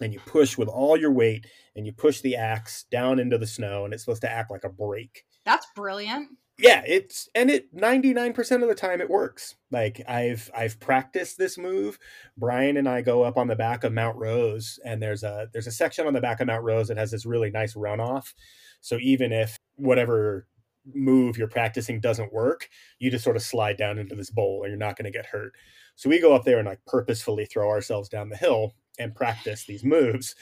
And 0.01 0.13
you 0.13 0.21
push 0.21 0.57
with 0.57 0.69
all 0.69 0.97
your 0.97 1.13
weight 1.13 1.47
and 1.75 1.85
you 1.85 1.93
push 1.93 2.21
the 2.21 2.37
axe 2.37 2.85
down 2.91 3.19
into 3.19 3.37
the 3.37 3.49
snow, 3.49 3.85
and 3.85 3.93
it's 3.93 4.05
supposed 4.05 4.23
to 4.23 4.31
act 4.31 4.51
like 4.51 4.65
a 4.65 4.69
brake. 4.69 5.25
That's 5.45 5.67
brilliant. 5.75 6.29
Yeah 6.59 6.83
it's 6.87 7.29
and 7.37 7.51
it 7.51 7.75
99% 7.75 8.63
of 8.63 8.69
the 8.69 8.75
time 8.75 9.01
it 9.01 9.09
works. 9.09 9.55
Like 9.71 10.03
i've 10.09 10.51
i've 10.57 10.81
practiced 10.81 11.39
this 11.39 11.57
move. 11.57 11.99
Brian 12.37 12.77
and 12.77 12.89
i 12.89 13.01
go 13.01 13.23
up 13.23 13.37
on 13.37 13.47
the 13.47 13.57
back 13.57 13.85
of 13.85 13.93
mount 13.93 14.17
rose 14.17 14.79
and 14.85 15.01
there's 15.01 15.23
a 15.23 15.49
there's 15.53 15.69
a 15.69 15.73
section 15.73 16.07
on 16.07 16.15
the 16.15 16.21
back 16.21 16.41
of 16.41 16.49
mount 16.49 16.65
rose 16.65 16.89
that 16.89 16.97
has 16.97 17.13
this 17.13 17.25
really 17.25 17.51
nice 17.51 17.75
runoff. 17.75 18.35
So 18.81 18.99
even 19.01 19.33
if 19.33 19.57
whatever 19.77 20.47
move 20.95 21.39
you're 21.39 21.49
practicing 21.49 22.01
doesn't 22.01 22.33
work 22.33 22.69
you 22.99 23.11
just 23.11 23.25
sort 23.25 23.37
of 23.37 23.43
slide 23.43 23.77
down 23.77 23.99
into 23.99 24.15
this 24.15 24.31
bowl 24.31 24.63
and 24.63 24.71
you're 24.71 24.79
not 24.79 24.97
going 24.97 25.05
to 25.05 25.17
get 25.17 25.27
hurt 25.27 25.53
so 25.99 26.09
we 26.09 26.21
go 26.21 26.35
up 26.35 26.45
there 26.45 26.59
and 26.59 26.69
like 26.69 26.81
purposefully 26.87 27.45
throw 27.45 27.69
ourselves 27.69 28.09
down 28.09 28.29
the 28.29 28.37
hill 28.37 28.73
and 28.99 29.15
practice 29.15 29.65
these 29.67 29.85
moves 29.85 30.35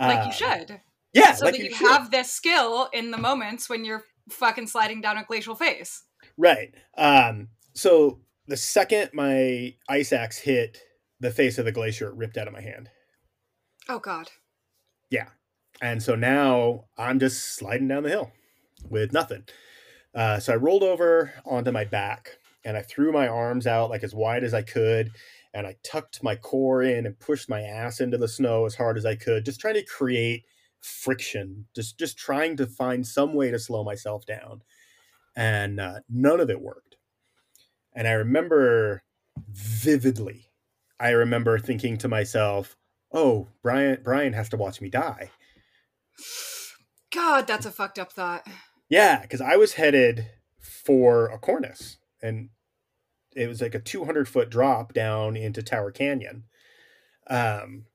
like 0.00 0.18
uh, 0.18 0.26
you 0.26 0.32
should 0.32 0.80
yeah 1.12 1.32
so 1.32 1.44
like 1.44 1.54
that 1.54 1.60
you, 1.60 1.70
you 1.70 1.88
have 1.88 2.10
this 2.10 2.30
skill 2.30 2.88
in 2.92 3.10
the 3.10 3.18
moments 3.18 3.68
when 3.68 3.84
you're 3.84 4.04
fucking 4.30 4.66
sliding 4.66 5.00
down 5.00 5.18
a 5.18 5.24
glacial 5.24 5.54
face. 5.54 6.04
Right. 6.36 6.74
Um, 6.96 7.48
so 7.74 8.20
the 8.46 8.56
second 8.56 9.10
my 9.12 9.74
ice 9.88 10.12
axe 10.12 10.38
hit 10.38 10.78
the 11.20 11.30
face 11.30 11.58
of 11.58 11.64
the 11.64 11.72
glacier, 11.72 12.08
it 12.08 12.16
ripped 12.16 12.36
out 12.36 12.48
of 12.48 12.52
my 12.52 12.60
hand. 12.60 12.90
Oh 13.88 13.98
God. 13.98 14.30
Yeah. 15.10 15.28
And 15.80 16.02
so 16.02 16.14
now 16.14 16.84
I'm 16.96 17.18
just 17.18 17.56
sliding 17.56 17.88
down 17.88 18.04
the 18.04 18.08
hill 18.08 18.32
with 18.88 19.12
nothing. 19.12 19.44
Uh, 20.14 20.38
so 20.38 20.52
I 20.52 20.56
rolled 20.56 20.82
over 20.82 21.32
onto 21.44 21.72
my 21.72 21.84
back 21.84 22.38
and 22.64 22.76
I 22.76 22.82
threw 22.82 23.12
my 23.12 23.28
arms 23.28 23.66
out 23.66 23.90
like 23.90 24.02
as 24.02 24.14
wide 24.14 24.44
as 24.44 24.54
I 24.54 24.62
could. 24.62 25.10
And 25.52 25.66
I 25.66 25.76
tucked 25.84 26.22
my 26.22 26.34
core 26.34 26.82
in 26.82 27.06
and 27.06 27.18
pushed 27.18 27.48
my 27.48 27.60
ass 27.62 28.00
into 28.00 28.18
the 28.18 28.26
snow 28.26 28.66
as 28.66 28.74
hard 28.74 28.96
as 28.96 29.06
I 29.06 29.14
could, 29.14 29.44
just 29.44 29.60
trying 29.60 29.74
to 29.74 29.84
create 29.84 30.44
friction, 30.84 31.66
just 31.74 31.98
just 31.98 32.18
trying 32.18 32.56
to 32.56 32.66
find 32.66 33.06
some 33.06 33.34
way 33.34 33.50
to 33.50 33.58
slow 33.58 33.82
myself 33.82 34.26
down, 34.26 34.62
and 35.34 35.80
uh, 35.80 36.00
none 36.08 36.40
of 36.40 36.50
it 36.50 36.60
worked. 36.60 36.96
And 37.94 38.06
I 38.06 38.12
remember 38.12 39.02
vividly, 39.50 40.50
I 41.00 41.10
remember 41.10 41.58
thinking 41.58 41.96
to 41.98 42.08
myself, 42.08 42.76
"Oh, 43.12 43.48
Brian, 43.62 44.00
Brian 44.02 44.34
has 44.34 44.48
to 44.50 44.56
watch 44.56 44.80
me 44.80 44.90
die." 44.90 45.30
God, 47.12 47.46
that's 47.46 47.66
a 47.66 47.70
fucked 47.70 47.98
up 47.98 48.12
thought. 48.12 48.46
Yeah, 48.88 49.22
because 49.22 49.40
I 49.40 49.56
was 49.56 49.74
headed 49.74 50.26
for 50.60 51.28
a 51.28 51.38
cornice, 51.38 51.96
and 52.22 52.50
it 53.34 53.48
was 53.48 53.60
like 53.60 53.74
a 53.74 53.80
200 53.80 54.28
foot 54.28 54.50
drop 54.50 54.92
down 54.92 55.36
into 55.36 55.62
Tower 55.62 55.90
Canyon. 55.90 56.44
Um, 57.28 57.86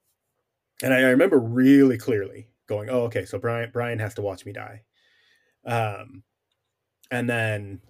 and 0.82 0.94
I, 0.94 0.98
I 0.98 1.10
remember 1.10 1.40
really 1.40 1.98
clearly 1.98 2.48
going, 2.68 2.90
oh, 2.90 3.02
okay, 3.04 3.26
so 3.26 3.38
Brian 3.40 3.70
Brian 3.72 4.00
has 4.00 4.14
to 4.16 4.22
watch 4.22 4.46
me 4.46 4.54
die. 4.54 4.84
Um, 5.66 6.24
and 7.12 7.30
then 7.30 7.82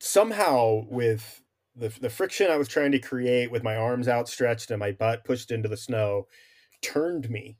somehow 0.00 0.84
with 0.88 1.42
the 1.76 1.88
the 2.00 2.10
friction 2.10 2.50
I 2.50 2.56
was 2.56 2.68
trying 2.68 2.92
to 2.92 2.98
create 2.98 3.50
with 3.50 3.62
my 3.62 3.76
arms 3.76 4.08
outstretched 4.08 4.70
and 4.70 4.80
my 4.80 4.92
butt 4.92 5.24
pushed 5.24 5.50
into 5.50 5.68
the 5.68 5.76
snow 5.76 6.26
turned 6.82 7.30
me 7.30 7.58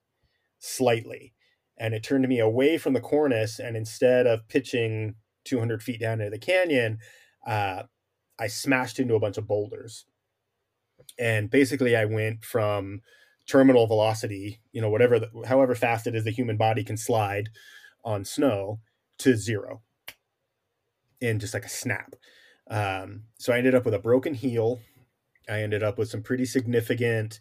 slightly, 0.59 1.35
and 1.77 1.95
it 1.95 2.03
turned 2.03 2.27
me 2.29 2.39
away 2.41 2.79
from 2.79 2.93
the 2.93 3.01
cornice. 3.01 3.59
And 3.59 3.77
instead 3.77 4.27
of 4.27 4.49
pitching 4.49 5.15
200 5.45 5.83
feet 5.83 6.01
down 6.01 6.21
into 6.21 6.31
the 6.31 6.39
canyon, 6.39 6.99
uh, 7.47 7.85
I 8.39 8.47
smashed 8.47 8.99
into 8.99 9.15
a 9.15 9.21
bunch 9.21 9.39
of 9.39 9.47
boulders. 9.47 10.07
And 11.19 11.51
basically, 11.51 11.97
I 11.97 12.05
went 12.05 12.45
from 12.45 13.01
terminal 13.49 13.87
velocity, 13.87 14.61
you 14.73 14.81
know, 14.81 14.91
whatever, 14.91 15.19
the, 15.19 15.31
however 15.47 15.75
fast 15.75 16.07
it 16.07 16.15
is 16.15 16.25
the 16.25 16.31
human 16.31 16.57
body 16.57 16.85
can 16.85 16.97
slide 16.97 17.49
on 18.05 18.25
snow 18.25 18.81
to 19.19 19.37
zero 19.37 19.83
in 21.21 21.39
just 21.39 21.55
like 21.55 21.65
a 21.65 21.71
snap. 21.71 22.15
Um, 22.71 23.25
so 23.39 23.53
I 23.53 23.59
ended 23.59 23.75
up 23.75 23.85
with 23.85 23.95
a 23.95 23.99
broken 23.99 24.35
heel. 24.35 24.81
I 25.49 25.63
ended 25.63 25.83
up 25.83 25.99
with 25.99 26.11
some 26.11 26.23
pretty 26.23 26.45
significant 26.45 27.41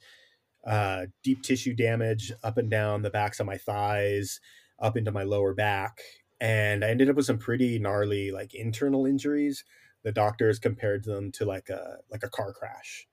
uh, 0.66 1.08
deep 1.24 1.43
tissue 1.43 1.74
damage 1.74 2.32
up 2.43 2.58
and 2.58 2.70
down 2.70 3.02
the 3.02 3.10
backs 3.10 3.39
of 3.39 3.45
my 3.45 3.58
thighs, 3.58 4.39
up 4.80 4.98
into 4.98 5.12
my 5.12 5.24
lower 5.24 5.54
back. 5.54 6.00
And 6.39 6.84
I 6.84 6.89
ended 6.89 7.10
up 7.10 7.16
with 7.16 7.26
some 7.26 7.38
pretty 7.38 7.80
gnarly 7.80 8.32
like 8.32 8.54
internal 8.54 9.06
injuries. 9.06 9.64
The 10.08 10.14
doctors 10.14 10.58
compared 10.58 11.03
them 11.03 11.34
to 11.34 11.43
like 11.43 11.68
a 11.68 11.97
like 12.10 12.24
a 12.24 12.30
car 12.30 12.53
crash. 12.53 13.05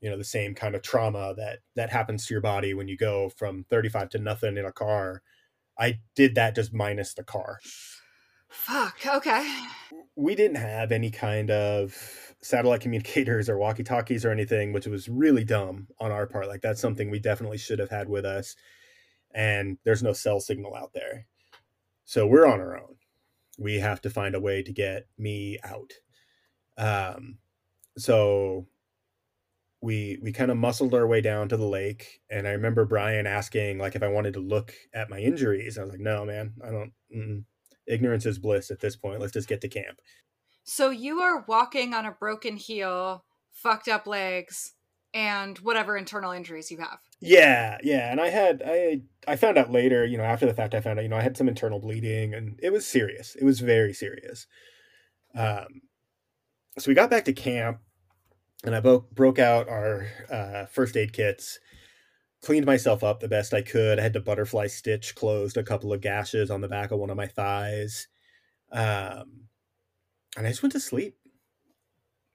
You 0.00 0.08
know 0.08 0.16
the 0.16 0.22
same 0.22 0.54
kind 0.54 0.76
of 0.76 0.82
trauma 0.82 1.34
that 1.36 1.58
that 1.74 1.90
happens 1.90 2.26
to 2.26 2.34
your 2.34 2.40
body 2.40 2.74
when 2.74 2.86
you 2.86 2.96
go 2.96 3.28
from 3.28 3.64
35 3.68 4.10
to 4.10 4.18
nothing 4.20 4.56
in 4.56 4.64
a 4.64 4.70
car. 4.70 5.22
I 5.76 5.98
did 6.14 6.36
that 6.36 6.54
just 6.54 6.72
minus 6.72 7.12
the 7.12 7.24
car. 7.24 7.58
Fuck 8.48 9.00
okay. 9.04 9.52
We 10.14 10.36
didn't 10.36 10.58
have 10.58 10.92
any 10.92 11.10
kind 11.10 11.50
of 11.50 12.36
satellite 12.40 12.82
communicators 12.82 13.48
or 13.48 13.58
walkie 13.58 13.82
talkies 13.82 14.24
or 14.24 14.30
anything 14.30 14.72
which 14.72 14.86
was 14.86 15.08
really 15.08 15.42
dumb 15.42 15.88
on 15.98 16.12
our 16.12 16.28
part. 16.28 16.46
Like 16.46 16.60
that's 16.60 16.80
something 16.80 17.10
we 17.10 17.18
definitely 17.18 17.58
should 17.58 17.80
have 17.80 17.90
had 17.90 18.08
with 18.08 18.24
us. 18.24 18.54
And 19.34 19.78
there's 19.82 20.04
no 20.04 20.12
cell 20.12 20.38
signal 20.38 20.76
out 20.76 20.92
there. 20.94 21.26
So 22.04 22.28
we're 22.28 22.46
on 22.46 22.60
our 22.60 22.76
own. 22.76 22.94
We 23.58 23.80
have 23.80 24.00
to 24.02 24.10
find 24.10 24.36
a 24.36 24.40
way 24.40 24.62
to 24.62 24.72
get 24.72 25.08
me 25.18 25.58
out 25.64 25.94
um 26.78 27.38
so 27.98 28.66
we 29.80 30.18
we 30.22 30.32
kind 30.32 30.50
of 30.50 30.56
muscled 30.56 30.94
our 30.94 31.06
way 31.06 31.20
down 31.20 31.48
to 31.48 31.56
the 31.56 31.66
lake 31.66 32.20
and 32.30 32.48
i 32.48 32.52
remember 32.52 32.84
brian 32.84 33.26
asking 33.26 33.78
like 33.78 33.94
if 33.94 34.02
i 34.02 34.08
wanted 34.08 34.32
to 34.34 34.40
look 34.40 34.72
at 34.94 35.10
my 35.10 35.18
injuries 35.18 35.78
i 35.78 35.82
was 35.82 35.90
like 35.90 36.00
no 36.00 36.24
man 36.24 36.54
i 36.64 36.70
don't 36.70 36.92
mm, 37.14 37.44
ignorance 37.88 38.26
is 38.26 38.38
bliss 38.38 38.70
at 38.70 38.80
this 38.80 38.96
point 38.96 39.20
let's 39.20 39.32
just 39.32 39.48
get 39.48 39.60
to 39.62 39.68
camp. 39.68 40.00
So 40.64 40.90
you 40.90 41.20
are 41.20 41.44
walking 41.48 41.94
on 41.94 42.04
a 42.04 42.12
broken 42.12 42.56
heel 42.56 43.24
fucked 43.50 43.88
up 43.88 44.06
legs 44.06 44.74
and 45.14 45.58
whatever 45.60 45.96
internal 45.96 46.32
injuries 46.32 46.70
you 46.70 46.78
have. 46.78 46.98
Yeah 47.20 47.78
yeah 47.82 48.12
and 48.12 48.20
i 48.20 48.28
had 48.28 48.62
i 48.64 49.00
i 49.26 49.34
found 49.34 49.58
out 49.58 49.72
later 49.72 50.04
you 50.04 50.18
know 50.18 50.24
after 50.24 50.46
the 50.46 50.54
fact 50.54 50.74
i 50.74 50.80
found 50.80 50.98
out 50.98 51.02
you 51.02 51.08
know 51.08 51.16
i 51.16 51.22
had 51.22 51.36
some 51.36 51.48
internal 51.48 51.80
bleeding 51.80 52.34
and 52.34 52.60
it 52.62 52.72
was 52.72 52.86
serious 52.86 53.34
it 53.34 53.44
was 53.44 53.60
very 53.60 53.94
serious. 53.94 54.46
Um 55.34 55.82
so 56.76 56.90
we 56.90 56.94
got 56.94 57.10
back 57.10 57.24
to 57.26 57.32
camp 57.32 57.80
and 58.64 58.74
I 58.74 58.80
bo- 58.80 59.06
broke 59.12 59.38
out 59.38 59.68
our 59.68 60.06
uh, 60.30 60.66
first 60.66 60.96
aid 60.96 61.12
kits, 61.12 61.58
cleaned 62.42 62.66
myself 62.66 63.04
up 63.04 63.20
the 63.20 63.28
best 63.28 63.54
I 63.54 63.62
could. 63.62 63.98
I 63.98 64.02
had 64.02 64.12
to 64.14 64.20
butterfly 64.20 64.66
stitch 64.66 65.14
closed 65.14 65.56
a 65.56 65.62
couple 65.62 65.92
of 65.92 66.00
gashes 66.00 66.50
on 66.50 66.60
the 66.60 66.68
back 66.68 66.90
of 66.90 66.98
one 66.98 67.10
of 67.10 67.16
my 67.16 67.26
thighs, 67.26 68.08
um, 68.72 69.48
and 70.36 70.46
I 70.46 70.50
just 70.50 70.62
went 70.62 70.72
to 70.72 70.80
sleep. 70.80 71.16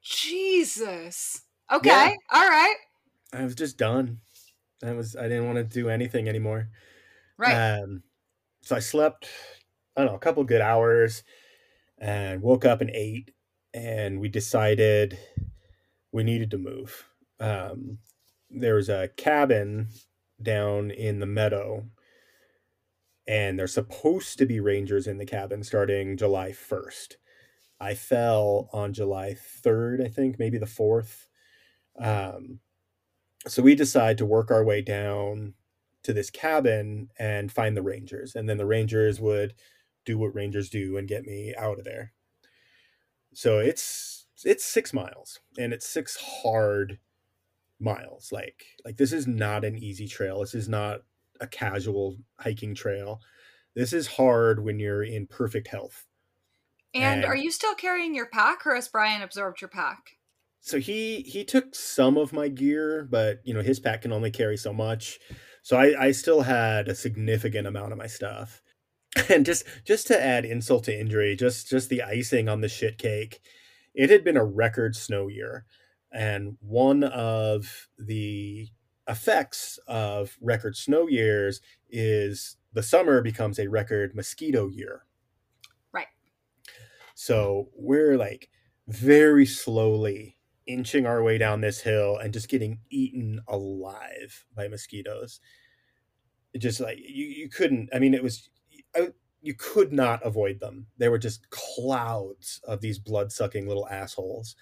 Jesus. 0.01 1.41
Okay. 1.71 1.89
Yeah. 1.89 2.13
All 2.31 2.49
right. 2.49 2.75
I 3.33 3.43
was 3.43 3.55
just 3.55 3.77
done. 3.77 4.19
I 4.83 4.91
was. 4.91 5.15
I 5.15 5.23
didn't 5.23 5.45
want 5.45 5.57
to 5.57 5.63
do 5.63 5.89
anything 5.89 6.27
anymore. 6.27 6.69
Right. 7.37 7.53
Um, 7.53 8.03
so 8.61 8.75
I 8.75 8.79
slept. 8.79 9.27
I 9.95 10.01
don't 10.01 10.11
know, 10.11 10.17
a 10.17 10.19
couple 10.19 10.43
good 10.43 10.61
hours, 10.61 11.23
and 11.97 12.41
woke 12.41 12.65
up 12.65 12.81
and 12.81 12.89
ate, 12.89 13.31
and 13.73 14.19
we 14.19 14.29
decided 14.29 15.17
we 16.11 16.23
needed 16.23 16.51
to 16.51 16.57
move. 16.57 17.05
Um, 17.39 17.99
a 18.89 19.09
cabin 19.17 19.87
down 20.41 20.91
in 20.91 21.19
the 21.19 21.25
meadow, 21.25 21.85
and 23.27 23.57
there's 23.57 23.73
supposed 23.73 24.37
to 24.37 24.45
be 24.45 24.59
rangers 24.59 25.07
in 25.07 25.17
the 25.17 25.25
cabin 25.25 25.63
starting 25.63 26.17
July 26.17 26.51
1st. 26.51 27.15
I 27.79 27.95
fell 27.95 28.69
on 28.71 28.93
July 28.93 29.35
3rd, 29.65 30.05
I 30.05 30.07
think, 30.07 30.37
maybe 30.37 30.57
the 30.57 30.65
4th. 30.65 31.27
Um, 31.99 32.59
so 33.47 33.61
we 33.61 33.75
decide 33.75 34.17
to 34.19 34.25
work 34.25 34.51
our 34.51 34.63
way 34.63 34.81
down 34.81 35.53
to 36.03 36.13
this 36.13 36.29
cabin 36.29 37.09
and 37.17 37.51
find 37.51 37.75
the 37.75 37.81
rangers 37.81 38.35
and 38.35 38.47
then 38.47 38.57
the 38.57 38.65
rangers 38.65 39.19
would 39.19 39.53
do 40.05 40.17
what 40.17 40.35
rangers 40.35 40.69
do 40.69 40.97
and 40.97 41.07
get 41.07 41.25
me 41.25 41.53
out 41.57 41.79
of 41.79 41.85
there 41.85 42.13
so 43.33 43.59
it's 43.59 44.25
it's 44.45 44.65
six 44.65 44.93
miles 44.93 45.39
and 45.57 45.73
it's 45.73 45.87
six 45.87 46.17
hard 46.17 46.99
miles. 47.79 48.31
Like 48.31 48.65
like 48.85 48.97
this 48.97 49.13
is 49.13 49.27
not 49.27 49.65
an 49.65 49.77
easy 49.77 50.07
trail. 50.07 50.39
This 50.39 50.55
is 50.55 50.69
not 50.69 51.01
a 51.39 51.47
casual 51.47 52.17
hiking 52.39 52.75
trail. 52.75 53.21
This 53.75 53.93
is 53.93 54.07
hard 54.07 54.63
when 54.63 54.79
you're 54.79 55.03
in 55.03 55.27
perfect 55.27 55.67
health. 55.67 56.05
And, 56.93 57.23
and 57.23 57.25
are 57.25 57.35
you 57.35 57.49
still 57.51 57.73
carrying 57.73 58.13
your 58.13 58.27
pack 58.27 58.67
or 58.67 58.75
has 58.75 58.87
brian 58.87 59.21
absorbed 59.21 59.61
your 59.61 59.69
pack? 59.69 60.17
So 60.61 60.79
he 60.79 61.21
he 61.21 61.43
took 61.43 61.75
some 61.75 62.17
of 62.17 62.33
my 62.33 62.47
gear 62.47 63.07
but 63.09 63.41
you 63.43 63.53
know 63.53 63.61
his 63.61 63.79
pack 63.79 64.03
can 64.03 64.13
only 64.13 64.31
carry 64.31 64.57
so 64.57 64.73
much. 64.73 65.19
So 65.61 65.77
I, 65.77 66.07
I 66.07 66.11
still 66.11 66.41
had 66.41 66.89
a 66.89 66.95
significant 66.95 67.67
amount 67.67 67.93
of 67.93 67.97
my 67.97 68.07
stuff. 68.07 68.61
And 69.29 69.45
just 69.45 69.65
just 69.85 70.07
to 70.07 70.19
add 70.19 70.43
insult 70.43 70.85
to 70.85 70.99
injury, 70.99 71.35
just 71.35 71.69
just 71.69 71.89
the 71.89 72.01
icing 72.01 72.49
on 72.49 72.61
the 72.61 72.69
shit 72.69 72.97
cake, 72.97 73.41
it 73.93 74.09
had 74.09 74.23
been 74.23 74.37
a 74.37 74.45
record 74.45 74.95
snow 74.95 75.27
year. 75.27 75.65
And 76.11 76.57
one 76.61 77.03
of 77.03 77.87
the 77.97 78.69
effects 79.07 79.79
of 79.87 80.37
record 80.41 80.75
snow 80.75 81.07
years 81.07 81.61
is 81.89 82.57
the 82.73 82.83
summer 82.83 83.21
becomes 83.21 83.59
a 83.59 83.67
record 83.67 84.15
mosquito 84.15 84.67
year. 84.67 85.05
Right. 85.91 86.07
So 87.15 87.69
we're 87.75 88.17
like 88.17 88.49
very 88.87 89.45
slowly 89.45 90.37
inching 90.65 91.05
our 91.05 91.21
way 91.21 91.37
down 91.37 91.61
this 91.61 91.81
hill 91.81 92.17
and 92.17 92.33
just 92.33 92.49
getting 92.49 92.79
eaten 92.89 93.41
alive 93.47 94.45
by 94.55 94.67
mosquitoes. 94.67 95.39
It 96.53 96.59
just 96.59 96.79
like 96.79 96.97
you, 96.99 97.25
you 97.25 97.49
couldn't. 97.49 97.89
I 97.93 97.99
mean, 97.99 98.13
it 98.13 98.23
was 98.23 98.49
you 99.41 99.53
could 99.53 99.91
not 99.91 100.25
avoid 100.25 100.59
them. 100.59 100.87
They 100.97 101.09
were 101.09 101.17
just 101.17 101.49
clouds 101.49 102.61
of 102.65 102.81
these 102.81 102.97
blood 102.97 103.31
sucking 103.31 103.67
little 103.67 103.87
assholes. 103.89 104.55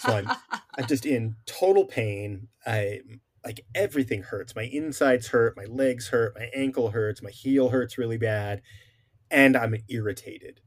So 0.00 0.12
I'm 0.12 0.30
I'm 0.76 0.86
just 0.86 1.06
in 1.06 1.36
total 1.46 1.84
pain. 1.84 2.48
I 2.66 3.00
like 3.44 3.64
everything 3.74 4.22
hurts. 4.22 4.54
My 4.54 4.64
insides 4.64 5.28
hurt. 5.28 5.56
My 5.56 5.64
legs 5.64 6.08
hurt. 6.08 6.36
My 6.36 6.50
ankle 6.54 6.90
hurts. 6.90 7.22
My 7.22 7.30
heel 7.30 7.70
hurts 7.70 7.96
really 7.96 8.18
bad, 8.18 8.62
and 9.30 9.56
I'm 9.56 9.76
irritated 9.88 10.60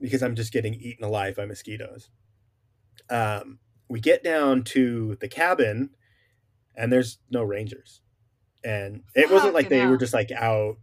because 0.00 0.22
I'm 0.22 0.36
just 0.36 0.52
getting 0.52 0.74
eaten 0.74 1.04
alive 1.04 1.36
by 1.36 1.46
mosquitoes. 1.46 2.10
Um, 3.08 3.58
we 3.88 4.00
get 4.00 4.22
down 4.22 4.62
to 4.62 5.16
the 5.20 5.28
cabin 5.28 5.90
and 6.76 6.92
there's 6.92 7.18
no 7.30 7.42
rangers 7.42 8.02
and 8.62 9.02
it 9.14 9.30
wasn't 9.30 9.54
like 9.54 9.68
they 9.68 9.86
were 9.86 9.96
just 9.96 10.14
like 10.14 10.30
out 10.32 10.76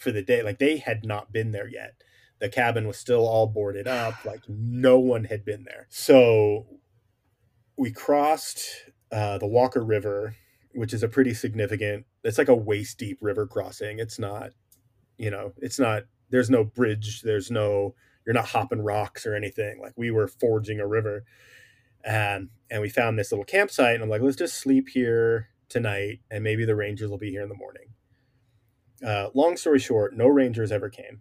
for 0.00 0.10
the 0.10 0.22
day 0.22 0.42
like 0.42 0.58
they 0.58 0.78
had 0.78 1.04
not 1.04 1.32
been 1.32 1.52
there 1.52 1.68
yet. 1.68 1.94
The 2.40 2.48
cabin 2.48 2.86
was 2.86 2.96
still 2.96 3.28
all 3.28 3.46
boarded 3.46 3.86
up 3.86 4.14
like 4.24 4.42
no 4.48 4.98
one 4.98 5.24
had 5.24 5.44
been 5.44 5.64
there. 5.64 5.86
So 5.90 6.66
we 7.76 7.90
crossed 7.92 8.90
uh, 9.12 9.38
the 9.38 9.46
walker 9.46 9.84
river 9.84 10.36
which 10.72 10.92
is 10.92 11.02
a 11.02 11.08
pretty 11.08 11.34
significant 11.34 12.06
it's 12.22 12.38
like 12.38 12.48
a 12.48 12.54
waist 12.54 12.98
deep 12.98 13.18
river 13.20 13.46
crossing. 13.46 13.98
It's 13.98 14.18
not 14.18 14.50
you 15.18 15.30
know 15.30 15.52
it's 15.58 15.78
not 15.78 16.04
there's 16.30 16.50
no 16.50 16.64
bridge 16.64 17.22
there's 17.22 17.50
no 17.50 17.94
you're 18.24 18.34
not 18.34 18.48
hopping 18.48 18.82
rocks 18.82 19.26
or 19.26 19.34
anything. 19.34 19.80
Like 19.80 19.94
we 19.96 20.10
were 20.10 20.28
forging 20.28 20.80
a 20.80 20.86
river. 20.86 21.24
Um, 22.04 22.50
and 22.70 22.80
we 22.80 22.88
found 22.88 23.18
this 23.18 23.32
little 23.32 23.44
campsite, 23.44 23.94
and 23.94 24.02
I'm 24.02 24.08
like, 24.08 24.22
let's 24.22 24.36
just 24.36 24.58
sleep 24.58 24.88
here 24.88 25.48
tonight, 25.68 26.20
and 26.30 26.42
maybe 26.42 26.64
the 26.64 26.76
Rangers 26.76 27.10
will 27.10 27.18
be 27.18 27.30
here 27.30 27.42
in 27.42 27.48
the 27.48 27.54
morning. 27.54 27.94
Uh, 29.06 29.30
long 29.34 29.56
story 29.56 29.78
short, 29.78 30.14
no 30.16 30.26
Rangers 30.28 30.72
ever 30.72 30.88
came. 30.88 31.20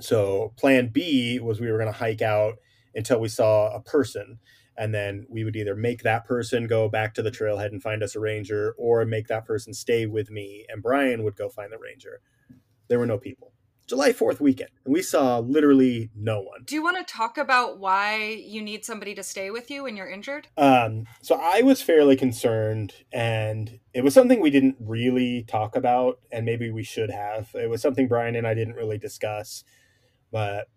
So 0.00 0.52
plan 0.56 0.88
B 0.88 1.38
was 1.38 1.60
we 1.60 1.70
were 1.70 1.78
going 1.78 1.92
to 1.92 1.98
hike 1.98 2.22
out 2.22 2.54
until 2.94 3.20
we 3.20 3.28
saw 3.28 3.74
a 3.74 3.80
person, 3.80 4.38
and 4.76 4.92
then 4.94 5.26
we 5.28 5.44
would 5.44 5.56
either 5.56 5.76
make 5.76 6.02
that 6.02 6.24
person 6.24 6.66
go 6.66 6.88
back 6.88 7.14
to 7.14 7.22
the 7.22 7.30
trailhead 7.30 7.66
and 7.66 7.82
find 7.82 8.02
us 8.02 8.16
a 8.16 8.20
ranger, 8.20 8.74
or 8.78 9.04
make 9.04 9.28
that 9.28 9.44
person 9.44 9.72
stay 9.72 10.06
with 10.06 10.30
me, 10.30 10.66
and 10.68 10.82
Brian 10.82 11.22
would 11.22 11.36
go 11.36 11.48
find 11.48 11.72
the 11.72 11.78
ranger. 11.78 12.20
There 12.88 12.98
were 12.98 13.06
no 13.06 13.18
people. 13.18 13.52
July 13.86 14.12
4th 14.12 14.40
weekend. 14.40 14.70
And 14.84 14.94
we 14.94 15.02
saw 15.02 15.38
literally 15.38 16.10
no 16.14 16.40
one. 16.40 16.62
Do 16.64 16.74
you 16.74 16.82
want 16.82 16.96
to 17.06 17.12
talk 17.12 17.36
about 17.36 17.78
why 17.78 18.42
you 18.44 18.62
need 18.62 18.84
somebody 18.84 19.14
to 19.14 19.22
stay 19.22 19.50
with 19.50 19.70
you 19.70 19.82
when 19.84 19.96
you're 19.96 20.08
injured? 20.08 20.48
Um, 20.56 21.06
so 21.20 21.38
I 21.40 21.62
was 21.62 21.82
fairly 21.82 22.16
concerned, 22.16 22.94
and 23.12 23.80
it 23.92 24.02
was 24.02 24.14
something 24.14 24.40
we 24.40 24.50
didn't 24.50 24.76
really 24.80 25.44
talk 25.44 25.76
about, 25.76 26.20
and 26.30 26.46
maybe 26.46 26.70
we 26.70 26.84
should 26.84 27.10
have. 27.10 27.50
It 27.54 27.68
was 27.68 27.82
something 27.82 28.08
Brian 28.08 28.36
and 28.36 28.46
I 28.46 28.54
didn't 28.54 28.74
really 28.74 28.98
discuss, 28.98 29.64
but 30.30 30.68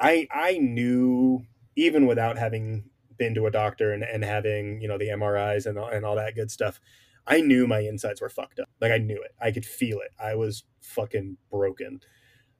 I 0.00 0.26
I 0.30 0.58
knew 0.58 1.46
even 1.76 2.06
without 2.06 2.38
having 2.38 2.90
been 3.16 3.34
to 3.34 3.46
a 3.46 3.50
doctor 3.50 3.92
and, 3.92 4.02
and 4.02 4.24
having 4.24 4.80
you 4.80 4.88
know 4.88 4.98
the 4.98 5.08
MRIs 5.08 5.66
and 5.66 5.78
and 5.78 6.04
all 6.04 6.16
that 6.16 6.34
good 6.34 6.50
stuff. 6.50 6.80
I 7.26 7.40
knew 7.40 7.66
my 7.66 7.78
insides 7.78 8.20
were 8.20 8.28
fucked 8.28 8.60
up. 8.60 8.68
Like 8.80 8.92
I 8.92 8.98
knew 8.98 9.22
it. 9.22 9.34
I 9.40 9.50
could 9.50 9.64
feel 9.64 9.98
it. 10.00 10.10
I 10.22 10.34
was 10.34 10.64
fucking 10.82 11.38
broken. 11.50 12.00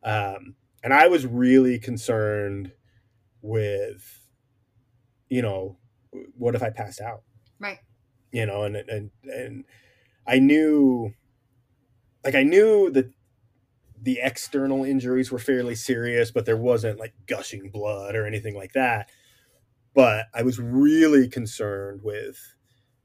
Um, 0.05 0.55
and 0.83 0.93
I 0.93 1.09
was 1.09 1.27
really 1.27 1.79
concerned 1.79 2.73
with, 3.41 4.29
you 5.29 5.43
know, 5.43 5.79
what 6.37 6.55
if 6.55 6.63
I 6.63 6.71
passed 6.71 7.01
out? 7.01 7.23
Right. 7.59 7.79
You 8.33 8.47
know, 8.47 8.65
and 8.65 8.77
and 8.77 9.11
and 9.25 9.65
I 10.27 10.39
knew, 10.39 11.13
like, 12.25 12.35
I 12.35 12.43
knew 12.43 12.91
that 12.91 13.11
the 14.01 14.21
external 14.23 14.85
injuries 14.85 15.33
were 15.33 15.39
fairly 15.39 15.75
serious, 15.75 16.31
but 16.31 16.45
there 16.45 16.57
wasn't 16.57 16.99
like 16.99 17.15
gushing 17.27 17.71
blood 17.71 18.15
or 18.15 18.27
anything 18.27 18.55
like 18.55 18.73
that. 18.75 19.11
But 19.95 20.27
I 20.35 20.43
was 20.43 20.59
really 20.59 21.29
concerned 21.29 22.01
with 22.03 22.39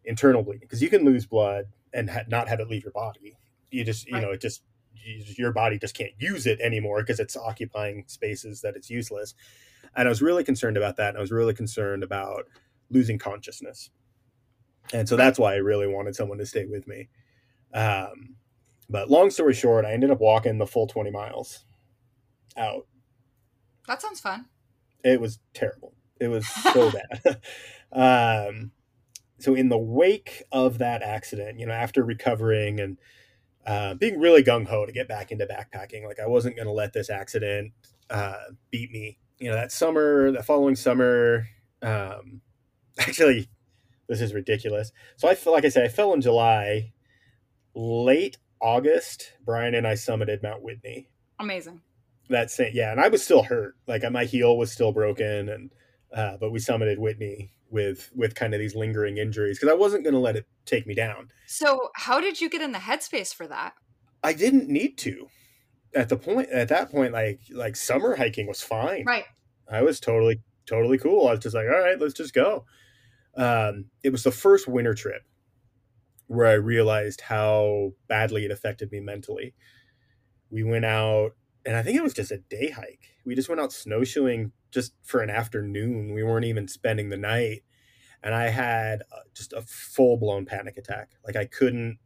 internal 0.03 0.43
bleeding 0.43 0.61
because 0.61 0.81
you 0.81 0.89
can 0.89 1.05
lose 1.05 1.25
blood 1.25 1.65
and 1.93 2.09
ha- 2.09 2.23
not 2.27 2.49
have 2.49 2.59
it 2.59 2.67
leave 2.67 2.83
your 2.83 2.91
body. 2.91 3.37
You 3.71 3.85
just, 3.85 4.07
you 4.07 4.15
right. 4.15 4.23
know, 4.23 4.31
it 4.31 4.41
just 4.41 4.63
your 5.05 5.51
body 5.51 5.77
just 5.77 5.95
can't 5.95 6.13
use 6.19 6.45
it 6.45 6.59
anymore 6.61 7.01
because 7.01 7.19
it's 7.19 7.37
occupying 7.37 8.03
spaces 8.07 8.61
that 8.61 8.75
it's 8.75 8.89
useless. 8.89 9.35
And 9.95 10.07
I 10.07 10.09
was 10.09 10.21
really 10.21 10.43
concerned 10.43 10.77
about 10.77 10.97
that. 10.97 11.09
And 11.09 11.17
I 11.17 11.21
was 11.21 11.31
really 11.31 11.53
concerned 11.53 12.03
about 12.03 12.45
losing 12.89 13.17
consciousness. 13.17 13.89
And 14.93 15.07
so 15.07 15.15
that's 15.15 15.39
why 15.39 15.53
I 15.53 15.57
really 15.57 15.87
wanted 15.87 16.15
someone 16.15 16.37
to 16.39 16.45
stay 16.45 16.65
with 16.65 16.87
me. 16.87 17.09
Um, 17.73 18.35
but 18.89 19.09
long 19.09 19.29
story 19.29 19.53
short, 19.53 19.85
I 19.85 19.93
ended 19.93 20.11
up 20.11 20.19
walking 20.19 20.57
the 20.57 20.65
full 20.65 20.87
20 20.87 21.11
miles 21.11 21.65
out. 22.57 22.87
That 23.87 24.01
sounds 24.01 24.19
fun. 24.19 24.45
It 25.03 25.21
was 25.21 25.39
terrible. 25.53 25.93
It 26.19 26.27
was 26.27 26.47
so 26.47 26.91
bad. 27.23 27.41
um, 28.49 28.71
so 29.39 29.55
in 29.55 29.69
the 29.69 29.77
wake 29.77 30.43
of 30.51 30.79
that 30.79 31.01
accident, 31.01 31.59
you 31.59 31.65
know, 31.65 31.73
after 31.73 32.03
recovering 32.03 32.79
and 32.79 32.97
uh, 33.69 33.93
being 33.93 34.19
really 34.19 34.43
gung 34.43 34.65
ho 34.65 34.83
to 34.87 34.91
get 34.91 35.07
back 35.07 35.31
into 35.31 35.45
backpacking. 35.45 36.03
Like 36.03 36.19
I 36.19 36.25
wasn't 36.25 36.55
going 36.55 36.65
to 36.65 36.73
let 36.73 36.91
this 36.91 37.11
accident 37.11 37.71
uh, 38.09 38.33
beat 38.71 38.91
me. 38.91 39.19
You 39.37 39.49
know, 39.49 39.55
that 39.55 39.71
summer, 39.71 40.31
the 40.31 40.41
following 40.41 40.75
summer, 40.75 41.47
um, 41.83 42.41
actually, 42.97 43.47
this 44.07 44.21
is 44.21 44.33
ridiculous. 44.33 44.91
So 45.17 45.27
I 45.27 45.35
feel 45.35 45.53
like 45.53 45.65
I 45.65 45.69
said, 45.69 45.85
I 45.85 45.89
fell 45.89 46.13
in 46.13 46.21
July, 46.21 46.93
late 47.75 48.37
August. 48.59 49.33
Brian 49.45 49.75
and 49.75 49.85
I 49.85 49.93
summited 49.93 50.41
Mount 50.41 50.63
Whitney. 50.63 51.07
Amazing. 51.37 51.81
That 52.27 52.49
same, 52.49 52.71
yeah, 52.73 52.91
and 52.91 52.99
I 52.99 53.09
was 53.09 53.23
still 53.23 53.43
hurt. 53.43 53.75
Like 53.87 54.03
my 54.11 54.25
heel 54.25 54.57
was 54.57 54.71
still 54.71 54.91
broken, 54.91 55.47
and 55.47 55.69
uh, 56.13 56.37
but 56.39 56.51
we 56.51 56.59
summited 56.59 56.97
Whitney 56.97 57.51
with 57.69 58.11
with 58.15 58.35
kind 58.35 58.53
of 58.53 58.59
these 58.59 58.75
lingering 58.75 59.17
injuries 59.17 59.59
because 59.59 59.71
I 59.71 59.77
wasn't 59.77 60.03
going 60.03 60.13
to 60.13 60.19
let 60.19 60.35
it 60.35 60.47
take 60.65 60.87
me 60.87 60.95
down. 60.95 61.29
So, 61.45 61.89
how 61.95 62.19
did 62.19 62.41
you 62.41 62.49
get 62.49 62.61
in 62.61 62.71
the 62.71 62.79
headspace 62.79 63.33
for 63.33 63.47
that? 63.47 63.73
I 64.23 64.33
didn't 64.33 64.67
need 64.69 64.97
to. 64.99 65.27
At 65.95 66.09
the 66.09 66.17
point 66.17 66.49
at 66.49 66.69
that 66.69 66.91
point 66.91 67.13
like 67.13 67.41
like 67.51 67.75
summer 67.75 68.15
hiking 68.15 68.47
was 68.47 68.61
fine. 68.61 69.05
Right. 69.05 69.25
I 69.71 69.81
was 69.81 69.99
totally 69.99 70.41
totally 70.65 70.97
cool. 70.97 71.27
I 71.27 71.31
was 71.31 71.39
just 71.39 71.55
like, 71.55 71.65
"All 71.65 71.79
right, 71.79 71.99
let's 71.99 72.13
just 72.13 72.33
go." 72.33 72.65
Um, 73.35 73.85
it 74.03 74.11
was 74.11 74.23
the 74.23 74.31
first 74.31 74.67
winter 74.67 74.93
trip 74.93 75.23
where 76.27 76.47
I 76.47 76.53
realized 76.53 77.21
how 77.21 77.93
badly 78.07 78.45
it 78.45 78.51
affected 78.51 78.91
me 78.91 78.99
mentally. 78.99 79.55
We 80.51 80.63
went 80.63 80.85
out 80.85 81.31
and 81.65 81.75
I 81.75 81.81
think 81.81 81.97
it 81.97 82.03
was 82.03 82.13
just 82.13 82.31
a 82.31 82.37
day 82.37 82.69
hike. 82.69 83.15
We 83.25 83.35
just 83.35 83.49
went 83.49 83.61
out 83.61 83.73
snowshoeing 83.73 84.51
just 84.71 84.93
for 85.03 85.21
an 85.21 85.29
afternoon. 85.29 86.13
We 86.13 86.23
weren't 86.23 86.45
even 86.45 86.67
spending 86.67 87.09
the 87.09 87.17
night, 87.17 87.63
and 88.23 88.33
I 88.33 88.49
had 88.49 89.03
uh, 89.11 89.21
just 89.33 89.53
a 89.53 89.61
full 89.61 90.17
blown 90.17 90.45
panic 90.45 90.77
attack. 90.77 91.11
Like 91.25 91.35
I 91.35 91.45
couldn't, 91.45 91.99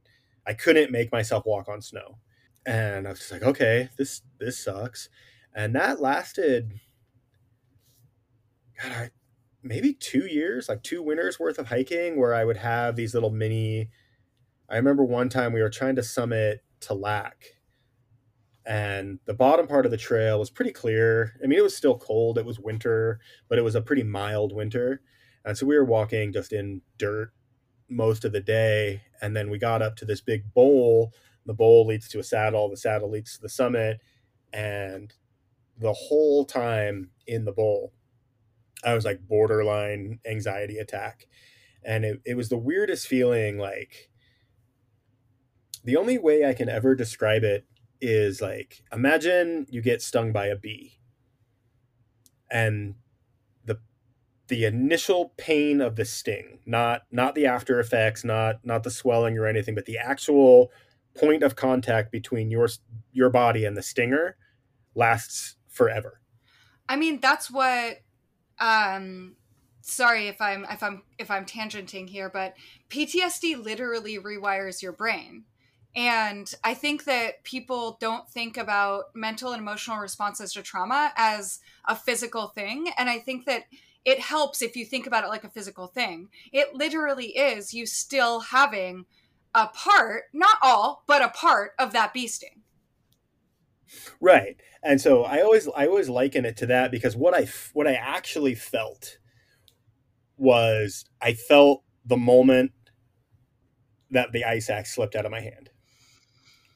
I 0.45 0.53
couldn't 0.53 0.91
make 0.91 1.11
myself 1.11 1.45
walk 1.45 1.67
on 1.69 1.81
snow, 1.81 2.17
and 2.65 3.07
I 3.07 3.11
was 3.11 3.19
just 3.19 3.31
like, 3.31 3.43
okay, 3.43 3.89
this 3.97 4.21
this 4.39 4.63
sucks, 4.63 5.09
and 5.53 5.75
that 5.75 6.01
lasted. 6.01 6.79
God, 8.81 8.91
I, 8.91 9.09
maybe 9.61 9.93
two 9.93 10.25
years, 10.25 10.67
like 10.69 10.83
two 10.83 11.01
winters 11.01 11.39
worth 11.39 11.59
of 11.59 11.67
hiking, 11.67 12.19
where 12.19 12.33
I 12.33 12.43
would 12.43 12.57
have 12.57 12.95
these 12.95 13.13
little 13.13 13.31
mini. 13.31 13.89
I 14.69 14.77
remember 14.77 15.03
one 15.03 15.29
time 15.29 15.53
we 15.53 15.61
were 15.61 15.69
trying 15.69 15.95
to 15.97 16.03
summit 16.03 16.63
Tallac, 16.79 17.43
and 18.65 19.19
the 19.25 19.33
bottom 19.33 19.67
part 19.67 19.85
of 19.85 19.91
the 19.91 19.97
trail 19.97 20.39
was 20.39 20.49
pretty 20.49 20.71
clear. 20.71 21.33
I 21.43 21.47
mean, 21.47 21.59
it 21.59 21.63
was 21.63 21.75
still 21.75 21.97
cold. 21.97 22.37
It 22.37 22.45
was 22.45 22.59
winter, 22.59 23.19
but 23.49 23.57
it 23.57 23.63
was 23.63 23.75
a 23.75 23.81
pretty 23.81 24.03
mild 24.03 24.53
winter. 24.53 25.01
And 25.45 25.57
so 25.57 25.65
we 25.65 25.75
were 25.75 25.83
walking 25.83 26.31
just 26.31 26.53
in 26.53 26.81
dirt 26.97 27.33
most 27.89 28.23
of 28.23 28.31
the 28.31 28.39
day. 28.39 29.01
And 29.21 29.35
then 29.35 29.49
we 29.49 29.57
got 29.57 29.81
up 29.81 29.97
to 29.97 30.05
this 30.05 30.21
big 30.21 30.53
bowl. 30.53 31.13
The 31.45 31.53
bowl 31.53 31.85
leads 31.85 32.07
to 32.09 32.19
a 32.19 32.23
saddle, 32.23 32.69
the 32.69 32.77
saddle 32.77 33.11
leads 33.11 33.35
to 33.35 33.41
the 33.41 33.49
summit. 33.49 33.99
And 34.53 35.13
the 35.77 35.93
whole 35.93 36.45
time 36.45 37.09
in 37.27 37.43
the 37.43 37.51
bowl, 37.51 37.91
I 38.85 38.93
was 38.93 39.03
like 39.03 39.27
borderline 39.27 40.19
anxiety 40.25 40.77
attack. 40.77 41.27
And 41.83 42.05
it, 42.05 42.21
it 42.25 42.35
was 42.35 42.47
the 42.47 42.57
weirdest 42.57 43.07
feeling. 43.07 43.57
Like, 43.57 44.09
the 45.83 45.97
only 45.97 46.17
way 46.17 46.45
I 46.45 46.53
can 46.53 46.69
ever 46.69 46.95
describe 46.95 47.43
it 47.43 47.65
is 48.03 48.41
like 48.41 48.83
imagine 48.91 49.65
you 49.69 49.81
get 49.81 50.01
stung 50.01 50.31
by 50.31 50.47
a 50.47 50.55
bee. 50.55 50.99
And 52.51 52.95
the 53.65 53.79
the 54.47 54.65
initial 54.65 55.33
pain 55.37 55.79
of 55.81 55.95
the 55.95 56.05
sting 56.05 56.59
not 56.65 57.03
not 57.11 57.33
the 57.33 57.45
after 57.45 57.79
effects 57.79 58.23
not 58.23 58.59
not 58.63 58.83
the 58.83 58.91
swelling 58.91 59.37
or 59.37 59.47
anything 59.47 59.73
but 59.73 59.85
the 59.85 59.97
actual 59.97 60.69
point 61.15 61.43
of 61.43 61.55
contact 61.55 62.11
between 62.11 62.51
your 62.51 62.67
your 63.13 63.29
body 63.29 63.63
and 63.65 63.77
the 63.77 63.81
stinger 63.81 64.35
lasts 64.95 65.55
forever. 65.69 66.19
I 66.89 66.97
mean 66.97 67.21
that's 67.21 67.49
what 67.49 67.99
um 68.59 69.35
sorry 69.81 70.27
if 70.27 70.39
i'm 70.39 70.65
if 70.69 70.83
i'm 70.83 71.03
if 71.17 71.29
i'm 71.31 71.45
tangenting 71.45 72.07
here 72.07 72.29
but 72.29 72.53
ptsd 72.89 73.61
literally 73.61 74.17
rewires 74.17 74.81
your 74.81 74.93
brain 74.93 75.43
and 75.95 76.51
I 76.63 76.73
think 76.73 77.03
that 77.05 77.43
people 77.43 77.97
don't 77.99 78.27
think 78.27 78.57
about 78.57 79.15
mental 79.15 79.51
and 79.51 79.61
emotional 79.61 79.97
responses 79.97 80.53
to 80.53 80.63
trauma 80.63 81.13
as 81.15 81.59
a 81.87 81.95
physical 81.95 82.47
thing. 82.47 82.91
And 82.97 83.09
I 83.09 83.19
think 83.19 83.45
that 83.45 83.65
it 84.03 84.19
helps 84.19 84.61
if 84.61 84.75
you 84.75 84.85
think 84.85 85.05
about 85.05 85.23
it 85.23 85.27
like 85.27 85.43
a 85.43 85.49
physical 85.49 85.87
thing. 85.87 86.29
It 86.51 86.73
literally 86.73 87.27
is 87.27 87.73
you 87.73 87.85
still 87.85 88.39
having 88.39 89.05
a 89.53 89.67
part, 89.67 90.23
not 90.33 90.57
all, 90.63 91.03
but 91.05 91.21
a 91.21 91.29
part 91.29 91.73
of 91.77 91.93
that 91.93 92.11
bee 92.11 92.27
sting. 92.27 92.63
Right. 94.19 94.57
And 94.81 94.99
so 94.99 95.23
I 95.23 95.41
always 95.41 95.69
I 95.75 95.85
always 95.85 96.09
liken 96.09 96.43
it 96.43 96.57
to 96.57 96.65
that 96.65 96.89
because 96.89 97.15
what 97.15 97.35
I 97.35 97.47
what 97.73 97.85
I 97.85 97.93
actually 97.93 98.55
felt 98.55 99.19
was 100.37 101.05
I 101.21 101.33
felt 101.33 101.83
the 102.03 102.17
moment 102.17 102.71
that 104.09 104.31
the 104.31 104.43
ice 104.43 104.71
axe 104.71 104.95
slipped 104.95 105.15
out 105.15 105.25
of 105.25 105.31
my 105.31 105.39
hand 105.39 105.69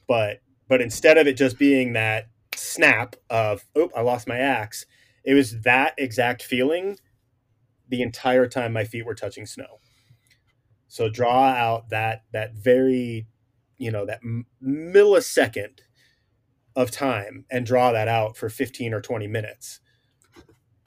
but 0.08 0.42
but 0.68 0.82
instead 0.82 1.18
of 1.18 1.28
it 1.28 1.38
just 1.38 1.58
being 1.58 1.94
that 1.94 2.28
snap 2.56 3.16
of 3.30 3.66
oh 3.76 3.90
i 3.96 4.02
lost 4.02 4.28
my 4.28 4.38
axe 4.38 4.86
it 5.24 5.34
was 5.34 5.62
that 5.62 5.94
exact 5.98 6.42
feeling 6.42 6.98
the 7.90 8.02
entire 8.02 8.48
time 8.48 8.74
my 8.74 8.84
feet 8.84 9.06
were 9.06 9.16
touching 9.16 9.46
snow. 9.46 9.80
So 10.88 11.10
draw 11.10 11.50
out 11.50 11.90
that 11.90 12.24
that 12.32 12.54
very 12.54 13.28
you 13.78 13.92
know 13.92 14.06
that 14.06 14.22
millisecond 14.64 15.80
of 16.76 16.92
time 16.92 17.46
and 17.52 17.66
draw 17.66 17.92
that 17.92 18.08
out 18.08 18.38
for 18.38 18.50
15 18.50 18.94
or 18.94 19.02
20 19.02 19.28
minutes. 19.28 19.80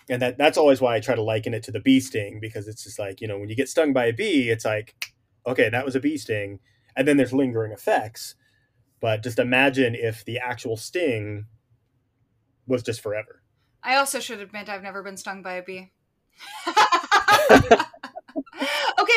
And 0.09 0.23
that 0.23 0.39
that's 0.39 0.59
always 0.59 0.81
why 0.81 0.97
i 0.97 1.01
try 1.01 1.15
to 1.15 1.23
liken 1.23 1.55
it 1.55 1.63
to 1.65 1.71
the 1.71 1.81
bee 1.81 2.01
sting 2.01 2.41
because 2.41 2.67
it's 2.67 2.85
just 2.85 2.99
like 2.99 3.21
you 3.21 3.29
know 3.29 3.39
when 3.39 3.49
you 3.49 3.57
get 3.57 3.69
stung 3.69 3.93
by 3.93 4.07
a 4.07 4.13
bee 4.13 4.51
it's 4.51 4.65
like 4.65 5.13
okay 5.47 5.69
that 5.69 5.85
was 5.85 5.95
a 5.95 6.01
bee 6.01 6.17
sting. 6.17 6.61
And 6.97 7.07
then 7.07 7.17
there's 7.17 7.33
lingering 7.33 7.73
effects 7.73 8.35
but 9.01 9.23
just 9.23 9.39
imagine 9.39 9.95
if 9.95 10.25
the 10.25 10.39
actual 10.39 10.77
sting 10.77 11.47
was 12.67 12.83
just 12.83 13.01
forever. 13.01 13.43
I 13.83 13.97
also 13.97 14.21
should 14.21 14.41
admit 14.41 14.69
I've 14.69 14.83
never 14.83 15.03
been 15.03 15.17
stung 15.17 15.43
by 15.43 15.55
a 15.55 15.63
bee. 15.63 15.91
okay, 16.69 17.79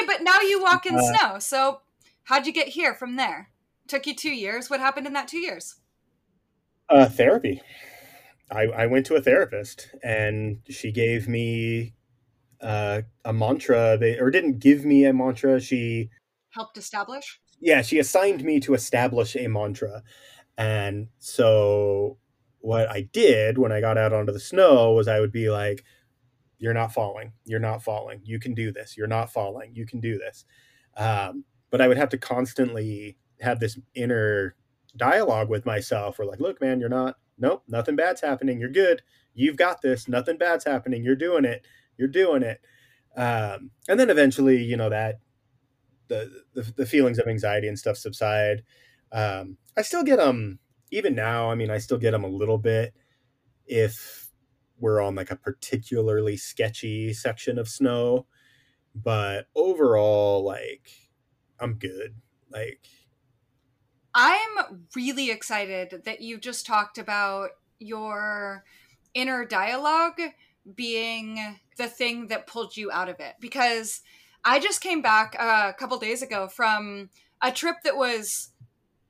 but 0.08 0.22
now 0.22 0.40
you 0.42 0.62
walk 0.62 0.86
in 0.86 0.96
uh, 0.96 1.02
snow. 1.02 1.40
So 1.40 1.82
how'd 2.24 2.48
you 2.48 2.54
get 2.54 2.70
here 2.70 2.94
from 2.94 3.18
there? 3.18 3.50
Took 3.88 4.08
you 4.08 4.16
two 4.16 4.34
years. 4.34 4.70
What 4.70 4.80
happened 4.80 5.08
in 5.08 5.14
that 5.14 5.28
two 5.28 5.40
years? 5.40 5.76
Uh, 6.90 7.06
therapy. 7.08 7.62
I, 8.52 8.64
I 8.64 8.86
went 8.88 9.06
to 9.08 9.16
a 9.16 9.22
therapist 9.22 9.90
and 10.04 10.60
she 10.70 10.92
gave 10.92 11.28
me 11.28 11.94
uh, 12.62 13.02
a 13.26 13.34
mantra, 13.34 13.98
they, 14.00 14.18
or 14.18 14.32
didn't 14.32 14.60
give 14.60 14.86
me 14.86 15.06
a 15.06 15.14
mantra. 15.14 15.60
She 15.60 16.10
helped 16.52 16.78
establish 16.78 17.42
yeah, 17.64 17.82
she 17.82 17.98
assigned 17.98 18.44
me 18.44 18.60
to 18.60 18.74
establish 18.74 19.36
a 19.36 19.48
mantra. 19.48 20.04
And 20.58 21.08
so 21.20 22.18
what 22.60 22.90
I 22.90 23.02
did 23.14 23.58
when 23.58 23.72
I 23.72 23.80
got 23.80 23.98
out 23.98 24.12
onto 24.14 24.34
the 24.34 24.40
snow 24.40 24.92
was 24.92 25.08
I 25.08 25.22
would 25.22 25.32
be 25.32 25.50
like, 25.50 25.84
You're 26.60 26.74
not 26.74 26.94
falling. 26.94 27.32
You're 27.46 27.60
not 27.60 27.82
falling. 27.82 28.22
You 28.26 28.40
can 28.40 28.54
do 28.54 28.72
this. 28.72 28.98
You're 28.98 29.08
not 29.08 29.32
falling. 29.32 29.74
You 29.74 29.86
can 29.86 30.02
do 30.02 30.18
this. 30.18 30.46
Um, 30.98 31.46
but 31.72 31.82
I 31.82 31.88
would 31.88 31.98
have 31.98 32.10
to 32.10 32.18
constantly 32.18 33.18
have 33.40 33.60
this 33.60 33.80
inner 33.96 34.56
dialogue 34.98 35.50
with 35.50 35.66
myself 35.66 36.20
where, 36.20 36.28
like, 36.28 36.40
look, 36.42 36.62
man, 36.62 36.80
you're 36.80 36.90
not, 36.90 37.16
nope, 37.38 37.64
nothing 37.68 37.96
bad's 37.96 38.22
happening. 38.22 38.60
You're 38.60 38.70
good. 38.70 39.02
You've 39.34 39.58
got 39.58 39.82
this. 39.82 40.08
Nothing 40.08 40.38
bad's 40.38 40.66
happening. 40.66 41.04
You're 41.04 41.16
doing 41.16 41.46
it. 41.46 41.66
You're 41.98 42.10
doing 42.10 42.44
it. 42.44 42.62
Um, 43.16 43.72
and 43.88 44.00
then 44.00 44.10
eventually, 44.10 44.64
you 44.64 44.78
know, 44.78 44.90
that 44.90 45.20
the, 46.08 46.44
the, 46.54 46.62
the 46.76 46.86
feelings 46.86 47.20
of 47.20 47.28
anxiety 47.28 47.68
and 47.68 47.78
stuff 47.78 47.98
subside. 47.98 48.64
Um, 49.12 49.58
I 49.78 49.82
still 49.82 50.04
get 50.04 50.18
them 50.18 50.60
even 50.92 51.16
now. 51.16 51.50
I 51.50 51.56
mean, 51.56 51.70
I 51.70 51.78
still 51.78 51.98
get 51.98 52.12
them 52.12 52.24
a 52.24 52.28
little 52.28 52.58
bit 52.58 52.94
if 53.66 54.30
we're 54.80 55.02
on 55.02 55.16
like 55.16 55.32
a 55.32 55.36
particularly 55.36 56.38
sketchy 56.38 57.14
section 57.14 57.58
of 57.58 57.68
snow, 57.68 58.26
but 58.96 59.48
overall, 59.56 60.44
like 60.44 60.90
I'm 61.60 61.76
good. 61.76 62.16
Like 62.52 62.88
I'm 64.14 64.88
really 64.96 65.32
excited 65.32 66.04
that 66.06 66.22
you 66.22 66.38
just 66.38 66.66
talked 66.66 66.98
about 66.98 67.52
your 67.80 68.64
inner 69.14 69.46
dialogue 69.46 70.20
being 70.76 71.58
the 71.78 71.88
thing 71.88 72.28
that 72.28 72.48
pulled 72.48 72.78
you 72.78 72.92
out 72.92 73.10
of 73.10 73.20
it 73.20 73.36
because 73.40 74.02
I 74.46 74.60
just 74.60 74.82
came 74.82 75.02
back 75.02 75.36
uh, 75.40 75.68
a 75.70 75.74
couple 75.74 75.98
days 75.98 76.22
ago 76.22 76.48
from 76.48 77.10
a 77.42 77.52
trip 77.52 77.78
that 77.84 77.98
was 77.98 78.50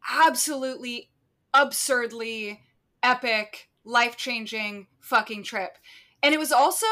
absolutely 0.09 1.09
absurdly 1.53 2.61
epic, 3.01 3.69
life 3.83 4.15
changing 4.17 4.87
fucking 4.99 5.43
trip. 5.43 5.77
And 6.21 6.33
it 6.33 6.39
was 6.39 6.51
also 6.51 6.87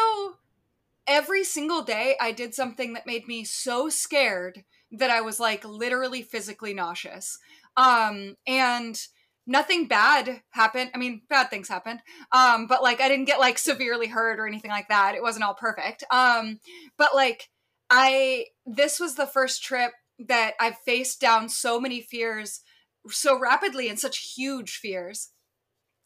every 1.08 1.44
single 1.44 1.82
day 1.82 2.16
I 2.20 2.32
did 2.32 2.54
something 2.54 2.94
that 2.94 3.08
made 3.08 3.28
me 3.28 3.44
so 3.44 3.90
scared 3.90 4.64
that 4.92 5.10
I 5.10 5.22
was 5.22 5.40
like 5.40 5.64
literally 5.64 6.22
physically 6.22 6.74
nauseous. 6.74 7.40
Um, 7.78 8.36
and 8.46 9.00
nothing 9.48 9.88
bad 9.88 10.42
happened. 10.52 10.92
I 10.94 10.98
mean, 10.98 11.22
bad 11.30 11.50
things 11.50 11.70
happened. 11.70 12.02
Um, 12.32 12.68
but 12.68 12.84
like 12.84 13.02
I 13.02 13.08
didn't 13.08 13.26
get 13.26 13.40
like 13.40 13.58
severely 13.58 14.08
hurt 14.08 14.40
or 14.40 14.48
anything 14.48 14.72
like 14.72 14.90
that. 14.90 15.16
It 15.16 15.22
wasn't 15.22 15.46
all 15.46 15.54
perfect. 15.54 16.04
Um, 16.12 16.60
but 16.98 17.16
like 17.16 17.50
I 17.92 18.46
this 18.66 19.00
was 19.00 19.16
the 19.16 19.28
first 19.28 19.62
trip 19.62 19.92
that 20.18 20.54
I've 20.60 20.78
faced 20.80 21.20
down 21.20 21.50
so 21.50 21.80
many 21.80 22.02
fears 22.02 22.62
so 23.10 23.38
rapidly 23.38 23.90
and 23.90 24.00
such 24.00 24.34
huge 24.36 24.78
fears 24.78 25.30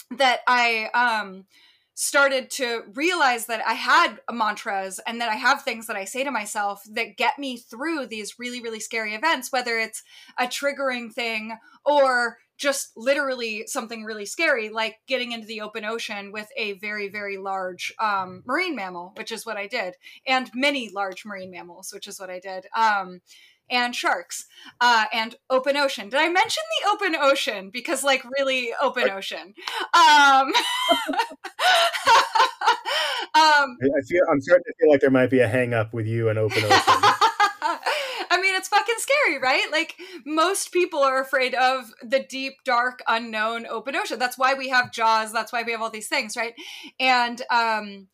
that 0.09 0.39
I 0.47 0.89
um 0.93 1.45
started 1.95 2.51
to 2.51 2.83
realize 2.93 3.45
that 3.45 3.65
I 3.65 3.73
had 3.73 4.19
mantras 4.31 4.99
and 5.07 5.21
that 5.21 5.29
I 5.29 5.35
have 5.35 5.61
things 5.61 5.87
that 5.87 5.95
I 5.95 6.03
say 6.03 6.25
to 6.25 6.31
myself 6.31 6.83
that 6.91 7.15
get 7.17 7.39
me 7.39 7.57
through 7.57 8.07
these 8.07 8.37
really, 8.37 8.61
really 8.61 8.81
scary 8.81 9.15
events, 9.15 9.51
whether 9.51 9.77
it's 9.79 10.03
a 10.37 10.45
triggering 10.45 11.11
thing 11.11 11.57
or 11.85 12.37
just 12.57 12.91
literally 12.97 13.63
something 13.67 14.03
really 14.03 14.25
scary, 14.25 14.69
like 14.69 14.97
getting 15.07 15.31
into 15.31 15.47
the 15.47 15.61
open 15.61 15.85
ocean 15.85 16.31
with 16.33 16.47
a 16.57 16.73
very, 16.73 17.07
very 17.07 17.37
large 17.37 17.93
um, 17.99 18.43
marine 18.45 18.75
mammal, 18.75 19.13
which 19.17 19.31
is 19.31 19.45
what 19.45 19.57
I 19.57 19.67
did, 19.67 19.95
and 20.27 20.49
many 20.53 20.89
large 20.89 21.25
marine 21.25 21.51
mammals, 21.51 21.91
which 21.93 22.07
is 22.07 22.19
what 22.19 22.29
I 22.29 22.39
did. 22.39 22.65
Um, 22.75 23.21
and 23.69 23.95
sharks 23.95 24.45
uh, 24.79 25.05
and 25.11 25.35
open 25.49 25.75
ocean. 25.75 26.09
Did 26.09 26.19
I 26.19 26.29
mention 26.29 26.63
the 26.81 26.89
open 26.89 27.15
ocean? 27.15 27.69
Because 27.71 28.03
like 28.03 28.23
really 28.37 28.71
open 28.81 29.09
ocean. 29.09 29.53
Um, 29.93 30.51
um, 33.35 33.77
I 33.81 34.01
feel 34.07 34.23
I'm 34.31 34.39
starting 34.39 34.63
to 34.63 34.73
feel 34.79 34.89
like 34.89 35.01
there 35.01 35.11
might 35.11 35.29
be 35.29 35.41
a 35.41 35.47
hang 35.47 35.73
up 35.73 35.93
with 35.93 36.07
you 36.07 36.29
and 36.29 36.39
open 36.39 36.57
ocean. 36.63 36.71
I 38.31 38.39
mean, 38.41 38.55
it's 38.55 38.69
fucking 38.69 38.95
scary, 38.97 39.39
right? 39.39 39.69
Like 39.71 39.95
most 40.25 40.71
people 40.71 40.99
are 40.99 41.21
afraid 41.21 41.53
of 41.53 41.91
the 42.01 42.19
deep, 42.19 42.53
dark, 42.63 43.01
unknown 43.07 43.65
open 43.65 43.95
ocean. 43.95 44.19
That's 44.19 44.37
why 44.37 44.53
we 44.53 44.69
have 44.69 44.91
Jaws. 44.91 45.33
That's 45.33 45.51
why 45.51 45.63
we 45.63 45.73
have 45.73 45.81
all 45.81 45.89
these 45.89 46.07
things, 46.07 46.37
right? 46.37 46.53
And 46.99 47.41
um, 47.51 48.07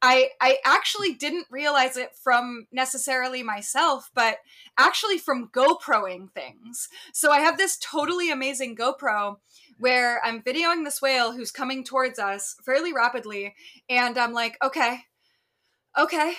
I 0.00 0.30
I 0.40 0.58
actually 0.64 1.14
didn't 1.14 1.46
realize 1.50 1.96
it 1.96 2.14
from 2.16 2.66
necessarily 2.72 3.42
myself, 3.42 4.10
but 4.14 4.38
actually 4.78 5.18
from 5.18 5.48
GoProing 5.48 6.32
things. 6.32 6.88
So 7.12 7.30
I 7.30 7.40
have 7.40 7.56
this 7.56 7.76
totally 7.78 8.30
amazing 8.30 8.76
GoPro 8.76 9.36
where 9.82 10.24
I'm 10.24 10.42
videoing 10.42 10.84
this 10.84 11.02
whale 11.02 11.32
who's 11.32 11.50
coming 11.50 11.84
towards 11.84 12.18
us 12.18 12.54
fairly 12.64 12.92
rapidly 12.92 13.54
and 13.88 14.16
I'm 14.16 14.32
like, 14.32 14.56
"Okay. 14.62 15.00
Okay 15.98 16.34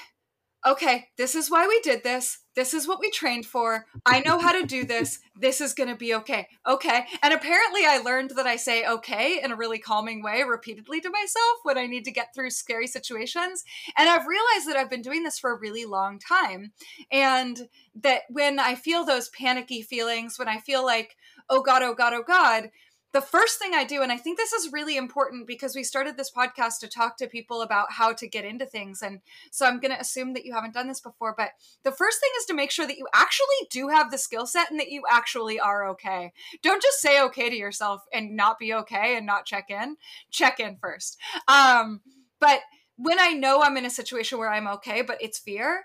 okay, 0.65 1.07
this 1.17 1.35
is 1.35 1.51
why 1.51 1.67
we 1.67 1.79
did 1.81 2.03
this. 2.03 2.39
This 2.55 2.73
is 2.73 2.87
what 2.87 2.99
we 2.99 3.09
trained 3.09 3.45
for. 3.45 3.85
I 4.05 4.19
know 4.19 4.39
how 4.39 4.51
to 4.51 4.65
do 4.65 4.85
this. 4.85 5.19
This 5.35 5.59
is 5.59 5.73
going 5.73 5.89
to 5.89 5.95
be 5.95 6.13
okay. 6.15 6.47
Okay. 6.67 7.05
And 7.21 7.33
apparently, 7.33 7.81
I 7.85 7.97
learned 7.97 8.31
that 8.35 8.45
I 8.45 8.55
say 8.55 8.85
okay 8.85 9.41
in 9.43 9.51
a 9.51 9.55
really 9.55 9.79
calming 9.79 10.23
way 10.23 10.43
repeatedly 10.43 11.01
to 11.01 11.09
myself 11.09 11.57
when 11.63 11.77
I 11.77 11.87
need 11.87 12.05
to 12.05 12.11
get 12.11 12.33
through 12.33 12.51
scary 12.51 12.87
situations. 12.87 13.63
And 13.97 14.07
I've 14.07 14.27
realized 14.27 14.67
that 14.67 14.77
I've 14.77 14.89
been 14.89 15.01
doing 15.01 15.23
this 15.23 15.39
for 15.39 15.51
a 15.51 15.59
really 15.59 15.85
long 15.85 16.19
time. 16.19 16.71
And 17.11 17.67
that 17.95 18.21
when 18.29 18.59
I 18.59 18.75
feel 18.75 19.03
those 19.03 19.29
panicky 19.29 19.81
feelings, 19.81 20.37
when 20.37 20.47
I 20.47 20.59
feel 20.59 20.85
like, 20.85 21.17
oh 21.49 21.61
God, 21.61 21.81
oh 21.81 21.95
God, 21.95 22.13
oh 22.13 22.23
God, 22.25 22.69
the 23.13 23.21
first 23.21 23.59
thing 23.59 23.73
I 23.75 23.83
do, 23.83 24.01
and 24.01 24.11
I 24.11 24.17
think 24.17 24.37
this 24.37 24.53
is 24.53 24.73
really 24.73 24.97
important 24.97 25.45
because 25.45 25.75
we 25.75 25.83
started 25.83 26.17
this 26.17 26.31
podcast 26.31 26.79
to 26.79 26.87
talk 26.87 27.15
to 27.17 27.27
people 27.27 27.61
about 27.61 27.91
how 27.91 28.11
to 28.11 28.27
get 28.27 28.43
into 28.43 28.65
things. 28.65 29.03
And 29.03 29.21
so 29.51 29.67
I'm 29.67 29.79
going 29.79 29.93
to 29.93 29.99
assume 29.99 30.33
that 30.33 30.45
you 30.45 30.53
haven't 30.53 30.73
done 30.73 30.87
this 30.87 30.99
before, 30.99 31.35
but 31.37 31.51
the 31.83 31.91
first 31.91 32.19
thing 32.19 32.31
is 32.39 32.45
to 32.45 32.55
make 32.55 32.71
sure 32.71 32.87
that 32.87 32.97
you 32.97 33.07
actually 33.13 33.45
do 33.69 33.89
have 33.89 34.09
the 34.09 34.17
skill 34.17 34.47
set 34.47 34.71
and 34.71 34.79
that 34.79 34.89
you 34.89 35.03
actually 35.09 35.59
are 35.59 35.87
okay. 35.89 36.33
Don't 36.63 36.81
just 36.81 37.01
say 37.01 37.21
okay 37.21 37.51
to 37.51 37.55
yourself 37.55 38.03
and 38.11 38.35
not 38.35 38.57
be 38.57 38.73
okay 38.73 39.15
and 39.15 39.27
not 39.27 39.45
check 39.45 39.69
in. 39.69 39.97
Check 40.31 40.59
in 40.59 40.77
first. 40.81 41.19
Um, 41.47 42.01
but 42.39 42.61
when 42.97 43.19
I 43.19 43.33
know 43.33 43.61
I'm 43.61 43.77
in 43.77 43.85
a 43.85 43.91
situation 43.91 44.39
where 44.39 44.51
I'm 44.51 44.67
okay, 44.67 45.03
but 45.03 45.21
it's 45.21 45.37
fear, 45.37 45.83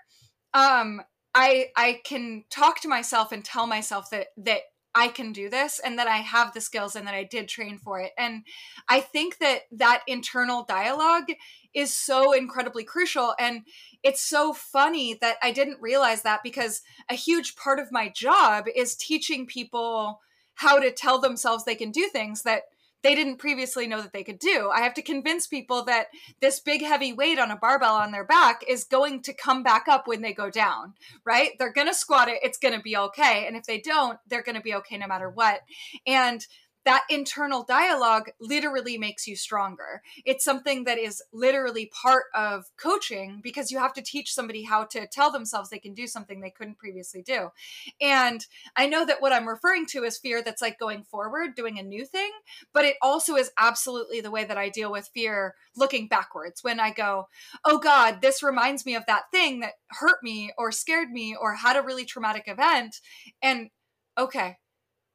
um, 0.55 1.01
I 1.35 1.67
I 1.75 2.01
can 2.03 2.45
talk 2.49 2.81
to 2.81 2.87
myself 2.87 3.31
and 3.31 3.45
tell 3.45 3.67
myself 3.67 4.09
that 4.09 4.27
that 4.37 4.61
I 4.95 5.07
can 5.09 5.31
do 5.31 5.49
this 5.49 5.79
and 5.79 5.99
that 5.99 6.07
I 6.07 6.17
have 6.17 6.53
the 6.53 6.61
skills 6.61 6.95
and 6.95 7.05
that 7.07 7.13
I 7.13 7.23
did 7.23 7.47
train 7.47 7.77
for 7.77 7.99
it. 7.99 8.11
And 8.17 8.43
I 8.87 9.01
think 9.01 9.37
that 9.37 9.61
that 9.71 10.01
internal 10.07 10.65
dialogue 10.67 11.27
is 11.73 11.93
so 11.93 12.33
incredibly 12.33 12.83
crucial. 12.83 13.35
And 13.39 13.61
it's 14.03 14.21
so 14.21 14.53
funny 14.53 15.17
that 15.21 15.37
I 15.43 15.51
didn't 15.51 15.81
realize 15.81 16.23
that 16.23 16.41
because 16.43 16.81
a 17.09 17.13
huge 17.13 17.55
part 17.55 17.79
of 17.79 17.91
my 17.91 18.09
job 18.09 18.65
is 18.75 18.95
teaching 18.95 19.45
people 19.45 20.19
how 20.55 20.79
to 20.79 20.91
tell 20.91 21.19
themselves 21.19 21.63
they 21.63 21.75
can 21.75 21.91
do 21.91 22.09
things 22.09 22.41
that 22.43 22.63
they 23.01 23.15
didn't 23.15 23.37
previously 23.37 23.87
know 23.87 24.01
that 24.01 24.13
they 24.13 24.23
could 24.23 24.39
do. 24.39 24.69
I 24.73 24.81
have 24.81 24.93
to 24.95 25.01
convince 25.01 25.47
people 25.47 25.85
that 25.85 26.07
this 26.41 26.59
big 26.59 26.81
heavy 26.81 27.13
weight 27.13 27.39
on 27.39 27.51
a 27.51 27.55
barbell 27.55 27.95
on 27.95 28.11
their 28.11 28.25
back 28.25 28.63
is 28.67 28.83
going 28.83 29.21
to 29.23 29.33
come 29.33 29.63
back 29.63 29.87
up 29.87 30.07
when 30.07 30.21
they 30.21 30.33
go 30.33 30.49
down, 30.49 30.93
right? 31.25 31.51
They're 31.57 31.73
going 31.73 31.87
to 31.87 31.93
squat 31.93 32.27
it, 32.27 32.39
it's 32.43 32.57
going 32.57 32.75
to 32.75 32.81
be 32.81 32.97
okay. 32.97 33.45
And 33.47 33.55
if 33.55 33.63
they 33.63 33.79
don't, 33.79 34.19
they're 34.27 34.43
going 34.43 34.55
to 34.55 34.61
be 34.61 34.75
okay 34.75 34.97
no 34.97 35.07
matter 35.07 35.29
what. 35.29 35.61
And 36.05 36.45
that 36.85 37.03
internal 37.09 37.63
dialogue 37.63 38.29
literally 38.39 38.97
makes 38.97 39.27
you 39.27 39.35
stronger. 39.35 40.01
It's 40.25 40.45
something 40.45 40.85
that 40.85 40.97
is 40.97 41.21
literally 41.33 41.91
part 42.01 42.25
of 42.33 42.65
coaching 42.77 43.41
because 43.43 43.69
you 43.69 43.77
have 43.79 43.93
to 43.93 44.01
teach 44.01 44.33
somebody 44.33 44.63
how 44.63 44.85
to 44.85 45.05
tell 45.07 45.31
themselves 45.31 45.69
they 45.69 45.79
can 45.79 45.93
do 45.93 46.07
something 46.07 46.39
they 46.39 46.49
couldn't 46.49 46.77
previously 46.77 47.21
do. 47.21 47.49
And 47.99 48.45
I 48.75 48.87
know 48.87 49.05
that 49.05 49.21
what 49.21 49.33
I'm 49.33 49.47
referring 49.47 49.85
to 49.87 50.03
is 50.03 50.17
fear 50.17 50.41
that's 50.41 50.61
like 50.61 50.79
going 50.79 51.03
forward, 51.03 51.55
doing 51.55 51.79
a 51.79 51.83
new 51.83 52.05
thing, 52.05 52.31
but 52.73 52.85
it 52.85 52.95
also 53.01 53.35
is 53.35 53.51
absolutely 53.57 54.21
the 54.21 54.31
way 54.31 54.45
that 54.45 54.57
I 54.57 54.69
deal 54.69 54.91
with 54.91 55.11
fear 55.13 55.55
looking 55.75 56.07
backwards 56.07 56.63
when 56.63 56.79
I 56.79 56.91
go, 56.91 57.27
oh 57.65 57.77
God, 57.77 58.21
this 58.21 58.41
reminds 58.41 58.85
me 58.85 58.95
of 58.95 59.05
that 59.07 59.31
thing 59.31 59.59
that 59.59 59.73
hurt 59.89 60.23
me 60.23 60.53
or 60.57 60.71
scared 60.71 61.11
me 61.11 61.35
or 61.39 61.55
had 61.55 61.75
a 61.75 61.81
really 61.81 62.05
traumatic 62.05 62.43
event. 62.47 62.95
And 63.41 63.69
okay, 64.17 64.57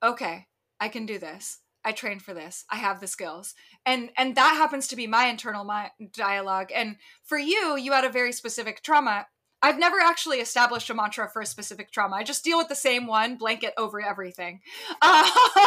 okay 0.02 0.46
I 0.80 0.88
can 0.88 1.06
do 1.06 1.18
this. 1.18 1.58
I 1.84 1.92
trained 1.92 2.22
for 2.22 2.32
this. 2.32 2.64
I 2.70 2.76
have 2.76 3.00
the 3.00 3.06
skills. 3.06 3.54
And 3.84 4.10
and 4.16 4.34
that 4.36 4.54
happens 4.56 4.88
to 4.88 4.96
be 4.96 5.06
my 5.06 5.26
internal 5.26 5.64
my 5.64 5.90
dialogue. 6.12 6.70
And 6.74 6.96
for 7.22 7.38
you, 7.38 7.76
you 7.76 7.92
had 7.92 8.04
a 8.04 8.10
very 8.10 8.32
specific 8.32 8.82
trauma. 8.82 9.26
I've 9.60 9.78
never 9.78 9.98
actually 9.98 10.38
established 10.38 10.90
a 10.90 10.94
mantra 10.94 11.28
for 11.30 11.40
a 11.40 11.46
specific 11.46 11.90
trauma. 11.90 12.16
I 12.16 12.22
just 12.22 12.44
deal 12.44 12.58
with 12.58 12.68
the 12.68 12.74
same 12.74 13.06
one 13.06 13.36
blanket 13.36 13.72
over 13.76 14.00
everything. 14.00 14.60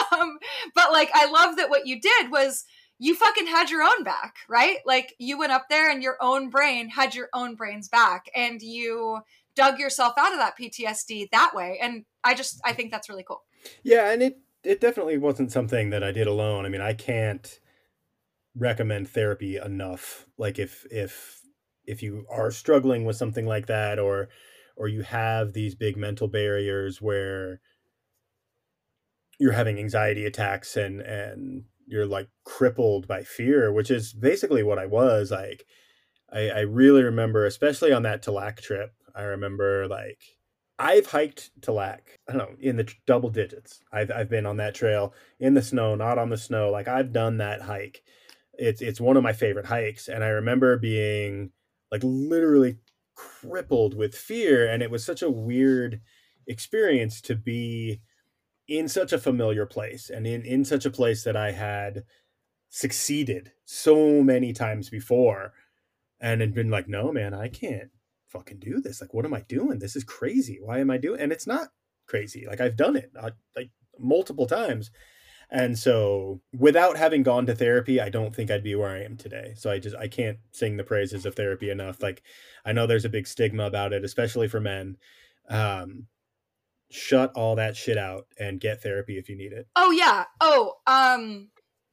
Um, 0.09 0.39
but 0.73 0.91
like 0.91 1.11
I 1.13 1.29
love 1.29 1.57
that 1.57 1.69
what 1.69 1.85
you 1.85 1.99
did 1.99 2.31
was 2.31 2.63
you 2.97 3.13
fucking 3.13 3.45
had 3.45 3.69
your 3.69 3.83
own 3.83 4.03
back, 4.03 4.37
right? 4.49 4.77
Like 4.85 5.13
you 5.19 5.37
went 5.37 5.51
up 5.51 5.65
there 5.69 5.91
and 5.91 6.01
your 6.01 6.17
own 6.21 6.49
brain 6.49 6.89
had 6.89 7.13
your 7.13 7.29
own 7.33 7.55
brain's 7.55 7.87
back 7.87 8.29
and 8.33 8.61
you 8.61 9.19
dug 9.55 9.79
yourself 9.79 10.13
out 10.17 10.31
of 10.31 10.39
that 10.39 10.57
PTSD 10.57 11.29
that 11.31 11.51
way. 11.53 11.77
And 11.81 12.05
I 12.23 12.33
just 12.33 12.59
I 12.65 12.73
think 12.73 12.89
that's 12.89 13.09
really 13.09 13.23
cool. 13.23 13.43
Yeah, 13.83 14.11
and 14.11 14.23
it 14.23 14.39
it 14.67 14.81
definitely 14.81 15.17
wasn't 15.17 15.49
something 15.49 15.91
that 15.91 16.03
I 16.03 16.11
did 16.11 16.27
alone. 16.27 16.65
I 16.65 16.69
mean, 16.69 16.81
I 16.81 16.91
can't 16.91 17.59
recommend 18.53 19.07
therapy 19.07 19.55
enough. 19.55 20.25
Like 20.37 20.59
if 20.59 20.85
if 20.91 21.41
if 21.85 22.03
you 22.03 22.25
are 22.29 22.51
struggling 22.51 23.05
with 23.05 23.15
something 23.15 23.45
like 23.45 23.67
that 23.67 23.97
or 23.97 24.27
or 24.75 24.89
you 24.89 25.03
have 25.03 25.53
these 25.53 25.73
big 25.73 25.95
mental 25.95 26.27
barriers 26.27 27.01
where 27.01 27.61
you're 29.39 29.53
having 29.53 29.79
anxiety 29.79 30.25
attacks 30.25 30.75
and 30.75 30.99
and 30.99 31.63
you're 31.85 32.05
like 32.05 32.27
crippled 32.43 33.07
by 33.07 33.23
fear, 33.23 33.71
which 33.71 33.89
is 33.89 34.11
basically 34.11 34.63
what 34.63 34.79
I 34.79 34.85
was. 34.85 35.31
Like 35.31 35.65
I, 36.29 36.49
I 36.49 36.59
really 36.61 37.03
remember, 37.03 37.45
especially 37.45 37.93
on 37.93 38.03
that 38.03 38.21
Tallac 38.21 38.59
trip, 38.59 38.91
I 39.15 39.21
remember 39.21 39.87
like 39.87 40.19
I've 40.79 41.07
hiked 41.07 41.49
Tallac, 41.61 42.19
I 42.29 42.33
don't 42.33 42.37
know, 42.37 42.55
in 42.59 42.77
the 42.77 42.87
double 43.05 43.29
digits. 43.29 43.81
I've 43.91 44.11
I've 44.11 44.29
been 44.29 44.45
on 44.45 44.57
that 44.57 44.75
trail 44.75 45.13
in 45.39 45.53
the 45.53 45.61
snow, 45.61 45.95
not 45.95 46.17
on 46.17 46.29
the 46.29 46.37
snow. 46.37 46.69
Like 46.69 46.87
I've 46.87 47.11
done 47.11 47.37
that 47.37 47.61
hike. 47.61 48.03
It's 48.53 48.81
it's 48.81 49.01
one 49.01 49.17
of 49.17 49.23
my 49.23 49.33
favorite 49.33 49.65
hikes, 49.65 50.07
and 50.07 50.23
I 50.23 50.29
remember 50.29 50.77
being 50.77 51.51
like 51.91 52.01
literally 52.03 52.77
crippled 53.15 53.95
with 53.95 54.15
fear, 54.15 54.67
and 54.69 54.83
it 54.83 54.91
was 54.91 55.03
such 55.03 55.21
a 55.21 55.31
weird 55.31 56.01
experience 56.47 57.21
to 57.21 57.35
be 57.35 58.01
in 58.67 58.87
such 58.87 59.13
a 59.13 59.17
familiar 59.17 59.65
place 59.65 60.09
and 60.09 60.27
in 60.27 60.43
in 60.43 60.65
such 60.65 60.85
a 60.85 60.91
place 60.91 61.23
that 61.23 61.35
I 61.35 61.51
had 61.51 62.03
succeeded 62.69 63.51
so 63.65 64.21
many 64.21 64.53
times 64.53 64.89
before, 64.89 65.53
and 66.19 66.41
had 66.41 66.53
been 66.53 66.69
like, 66.69 66.87
no 66.87 67.11
man, 67.11 67.33
I 67.33 67.47
can't 67.49 67.89
fucking 68.27 68.59
do 68.59 68.81
this. 68.81 69.01
Like, 69.01 69.13
what 69.13 69.25
am 69.25 69.33
I 69.33 69.41
doing? 69.41 69.79
This 69.79 69.95
is 69.95 70.03
crazy. 70.03 70.59
Why 70.61 70.79
am 70.79 70.91
I 70.91 70.97
doing? 70.97 71.19
And 71.19 71.31
it's 71.31 71.47
not 71.47 71.69
crazy. 72.07 72.45
Like 72.47 72.61
I've 72.61 72.77
done 72.77 72.95
it 72.95 73.11
uh, 73.19 73.31
like 73.55 73.69
multiple 73.99 74.47
times. 74.47 74.89
And 75.49 75.79
so 75.79 76.41
without 76.57 76.97
having 76.97 77.23
gone 77.23 77.45
to 77.45 77.55
therapy, 77.55 78.01
I 78.01 78.09
don't 78.09 78.35
think 78.35 78.51
I'd 78.51 78.63
be 78.63 78.75
where 78.75 78.89
I 78.89 79.03
am 79.03 79.15
today. 79.15 79.53
So 79.55 79.69
I 79.69 79.79
just 79.79 79.95
I 79.95 80.07
can't 80.07 80.39
sing 80.51 80.77
the 80.77 80.83
praises 80.83 81.25
of 81.25 81.35
therapy 81.35 81.69
enough. 81.69 82.01
Like 82.01 82.23
I 82.65 82.73
know 82.73 82.85
there's 82.85 83.05
a 83.05 83.09
big 83.09 83.27
stigma 83.27 83.65
about 83.65 83.93
it, 83.93 84.03
especially 84.03 84.47
for 84.47 84.59
men. 84.59 84.97
Um 85.49 86.07
shut 86.89 87.31
all 87.35 87.55
that 87.57 87.75
shit 87.75 87.97
out 87.97 88.27
and 88.39 88.61
get 88.61 88.81
therapy 88.81 89.17
if 89.17 89.29
you 89.29 89.37
need 89.37 89.53
it. 89.53 89.67
Oh 89.75 89.91
yeah. 89.91 90.25
Oh, 90.41 90.73
um 90.85 91.49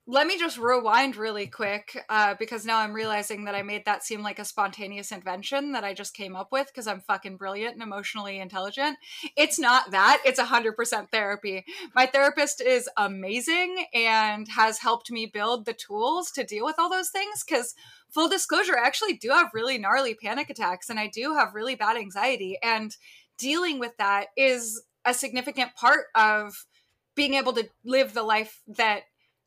let 0.06 0.26
me 0.26 0.38
just 0.38 0.58
rewind 0.58 1.16
really 1.16 1.46
quick 1.46 1.98
uh, 2.10 2.34
because 2.38 2.66
now 2.66 2.78
I'm 2.78 2.92
realizing 2.92 3.44
that 3.44 3.54
I 3.54 3.62
made 3.62 3.86
that 3.86 4.04
seem 4.04 4.22
like 4.22 4.38
a 4.38 4.44
spontaneous 4.44 5.10
invention 5.12 5.72
that 5.72 5.82
I 5.82 5.94
just 5.94 6.14
came 6.14 6.36
up 6.36 6.52
with 6.52 6.66
because 6.66 6.86
I'm 6.86 7.00
fucking 7.00 7.38
brilliant 7.38 7.72
and 7.74 7.82
emotionally 7.82 8.38
intelligent. 8.38 8.98
It's 9.34 9.58
not 9.58 9.92
that, 9.92 10.20
it's 10.26 10.38
100% 10.38 11.10
therapy. 11.10 11.64
My 11.94 12.04
therapist 12.04 12.60
is 12.60 12.88
amazing 12.98 13.86
and 13.94 14.46
has 14.48 14.78
helped 14.78 15.10
me 15.10 15.24
build 15.24 15.64
the 15.64 15.72
tools 15.72 16.30
to 16.32 16.44
deal 16.44 16.66
with 16.66 16.76
all 16.78 16.90
those 16.90 17.08
things 17.08 17.42
because, 17.42 17.74
full 18.10 18.28
disclosure, 18.28 18.78
I 18.78 18.86
actually 18.86 19.14
do 19.14 19.30
have 19.30 19.54
really 19.54 19.78
gnarly 19.78 20.14
panic 20.14 20.50
attacks 20.50 20.90
and 20.90 21.00
I 21.00 21.06
do 21.06 21.34
have 21.34 21.54
really 21.54 21.76
bad 21.76 21.96
anxiety. 21.96 22.58
And 22.62 22.94
dealing 23.38 23.78
with 23.78 23.96
that 23.96 24.26
is 24.36 24.82
a 25.06 25.14
significant 25.14 25.74
part 25.76 26.06
of 26.14 26.66
being 27.14 27.34
able 27.34 27.54
to 27.54 27.68
live 27.84 28.12
the 28.12 28.22
life 28.22 28.60
that 28.66 29.04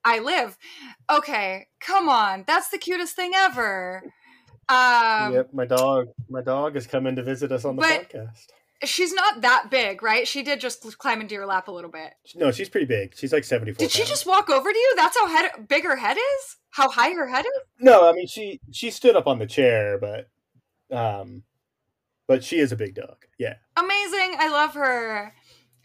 I 0.08 0.20
live. 0.20 0.58
Okay, 1.12 1.68
come 1.82 2.08
on. 2.08 2.45
That's 2.47 2.70
the 2.70 2.78
cutest 2.78 3.14
thing 3.14 3.34
ever. 3.36 4.03
Um, 4.70 5.34
yep, 5.34 5.49
my 5.53 5.66
dog. 5.66 6.08
My 6.30 6.41
dog 6.41 6.76
has 6.76 6.88
come 6.88 7.08
in 7.08 7.18
to 7.18 7.24
visit 7.24 7.51
us 7.51 7.66
on 7.66 7.76
the 7.76 7.82
podcast. 7.82 8.47
She's 8.86 9.12
not 9.12 9.41
that 9.41 9.68
big, 9.70 10.01
right? 10.01 10.26
She 10.26 10.43
did 10.43 10.62
just 10.62 10.97
climb 10.97 11.20
into 11.20 11.36
your 11.36 11.45
lap 11.45 11.68
a 11.68 11.72
little 11.72 11.89
bit. 11.89 12.14
No, 12.36 12.51
she's 12.51 12.70
pretty 12.70 12.86
big. 12.86 13.18
She's 13.18 13.34
like 13.34 13.43
seventy 13.43 13.74
four. 13.74 13.80
Did 13.80 13.91
she 13.91 14.05
just 14.05 14.26
walk 14.26 14.49
over 14.49 14.72
to 14.72 14.78
you? 14.78 14.93
That's 14.95 15.18
how 15.18 15.28
head 15.28 15.68
big 15.68 15.84
her 15.84 15.97
head 15.97 16.16
is. 16.16 16.55
How 16.70 16.89
high 16.89 17.12
her 17.12 17.28
head 17.28 17.45
is? 17.45 17.62
No, 17.82 18.08
I 18.10 18.14
mean 18.14 18.28
she 18.28 18.62
she 18.72 18.91
stood 18.91 19.18
up 19.18 19.28
on 19.28 19.39
the 19.39 19.47
chair, 19.47 19.99
but 19.99 20.30
um, 20.95 21.43
but 22.28 22.45
she 22.45 22.60
is 22.60 22.72
a 22.72 22.78
big 22.78 22.95
dog. 22.95 23.26
Yeah. 23.38 23.55
Amazing. 23.76 24.36
I 24.39 24.49
love 24.49 24.74
her. 24.76 25.34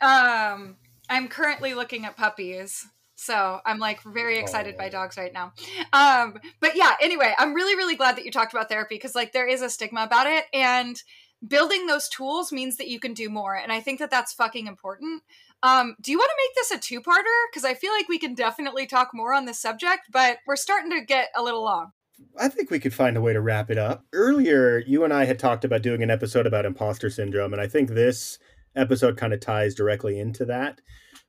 Um, 0.00 0.76
I'm 1.08 1.28
currently 1.28 1.74
looking 1.74 2.04
at 2.04 2.16
puppies 2.16 2.86
So 3.24 3.60
I'm 3.64 3.78
like 3.78 4.02
very 4.02 4.38
excited 4.38 4.74
oh. 4.74 4.78
by 4.78 4.88
dogs 4.88 5.16
right 5.16 5.32
now. 5.32 5.52
Um, 5.92 6.38
but 6.60 6.76
yeah, 6.76 6.94
anyway, 7.00 7.34
I'm 7.38 7.54
really, 7.54 7.76
really 7.76 7.96
glad 7.96 8.16
that 8.16 8.24
you 8.24 8.30
talked 8.30 8.52
about 8.52 8.68
therapy 8.68 8.96
because 8.96 9.14
like 9.14 9.32
there 9.32 9.46
is 9.46 9.62
a 9.62 9.70
stigma 9.70 10.02
about 10.02 10.26
it. 10.26 10.44
And 10.52 11.00
building 11.46 11.86
those 11.86 12.08
tools 12.08 12.52
means 12.52 12.76
that 12.76 12.88
you 12.88 13.00
can 13.00 13.14
do 13.14 13.28
more. 13.28 13.54
And 13.56 13.72
I 13.72 13.80
think 13.80 13.98
that 13.98 14.10
that's 14.10 14.32
fucking 14.32 14.66
important. 14.66 15.22
Um, 15.62 15.94
do 16.00 16.10
you 16.10 16.18
want 16.18 16.30
to 16.30 16.42
make 16.42 16.54
this 16.56 16.70
a 16.72 16.80
two 16.80 17.00
parter? 17.00 17.46
Because 17.50 17.64
I 17.64 17.74
feel 17.74 17.92
like 17.92 18.08
we 18.08 18.18
can 18.18 18.34
definitely 18.34 18.86
talk 18.86 19.10
more 19.14 19.32
on 19.32 19.44
this 19.44 19.60
subject, 19.60 20.08
but 20.10 20.38
we're 20.46 20.56
starting 20.56 20.90
to 20.90 21.04
get 21.04 21.28
a 21.36 21.42
little 21.42 21.62
long. 21.62 21.92
I 22.38 22.48
think 22.48 22.70
we 22.70 22.78
could 22.78 22.94
find 22.94 23.16
a 23.16 23.20
way 23.20 23.32
to 23.32 23.40
wrap 23.40 23.70
it 23.70 23.78
up. 23.78 24.04
Earlier, 24.12 24.78
you 24.86 25.04
and 25.04 25.12
I 25.12 25.24
had 25.24 25.38
talked 25.38 25.64
about 25.64 25.82
doing 25.82 26.02
an 26.02 26.10
episode 26.10 26.46
about 26.46 26.64
imposter 26.64 27.10
syndrome, 27.10 27.52
and 27.52 27.60
I 27.60 27.66
think 27.66 27.90
this 27.90 28.38
episode 28.76 29.16
kind 29.16 29.32
of 29.32 29.40
ties 29.40 29.74
directly 29.74 30.18
into 30.18 30.44
that 30.46 30.80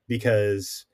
because, 0.07 0.85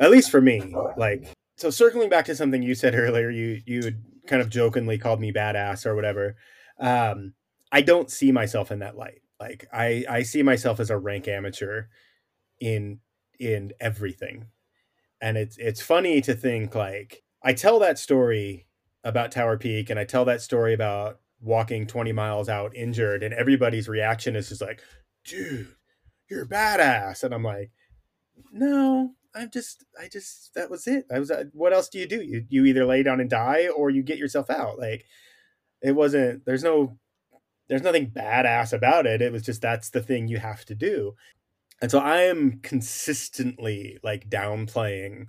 at 0.00 0.10
least 0.10 0.30
for 0.30 0.40
me, 0.40 0.74
like, 0.96 1.26
so 1.56 1.70
circling 1.70 2.08
back 2.08 2.24
to 2.26 2.34
something 2.34 2.62
you 2.62 2.74
said 2.74 2.94
earlier, 2.94 3.30
you 3.30 3.60
you 3.66 3.92
kind 4.26 4.42
of 4.42 4.48
jokingly 4.48 4.98
called 4.98 5.20
me 5.20 5.32
badass 5.32 5.86
or 5.86 5.94
whatever. 5.94 6.36
Um, 6.78 7.34
I 7.70 7.82
don't 7.82 8.10
see 8.10 8.32
myself 8.32 8.70
in 8.70 8.80
that 8.80 8.96
light. 8.96 9.22
Like, 9.38 9.66
I 9.72 10.04
I 10.08 10.22
see 10.22 10.42
myself 10.42 10.80
as 10.80 10.90
a 10.90 10.98
rank 10.98 11.28
amateur 11.28 11.84
in 12.60 13.00
in 13.38 13.72
everything, 13.80 14.46
and 15.20 15.36
it's 15.36 15.56
it's 15.58 15.82
funny 15.82 16.20
to 16.22 16.34
think 16.34 16.74
like 16.74 17.22
I 17.42 17.52
tell 17.52 17.78
that 17.80 17.98
story 17.98 18.66
about 19.04 19.32
Tower 19.32 19.56
Peak 19.58 19.90
and 19.90 19.98
I 19.98 20.04
tell 20.04 20.24
that 20.26 20.40
story 20.40 20.74
about 20.74 21.20
walking 21.40 21.86
20 21.86 22.12
miles 22.12 22.48
out 22.48 22.74
injured 22.76 23.22
and 23.22 23.34
everybody's 23.34 23.88
reaction 23.88 24.36
is 24.36 24.48
just 24.48 24.60
like, 24.60 24.80
dude, 25.24 25.74
you're 26.30 26.46
badass. 26.46 27.24
And 27.24 27.34
I'm 27.34 27.42
like, 27.42 27.70
no, 28.52 29.14
I'm 29.34 29.50
just, 29.50 29.84
I 30.00 30.08
just, 30.08 30.54
that 30.54 30.70
was 30.70 30.86
it. 30.86 31.06
I 31.12 31.18
was, 31.18 31.30
uh, 31.30 31.44
what 31.52 31.72
else 31.72 31.88
do 31.88 31.98
you 31.98 32.06
do? 32.06 32.22
You, 32.22 32.44
you 32.48 32.64
either 32.66 32.84
lay 32.84 33.02
down 33.02 33.20
and 33.20 33.30
die 33.30 33.68
or 33.68 33.90
you 33.90 34.02
get 34.02 34.18
yourself 34.18 34.50
out. 34.50 34.78
Like 34.78 35.06
it 35.80 35.92
wasn't, 35.92 36.44
there's 36.44 36.62
no, 36.62 36.98
there's 37.68 37.82
nothing 37.82 38.10
badass 38.10 38.72
about 38.72 39.06
it. 39.06 39.22
It 39.22 39.32
was 39.32 39.42
just, 39.42 39.62
that's 39.62 39.90
the 39.90 40.02
thing 40.02 40.28
you 40.28 40.38
have 40.38 40.64
to 40.66 40.74
do. 40.74 41.14
And 41.80 41.90
so 41.90 41.98
I 41.98 42.22
am 42.22 42.60
consistently 42.62 43.98
like 44.02 44.28
downplaying 44.28 45.26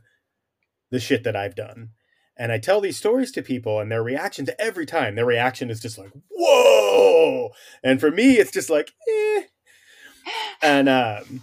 the 0.91 0.99
shit 0.99 1.23
that 1.23 1.35
I've 1.35 1.55
done 1.55 1.91
and 2.35 2.51
I 2.51 2.57
tell 2.57 2.81
these 2.81 2.97
stories 2.97 3.31
to 3.33 3.43
people, 3.43 3.79
and 3.79 3.91
their 3.91 4.03
reaction 4.03 4.45
to 4.45 4.59
every 4.59 4.85
time, 4.85 5.15
their 5.15 5.25
reaction 5.25 5.69
is 5.69 5.79
just 5.79 5.97
like, 5.97 6.11
whoa. 6.29 7.51
And 7.83 7.99
for 7.99 8.09
me, 8.09 8.37
it's 8.37 8.51
just 8.51 8.69
like, 8.69 8.91
eh. 9.07 9.43
And 10.61 10.89
um, 10.89 11.41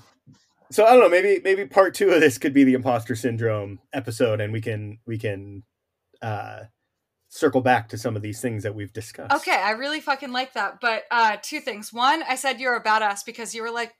so 0.71 0.85
I 0.85 0.91
don't 0.91 1.01
know, 1.01 1.09
maybe 1.09 1.41
maybe 1.43 1.67
part 1.67 1.95
two 1.95 2.11
of 2.11 2.21
this 2.21 2.39
could 2.39 2.53
be 2.53 2.65
the 2.65 2.75
imposter 2.75 3.15
syndrome 3.15 3.81
episode, 3.93 4.41
and 4.41 4.53
we 4.53 4.61
can 4.61 4.99
we 5.07 5.19
can 5.19 5.63
uh 6.23 6.61
circle 7.29 7.61
back 7.61 7.89
to 7.89 7.99
some 7.99 8.17
of 8.17 8.23
these 8.23 8.41
things 8.41 8.65
that 8.65 8.75
we've 8.75 8.93
discussed. 8.93 9.33
Okay, 9.33 9.57
I 9.57 9.71
really 9.73 10.01
fucking 10.01 10.33
like 10.33 10.55
that. 10.55 10.81
But 10.81 11.05
uh 11.11 11.37
two 11.43 11.61
things. 11.61 11.93
One, 11.93 12.23
I 12.29 12.37
said 12.37 12.61
you're 12.61 12.77
a 12.77 12.83
badass 12.83 13.25
because 13.25 13.55
you 13.55 13.63
were 13.63 13.71
like 13.71 13.95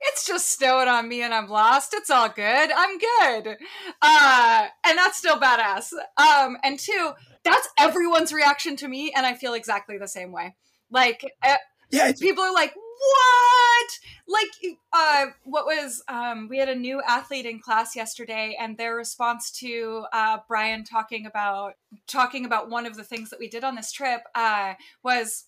it's 0.00 0.26
just 0.26 0.50
snowing 0.50 0.88
on 0.88 1.08
me 1.08 1.22
and 1.22 1.32
I'm 1.32 1.48
lost. 1.48 1.94
It's 1.94 2.10
all 2.10 2.28
good. 2.28 2.70
I'm 2.76 2.98
good. 2.98 3.56
Uh, 4.02 4.66
and 4.86 4.98
that's 4.98 5.18
still 5.18 5.38
badass. 5.38 5.92
Um, 6.16 6.58
and 6.62 6.78
two, 6.78 7.12
that's 7.42 7.68
everyone's 7.78 8.32
reaction 8.32 8.76
to 8.76 8.88
me, 8.88 9.12
and 9.14 9.26
I 9.26 9.34
feel 9.34 9.54
exactly 9.54 9.98
the 9.98 10.08
same 10.08 10.32
way. 10.32 10.56
Like, 10.90 11.24
uh, 11.42 11.56
yeah, 11.90 12.12
people 12.12 12.42
are 12.44 12.52
like, 12.52 12.74
"What?" 12.98 13.98
Like, 14.26 14.76
uh, 14.92 15.26
what 15.44 15.66
was? 15.66 16.02
Um, 16.08 16.48
we 16.48 16.58
had 16.58 16.68
a 16.68 16.74
new 16.74 17.02
athlete 17.06 17.46
in 17.46 17.60
class 17.60 17.94
yesterday, 17.94 18.56
and 18.58 18.76
their 18.76 18.94
response 18.96 19.50
to 19.60 20.06
uh, 20.12 20.38
Brian 20.48 20.84
talking 20.84 21.26
about 21.26 21.74
talking 22.06 22.44
about 22.44 22.70
one 22.70 22.86
of 22.86 22.96
the 22.96 23.04
things 23.04 23.30
that 23.30 23.38
we 23.38 23.48
did 23.48 23.64
on 23.64 23.74
this 23.74 23.92
trip 23.92 24.22
uh, 24.34 24.74
was 25.02 25.44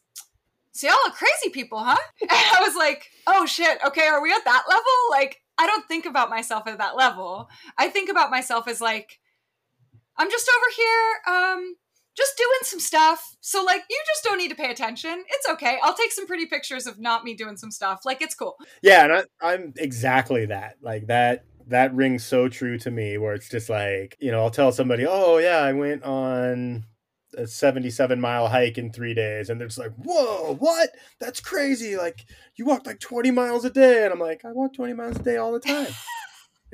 so 0.77 0.89
y'all 0.89 0.97
are 1.07 1.13
crazy 1.13 1.49
people, 1.51 1.79
huh? 1.83 1.97
And 2.21 2.31
I 2.31 2.61
was 2.61 2.77
like, 2.77 3.11
oh 3.27 3.47
shit, 3.47 3.79
okay, 3.87 4.07
are 4.09 4.23
we 4.23 4.31
at 4.31 4.45
that 4.45 4.65
level? 4.69 4.85
Like, 5.11 5.41
I 5.59 5.67
don't 5.67 5.89
think 5.89 6.05
about 6.05 6.29
myself 6.29 6.67
at 6.67 6.79
that 6.79 6.97
level. 6.97 7.49
I 7.79 7.89
think 7.89 8.11
about 8.11 8.31
myself 8.31 8.69
as 8.69 8.81
like, 8.81 9.19
I'm 10.19 10.31
just 10.31 10.49
over 10.49 10.67
here, 10.77 11.35
um, 11.35 11.77
just 12.17 12.37
doing 12.37 12.59
some 12.63 12.81
stuff. 12.81 13.37
So 13.41 13.63
like, 13.63 13.83
you 13.89 14.03
just 14.07 14.25
don't 14.25 14.39
need 14.39 14.49
to 14.49 14.55
pay 14.55 14.71
attention. 14.71 15.25
It's 15.29 15.49
okay. 15.51 15.79
I'll 15.83 15.95
take 15.95 16.13
some 16.13 16.27
pretty 16.27 16.47
pictures 16.47 16.87
of 16.87 16.99
not 16.99 17.25
me 17.25 17.35
doing 17.35 17.57
some 17.57 17.71
stuff. 17.71 18.01
Like, 18.05 18.23
it's 18.23 18.35
cool. 18.35 18.57
Yeah, 18.83 19.05
and 19.05 19.13
I, 19.13 19.25
I'm 19.41 19.75
exactly 19.77 20.47
that. 20.47 20.77
Like 20.83 21.07
that 21.09 21.45
that 21.69 21.95
rings 21.95 22.25
so 22.25 22.49
true 22.49 22.79
to 22.79 22.91
me 22.91 23.19
where 23.19 23.35
it's 23.35 23.49
just 23.49 23.69
like 23.69 24.17
you 24.21 24.31
know 24.31 24.41
i'll 24.41 24.51
tell 24.51 24.71
somebody 24.71 25.05
oh 25.05 25.39
yeah 25.39 25.59
i 25.59 25.73
went 25.73 26.03
on 26.05 26.85
a 27.37 27.47
77 27.47 28.21
mile 28.21 28.49
hike 28.49 28.79
in 28.79 28.93
three 28.93 29.15
days 29.15 29.51
and 29.51 29.61
they're 29.61 29.67
just 29.67 29.79
like 29.79 29.93
whoa 29.97 30.55
what 30.55 30.91
that's 31.19 31.41
crazy 31.41 31.97
like 31.97 32.25
you 32.55 32.65
walk 32.65 32.87
like 32.87 33.01
20 33.01 33.31
miles 33.33 33.65
a 33.65 33.71
day 33.71 34.05
and 34.05 34.13
i'm 34.13 34.21
like 34.21 34.45
i 34.45 34.53
walk 34.53 34.75
20 34.75 34.93
miles 34.93 35.17
a 35.17 35.23
day 35.23 35.37
all 35.37 35.53
the 35.53 35.61
time 35.61 35.89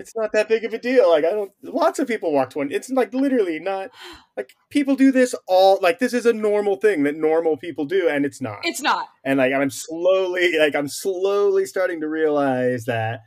it's 0.03 0.17
not 0.17 0.33
that 0.33 0.49
big 0.49 0.65
of 0.65 0.75
a 0.75 0.79
deal 0.79 1.09
like 1.09 1.25
i 1.25 1.31
don't 1.31 1.53
lots 1.63 1.99
of 1.99 2.09
people 2.09 2.33
walk 2.33 2.51
20 2.51 2.75
it's 2.75 2.91
like 2.91 3.15
literally 3.15 3.59
not 3.59 3.91
like 4.37 4.55
people 4.69 4.97
do 4.97 5.13
this 5.13 5.35
all 5.47 5.79
like 5.81 5.99
this 5.99 6.13
is 6.13 6.27
a 6.27 6.33
normal 6.33 6.77
thing 6.77 7.05
that 7.05 7.17
normal 7.17 7.57
people 7.57 7.85
do 7.85 8.09
and 8.09 8.27
it's 8.27 8.41
not 8.41 8.59
it's 8.65 8.83
not 8.83 9.09
and 9.25 9.39
like 9.39 9.53
i'm 9.53 9.71
slowly 9.71 10.59
like 10.59 10.75
i'm 10.75 10.89
slowly 10.89 11.65
starting 11.65 12.01
to 12.01 12.09
realize 12.09 12.85
that 12.85 13.21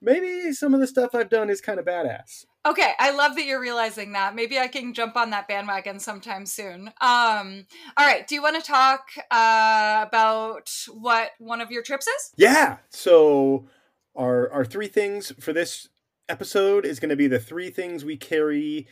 maybe 0.00 0.52
some 0.52 0.74
of 0.74 0.80
the 0.80 0.86
stuff 0.86 1.14
i've 1.14 1.30
done 1.30 1.48
is 1.50 1.60
kind 1.60 1.80
of 1.80 1.86
badass 1.86 2.44
Okay, 2.66 2.92
I 2.98 3.12
love 3.12 3.34
that 3.36 3.46
you're 3.46 3.60
realizing 3.60 4.12
that. 4.12 4.34
Maybe 4.34 4.58
I 4.58 4.68
can 4.68 4.92
jump 4.92 5.16
on 5.16 5.30
that 5.30 5.48
bandwagon 5.48 5.98
sometime 6.00 6.44
soon. 6.44 6.88
Um, 7.00 7.66
all 7.96 8.06
right, 8.06 8.26
do 8.26 8.34
you 8.34 8.42
want 8.42 8.56
to 8.56 8.62
talk 8.62 9.06
uh, 9.30 10.04
about 10.06 10.68
what 10.92 11.30
one 11.38 11.62
of 11.62 11.70
your 11.70 11.82
trips 11.82 12.06
is? 12.06 12.32
Yeah. 12.36 12.78
So 12.90 13.68
our 14.14 14.52
our 14.52 14.64
three 14.66 14.88
things 14.88 15.32
for 15.40 15.54
this 15.54 15.88
episode 16.28 16.84
is 16.84 17.00
going 17.00 17.10
to 17.10 17.16
be 17.16 17.26
the 17.26 17.40
three 17.40 17.70
things 17.70 18.04
we 18.04 18.16
carry 18.16 18.86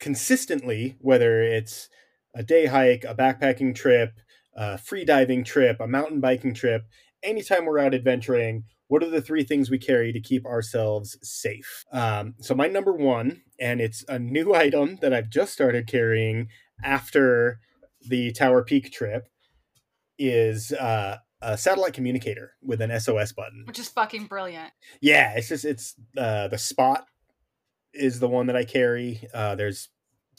consistently, 0.00 0.96
whether 1.00 1.42
it's 1.42 1.88
a 2.34 2.42
day 2.42 2.66
hike, 2.66 3.04
a 3.04 3.14
backpacking 3.14 3.74
trip, 3.74 4.12
a 4.54 4.78
free 4.78 5.04
diving 5.04 5.44
trip, 5.44 5.78
a 5.80 5.86
mountain 5.86 6.20
biking 6.20 6.54
trip. 6.54 6.82
Anytime 7.22 7.66
we're 7.66 7.78
out 7.78 7.94
adventuring, 7.94 8.64
what 8.88 9.02
are 9.02 9.10
the 9.10 9.22
three 9.22 9.44
things 9.44 9.70
we 9.70 9.78
carry 9.78 10.12
to 10.12 10.20
keep 10.20 10.44
ourselves 10.44 11.16
safe? 11.22 11.84
Um, 11.92 12.34
so, 12.40 12.54
my 12.54 12.66
number 12.66 12.92
one, 12.92 13.42
and 13.58 13.80
it's 13.80 14.04
a 14.08 14.18
new 14.18 14.54
item 14.54 14.98
that 15.00 15.12
I've 15.12 15.30
just 15.30 15.52
started 15.52 15.86
carrying 15.86 16.48
after 16.82 17.60
the 18.00 18.32
Tower 18.32 18.64
Peak 18.64 18.92
trip, 18.92 19.28
is 20.18 20.72
uh, 20.72 21.18
a 21.42 21.58
satellite 21.58 21.92
communicator 21.92 22.52
with 22.62 22.80
an 22.80 22.98
SOS 22.98 23.32
button, 23.32 23.64
which 23.66 23.78
is 23.78 23.88
fucking 23.88 24.26
brilliant. 24.26 24.72
Yeah, 25.00 25.34
it's 25.36 25.48
just 25.48 25.64
it's 25.64 25.94
uh, 26.16 26.48
the 26.48 26.58
Spot 26.58 27.04
is 27.92 28.20
the 28.20 28.28
one 28.28 28.46
that 28.46 28.56
I 28.56 28.64
carry. 28.64 29.28
Uh, 29.34 29.54
there's 29.54 29.88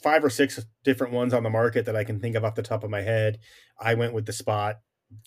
five 0.02 0.24
or 0.24 0.30
six 0.30 0.64
different 0.82 1.12
ones 1.12 1.32
on 1.32 1.42
the 1.42 1.50
market 1.50 1.86
that 1.86 1.96
I 1.96 2.04
can 2.04 2.20
think 2.20 2.36
of 2.36 2.44
off 2.44 2.54
the 2.54 2.62
top 2.62 2.84
of 2.84 2.90
my 2.90 3.02
head. 3.02 3.38
I 3.78 3.94
went 3.94 4.14
with 4.14 4.26
the 4.26 4.32
Spot. 4.32 4.76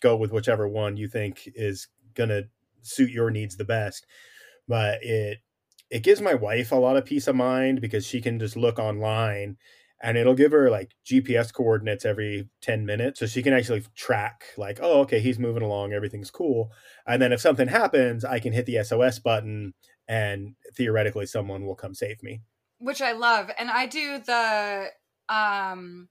Go 0.01 0.17
with 0.17 0.33
whichever 0.33 0.67
one 0.67 0.97
you 0.97 1.07
think 1.07 1.43
is 1.55 1.87
gonna 2.15 2.43
suit 2.81 3.11
your 3.11 3.29
needs 3.29 3.55
the 3.55 3.63
best. 3.63 4.05
But 4.67 5.03
it 5.03 5.39
it 5.89 6.03
gives 6.03 6.19
my 6.19 6.33
wife 6.33 6.71
a 6.71 6.75
lot 6.75 6.97
of 6.97 7.05
peace 7.05 7.27
of 7.27 7.35
mind 7.35 7.79
because 7.79 8.05
she 8.05 8.19
can 8.19 8.39
just 8.39 8.57
look 8.57 8.79
online 8.79 9.57
and 10.01 10.17
it'll 10.17 10.35
give 10.35 10.51
her 10.51 10.69
like 10.69 10.91
GPS 11.05 11.53
coordinates 11.53 12.05
every 12.05 12.49
10 12.61 12.85
minutes 12.85 13.19
so 13.19 13.25
she 13.25 13.41
can 13.41 13.53
actually 13.53 13.83
track 13.95 14.45
like 14.57 14.79
oh 14.81 15.01
okay 15.01 15.19
he's 15.19 15.39
moving 15.39 15.63
along 15.63 15.93
everything's 15.93 16.31
cool 16.31 16.71
and 17.05 17.21
then 17.21 17.33
if 17.33 17.41
something 17.41 17.67
happens 17.67 18.23
I 18.23 18.39
can 18.39 18.53
hit 18.53 18.65
the 18.65 18.83
SOS 18.83 19.19
button 19.19 19.73
and 20.07 20.55
theoretically 20.75 21.25
someone 21.25 21.65
will 21.65 21.75
come 21.75 21.93
save 21.93 22.21
me 22.23 22.41
which 22.79 23.01
I 23.01 23.13
love 23.13 23.49
and 23.57 23.69
I 23.69 23.85
do 23.87 24.19
the 24.19 24.87
um 25.29 26.09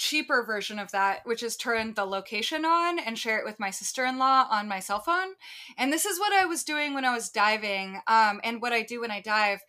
cheaper 0.00 0.42
version 0.42 0.78
of 0.78 0.90
that, 0.92 1.20
which 1.26 1.42
is 1.42 1.58
turn 1.58 1.92
the 1.92 2.06
location 2.06 2.64
on 2.64 2.98
and 2.98 3.18
share 3.18 3.38
it 3.38 3.44
with 3.44 3.60
my 3.60 3.68
sister 3.68 4.06
in 4.06 4.16
law 4.16 4.46
on 4.50 4.66
my 4.66 4.80
cell 4.80 4.98
phone. 4.98 5.34
And 5.76 5.92
this 5.92 6.06
is 6.06 6.18
what 6.18 6.32
I 6.32 6.46
was 6.46 6.64
doing 6.64 6.94
when 6.94 7.04
I 7.04 7.14
was 7.14 7.28
diving 7.28 8.00
um, 8.06 8.40
and 8.42 8.62
what 8.62 8.72
I 8.72 8.80
do 8.80 9.02
when 9.02 9.10
I 9.10 9.20
dive. 9.20 9.60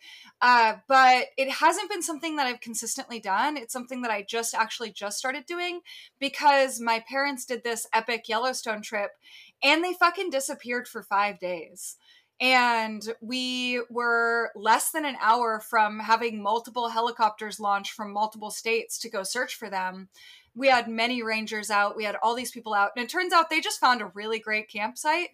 Uh, 0.44 0.74
but 0.88 1.26
it 1.36 1.48
hasn't 1.48 1.88
been 1.88 2.02
something 2.02 2.34
that 2.34 2.48
I've 2.48 2.60
consistently 2.60 3.20
done. 3.20 3.56
It's 3.56 3.72
something 3.72 4.02
that 4.02 4.10
I 4.10 4.26
just 4.28 4.56
actually 4.56 4.90
just 4.90 5.16
started 5.16 5.46
doing 5.46 5.82
because 6.18 6.80
my 6.80 6.98
parents 7.08 7.44
did 7.44 7.62
this 7.62 7.86
epic 7.94 8.28
Yellowstone 8.28 8.82
trip 8.82 9.12
and 9.62 9.84
they 9.84 9.92
fucking 9.92 10.30
disappeared 10.30 10.88
for 10.88 11.04
five 11.04 11.38
days. 11.38 11.96
And 12.40 13.02
we 13.20 13.82
were 13.88 14.50
less 14.56 14.90
than 14.90 15.04
an 15.04 15.16
hour 15.20 15.60
from 15.60 16.00
having 16.00 16.42
multiple 16.42 16.88
helicopters 16.88 17.60
launch 17.60 17.92
from 17.92 18.12
multiple 18.12 18.50
states 18.50 18.98
to 18.98 19.08
go 19.08 19.22
search 19.22 19.54
for 19.54 19.70
them. 19.70 20.08
We 20.56 20.66
had 20.66 20.88
many 20.88 21.22
rangers 21.22 21.70
out. 21.70 21.96
We 21.96 22.02
had 22.02 22.16
all 22.20 22.34
these 22.34 22.50
people 22.50 22.74
out. 22.74 22.90
And 22.96 23.04
it 23.04 23.08
turns 23.08 23.32
out 23.32 23.48
they 23.48 23.60
just 23.60 23.78
found 23.78 24.02
a 24.02 24.06
really 24.06 24.40
great 24.40 24.68
campsite 24.68 25.30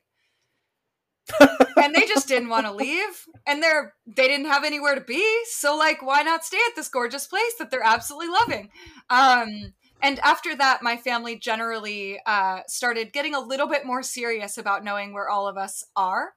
and 1.77 1.95
they 1.95 2.07
just 2.07 2.29
didn't 2.29 2.49
want 2.49 2.67
to 2.67 2.73
leave 2.73 3.27
and 3.47 3.63
they're 3.63 3.95
they 4.07 4.29
didn't 4.29 4.47
have 4.47 4.65
anywhere 4.65 4.95
to 4.95 5.01
be 5.01 5.25
so 5.47 5.77
like 5.77 6.03
why 6.03 6.23
not 6.23 6.45
stay 6.45 6.59
at 6.69 6.77
this 6.77 6.89
gorgeous 6.89 7.27
place 7.27 7.55
that 7.59 7.71
they're 7.71 7.83
absolutely 7.85 8.29
loving? 8.29 8.71
Um 9.11 9.75
and 10.03 10.19
after 10.21 10.55
that 10.57 10.83
my 10.83 10.97
family 10.97 11.37
generally 11.37 12.21
uh 12.27 12.61
started 12.67 13.13
getting 13.13 13.35
a 13.35 13.41
little 13.41 13.67
bit 13.69 13.87
more 13.87 14.03
serious 14.03 14.59
about 14.59 14.85
knowing 14.85 15.13
where 15.13 15.29
all 15.29 15.47
of 15.49 15.57
us 15.57 15.85
are. 15.97 16.33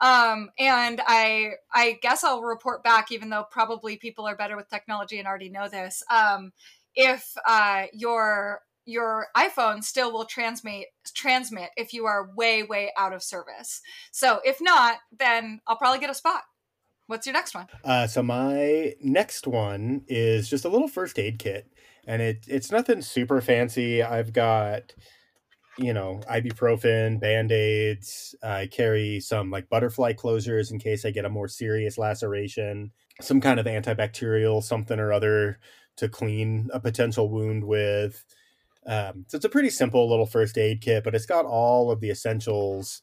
Um 0.00 0.50
and 0.58 1.00
i 1.06 1.52
i 1.72 1.98
guess 2.02 2.24
i'll 2.24 2.42
report 2.42 2.82
back 2.82 3.12
even 3.12 3.28
though 3.30 3.44
probably 3.50 3.96
people 3.96 4.26
are 4.26 4.36
better 4.36 4.56
with 4.56 4.68
technology 4.70 5.18
and 5.18 5.28
already 5.28 5.50
know 5.50 5.68
this 5.68 6.02
um 6.10 6.52
if 6.94 7.34
uh 7.46 7.84
your 7.92 8.60
your 8.88 9.26
iPhone 9.36 9.84
still 9.84 10.10
will 10.10 10.24
transmit 10.24 10.86
transmit 11.14 11.68
if 11.76 11.92
you 11.92 12.06
are 12.06 12.30
way 12.34 12.62
way 12.62 12.90
out 12.96 13.12
of 13.12 13.22
service. 13.22 13.82
So 14.12 14.40
if 14.44 14.62
not, 14.62 14.96
then 15.16 15.60
I'll 15.66 15.76
probably 15.76 16.00
get 16.00 16.08
a 16.08 16.14
spot. 16.14 16.42
What's 17.06 17.26
your 17.26 17.34
next 17.34 17.54
one? 17.54 17.66
Uh, 17.84 18.06
so 18.06 18.22
my 18.22 18.94
next 19.02 19.46
one 19.46 20.02
is 20.08 20.48
just 20.48 20.64
a 20.64 20.70
little 20.70 20.88
first 20.88 21.18
aid 21.18 21.38
kit, 21.38 21.70
and 22.06 22.22
it 22.22 22.46
it's 22.48 22.72
nothing 22.72 23.02
super 23.02 23.42
fancy. 23.42 24.02
I've 24.02 24.32
got 24.32 24.94
you 25.76 25.92
know 25.92 26.20
ibuprofen, 26.30 27.20
band 27.20 27.52
aids. 27.52 28.34
I 28.42 28.68
carry 28.68 29.20
some 29.20 29.50
like 29.50 29.68
butterfly 29.68 30.14
closures 30.14 30.70
in 30.70 30.78
case 30.78 31.04
I 31.04 31.10
get 31.10 31.26
a 31.26 31.30
more 31.30 31.48
serious 31.48 31.98
laceration. 31.98 32.92
Some 33.20 33.42
kind 33.42 33.60
of 33.60 33.66
antibacterial 33.66 34.62
something 34.62 34.98
or 34.98 35.12
other 35.12 35.60
to 35.98 36.08
clean 36.08 36.70
a 36.72 36.80
potential 36.80 37.28
wound 37.28 37.64
with 37.64 38.24
um, 38.88 39.26
so 39.28 39.36
it's 39.36 39.44
a 39.44 39.50
pretty 39.50 39.68
simple 39.68 40.08
little 40.08 40.26
first 40.26 40.56
aid 40.56 40.80
kit, 40.80 41.04
but 41.04 41.14
it's 41.14 41.26
got 41.26 41.44
all 41.44 41.90
of 41.90 42.00
the 42.00 42.10
essentials 42.10 43.02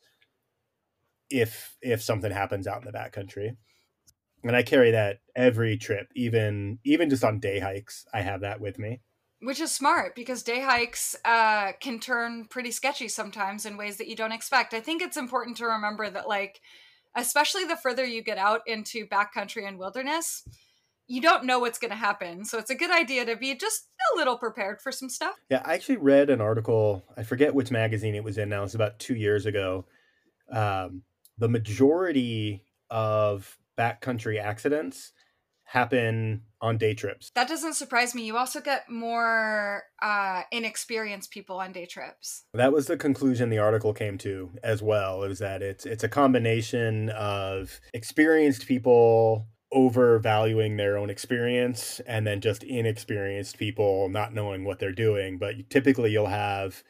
if 1.29 1.77
if 1.81 2.01
something 2.01 2.31
happens 2.31 2.65
out 2.65 2.83
in 2.83 2.91
the 2.91 2.97
backcountry. 2.97 3.55
And 4.43 4.55
I 4.55 4.63
carry 4.63 4.91
that 4.91 5.19
every 5.35 5.77
trip, 5.77 6.07
even 6.15 6.79
even 6.83 7.09
just 7.09 7.23
on 7.23 7.39
day 7.39 7.59
hikes. 7.59 8.05
I 8.11 8.21
have 8.21 8.41
that 8.41 8.59
with 8.59 8.79
me. 8.79 9.01
Which 9.41 9.59
is 9.59 9.71
smart 9.71 10.15
because 10.15 10.41
day 10.41 10.61
hikes 10.61 11.15
uh, 11.23 11.73
can 11.79 11.99
turn 11.99 12.45
pretty 12.45 12.71
sketchy 12.71 13.07
sometimes 13.07 13.65
in 13.65 13.77
ways 13.77 13.97
that 13.97 14.07
you 14.07 14.15
don't 14.15 14.31
expect. 14.31 14.73
I 14.73 14.79
think 14.79 15.03
it's 15.03 15.17
important 15.17 15.57
to 15.57 15.67
remember 15.67 16.09
that, 16.09 16.27
like, 16.27 16.61
especially 17.15 17.65
the 17.65 17.75
further 17.75 18.05
you 18.05 18.23
get 18.23 18.39
out 18.39 18.61
into 18.65 19.05
backcountry 19.05 19.67
and 19.67 19.77
wilderness, 19.77 20.43
you 21.07 21.21
don't 21.21 21.45
know 21.45 21.59
what's 21.59 21.79
going 21.79 21.91
to 21.91 21.97
happen. 21.97 22.45
So 22.45 22.57
it's 22.57 22.69
a 22.69 22.75
good 22.75 22.91
idea 22.91 23.25
to 23.25 23.35
be 23.35 23.55
just 23.55 23.87
a 24.13 24.17
little 24.17 24.37
prepared 24.37 24.81
for 24.81 24.91
some 24.91 25.09
stuff. 25.09 25.35
Yeah, 25.49 25.61
I 25.65 25.73
actually 25.73 25.97
read 25.97 26.29
an 26.29 26.41
article. 26.41 27.03
I 27.15 27.23
forget 27.23 27.53
which 27.53 27.71
magazine 27.71 28.15
it 28.15 28.23
was 28.23 28.37
in 28.37 28.49
now. 28.49 28.63
It's 28.63 28.75
about 28.75 28.99
two 28.99 29.15
years 29.15 29.45
ago. 29.45 29.85
Um, 30.51 31.03
the 31.37 31.49
majority 31.49 32.63
of 32.89 33.57
backcountry 33.77 34.41
accidents 34.41 35.11
happen 35.65 36.43
on 36.61 36.77
day 36.77 36.93
trips. 36.93 37.31
That 37.35 37.47
doesn't 37.47 37.73
surprise 37.73 38.15
me. 38.15 38.23
You 38.23 38.37
also 38.37 38.61
get 38.61 38.89
more 38.89 39.83
uh, 40.01 40.43
inexperienced 40.51 41.31
people 41.31 41.59
on 41.59 41.71
day 41.71 41.85
trips. 41.85 42.43
That 42.53 42.71
was 42.71 42.85
the 42.87 42.97
conclusion 42.97 43.49
the 43.49 43.57
article 43.57 43.93
came 43.93 44.17
to 44.19 44.51
as 44.63 44.81
well. 44.81 45.23
Is 45.23 45.39
that 45.39 45.61
it's 45.61 45.85
it's 45.85 46.03
a 46.03 46.09
combination 46.09 47.09
of 47.09 47.81
experienced 47.93 48.67
people 48.67 49.47
overvaluing 49.75 50.77
their 50.77 50.97
own 50.97 51.09
experience 51.09 51.99
and 52.07 52.25
then 52.25 52.41
just 52.41 52.63
inexperienced 52.63 53.57
people 53.57 54.09
not 54.09 54.33
knowing 54.33 54.63
what 54.63 54.79
they're 54.79 54.91
doing. 54.91 55.37
But 55.37 55.69
typically 55.69 56.11
you'll 56.11 56.27
have 56.27 56.81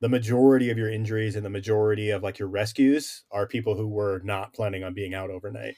the 0.00 0.08
majority 0.08 0.70
of 0.70 0.78
your 0.78 0.90
injuries 0.90 1.36
and 1.36 1.44
the 1.44 1.50
majority 1.50 2.10
of 2.10 2.22
like 2.22 2.38
your 2.38 2.48
rescues 2.48 3.24
are 3.30 3.46
people 3.46 3.76
who 3.76 3.88
were 3.88 4.20
not 4.24 4.54
planning 4.54 4.84
on 4.84 4.94
being 4.94 5.12
out 5.12 5.30
overnight. 5.30 5.74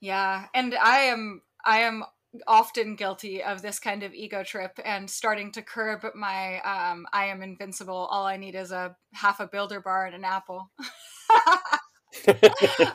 Yeah 0.00 0.46
and 0.54 0.74
i 0.74 1.00
am 1.00 1.42
i 1.64 1.80
am 1.80 2.04
often 2.46 2.94
guilty 2.94 3.42
of 3.42 3.62
this 3.62 3.78
kind 3.78 4.02
of 4.02 4.12
ego 4.14 4.44
trip 4.44 4.78
and 4.84 5.08
starting 5.08 5.50
to 5.52 5.62
curb 5.62 6.04
my 6.14 6.60
um 6.60 7.06
i 7.12 7.26
am 7.26 7.42
invincible. 7.42 8.08
All 8.10 8.26
i 8.26 8.36
need 8.36 8.54
is 8.54 8.72
a 8.72 8.96
half 9.12 9.40
a 9.40 9.46
builder 9.46 9.80
bar 9.80 10.06
and 10.06 10.14
an 10.14 10.24
apple 10.24 10.70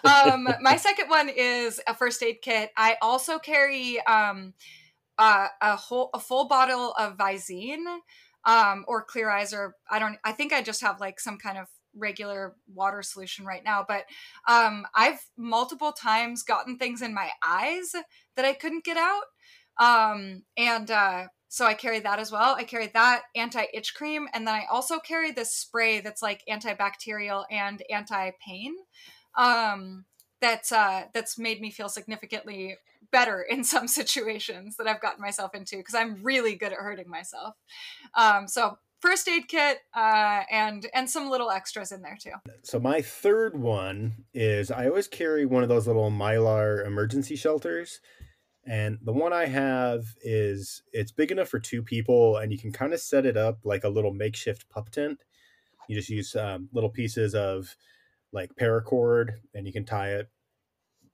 um, 0.03 0.47
my 0.61 0.75
second 0.77 1.09
one 1.09 1.29
is 1.29 1.79
a 1.87 1.93
first 1.93 2.21
aid 2.23 2.37
kit. 2.41 2.71
I 2.77 2.97
also 3.01 3.39
carry 3.39 3.99
um, 4.05 4.53
uh, 5.17 5.47
a 5.61 5.75
whole 5.75 6.09
a 6.13 6.19
full 6.19 6.47
bottle 6.47 6.93
of 6.93 7.17
Visine 7.17 7.99
um, 8.45 8.85
or 8.87 9.03
Clear 9.03 9.29
Eyes, 9.29 9.53
or 9.53 9.75
I 9.89 9.99
don't. 9.99 10.17
I 10.23 10.31
think 10.31 10.53
I 10.53 10.61
just 10.61 10.81
have 10.81 10.99
like 10.99 11.19
some 11.19 11.37
kind 11.37 11.57
of 11.57 11.67
regular 11.95 12.55
water 12.73 13.03
solution 13.03 13.45
right 13.45 13.63
now. 13.63 13.85
But 13.87 14.05
um, 14.47 14.85
I've 14.95 15.23
multiple 15.37 15.91
times 15.91 16.43
gotten 16.43 16.77
things 16.77 17.01
in 17.01 17.13
my 17.13 17.29
eyes 17.45 17.91
that 18.35 18.45
I 18.45 18.53
couldn't 18.53 18.83
get 18.83 18.97
out, 18.97 19.23
um, 19.79 20.43
and 20.57 20.89
uh, 20.89 21.27
so 21.53 21.67
I 21.67 21.75
carry 21.75 21.99
that 21.99 22.17
as 22.17 22.31
well. 22.31 22.55
I 22.55 22.63
carry 22.63 22.87
that 22.95 23.25
anti 23.35 23.65
itch 23.75 23.93
cream, 23.93 24.27
and 24.33 24.47
then 24.47 24.55
I 24.55 24.63
also 24.71 24.97
carry 24.97 25.31
this 25.31 25.55
spray 25.55 25.99
that's 25.99 26.23
like 26.23 26.41
antibacterial 26.49 27.43
and 27.51 27.83
anti 27.91 28.31
pain. 28.43 28.73
Um, 29.37 30.05
that's 30.41 30.71
uh, 30.71 31.03
that's 31.13 31.37
made 31.37 31.61
me 31.61 31.69
feel 31.69 31.89
significantly 31.89 32.77
better 33.11 33.45
in 33.47 33.63
some 33.63 33.87
situations 33.87 34.77
that 34.77 34.87
I've 34.87 34.99
gotten 34.99 35.21
myself 35.21 35.53
into 35.53 35.77
because 35.77 35.93
I'm 35.93 36.23
really 36.23 36.55
good 36.55 36.71
at 36.71 36.79
hurting 36.79 37.07
myself. 37.07 37.53
Um, 38.15 38.47
so 38.47 38.79
first 38.99 39.27
aid 39.27 39.47
kit 39.47 39.77
uh, 39.95 40.41
and 40.49 40.87
and 40.95 41.07
some 41.07 41.29
little 41.29 41.51
extras 41.51 41.91
in 41.91 42.01
there 42.01 42.17
too. 42.19 42.33
So 42.63 42.79
my 42.79 42.99
third 43.03 43.55
one 43.55 44.25
is 44.33 44.71
I 44.71 44.87
always 44.87 45.07
carry 45.07 45.45
one 45.45 45.61
of 45.61 45.69
those 45.69 45.85
little 45.85 46.09
mylar 46.09 46.83
emergency 46.83 47.35
shelters 47.35 47.99
and 48.65 48.97
the 49.01 49.13
one 49.13 49.33
I 49.33 49.45
have 49.45 50.05
is 50.21 50.83
it's 50.91 51.11
big 51.11 51.31
enough 51.31 51.49
for 51.49 51.59
two 51.59 51.83
people, 51.83 52.37
and 52.37 52.51
you 52.51 52.57
can 52.57 52.71
kind 52.71 52.93
of 52.93 52.99
set 52.99 53.25
it 53.25 53.37
up 53.37 53.59
like 53.63 53.83
a 53.83 53.89
little 53.89 54.13
makeshift 54.13 54.69
pup 54.69 54.89
tent. 54.89 55.23
You 55.87 55.95
just 55.95 56.09
use 56.09 56.35
um, 56.35 56.69
little 56.71 56.89
pieces 56.89 57.35
of 57.35 57.75
like 58.31 58.55
paracord, 58.55 59.35
and 59.53 59.67
you 59.67 59.73
can 59.73 59.85
tie 59.85 60.11
it, 60.11 60.29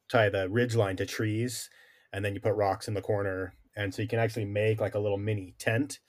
tie 0.09 0.29
the 0.29 0.49
ridge 0.49 0.75
line 0.75 0.95
to 0.97 1.05
trees, 1.05 1.69
and 2.13 2.23
then 2.23 2.35
you 2.35 2.41
put 2.41 2.53
rocks 2.53 2.87
in 2.87 2.93
the 2.93 3.01
corner, 3.01 3.53
and 3.75 3.93
so 3.93 4.01
you 4.01 4.07
can 4.07 4.19
actually 4.19 4.45
make 4.45 4.79
like 4.79 4.95
a 4.95 4.99
little 4.99 5.17
mini 5.17 5.55
tent 5.57 5.99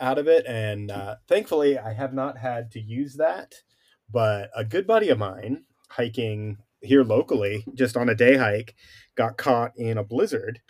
out 0.00 0.18
of 0.18 0.28
it. 0.28 0.46
And 0.46 0.90
uh, 0.90 1.16
thankfully, 1.26 1.78
I 1.78 1.92
have 1.92 2.12
not 2.12 2.38
had 2.38 2.70
to 2.72 2.80
use 2.80 3.16
that. 3.16 3.54
But 4.10 4.50
a 4.56 4.64
good 4.64 4.86
buddy 4.86 5.10
of 5.10 5.18
mine 5.18 5.64
hiking 5.90 6.58
here 6.80 7.04
locally, 7.04 7.64
just 7.74 7.96
on 7.96 8.08
a 8.08 8.14
day 8.14 8.36
hike, 8.36 8.74
got 9.14 9.36
caught 9.36 9.72
in 9.76 9.98
a 9.98 10.04
blizzard 10.04 10.60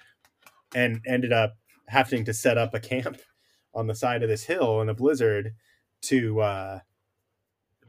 and 0.74 1.00
ended 1.06 1.32
up 1.32 1.56
having 1.88 2.24
to 2.24 2.34
set 2.34 2.58
up 2.58 2.74
a 2.74 2.80
camp 2.80 3.18
on 3.74 3.86
the 3.86 3.94
side 3.94 4.22
of 4.22 4.28
this 4.28 4.44
hill 4.44 4.80
in 4.80 4.88
a 4.88 4.94
blizzard 4.94 5.54
to 6.00 6.40
uh, 6.40 6.80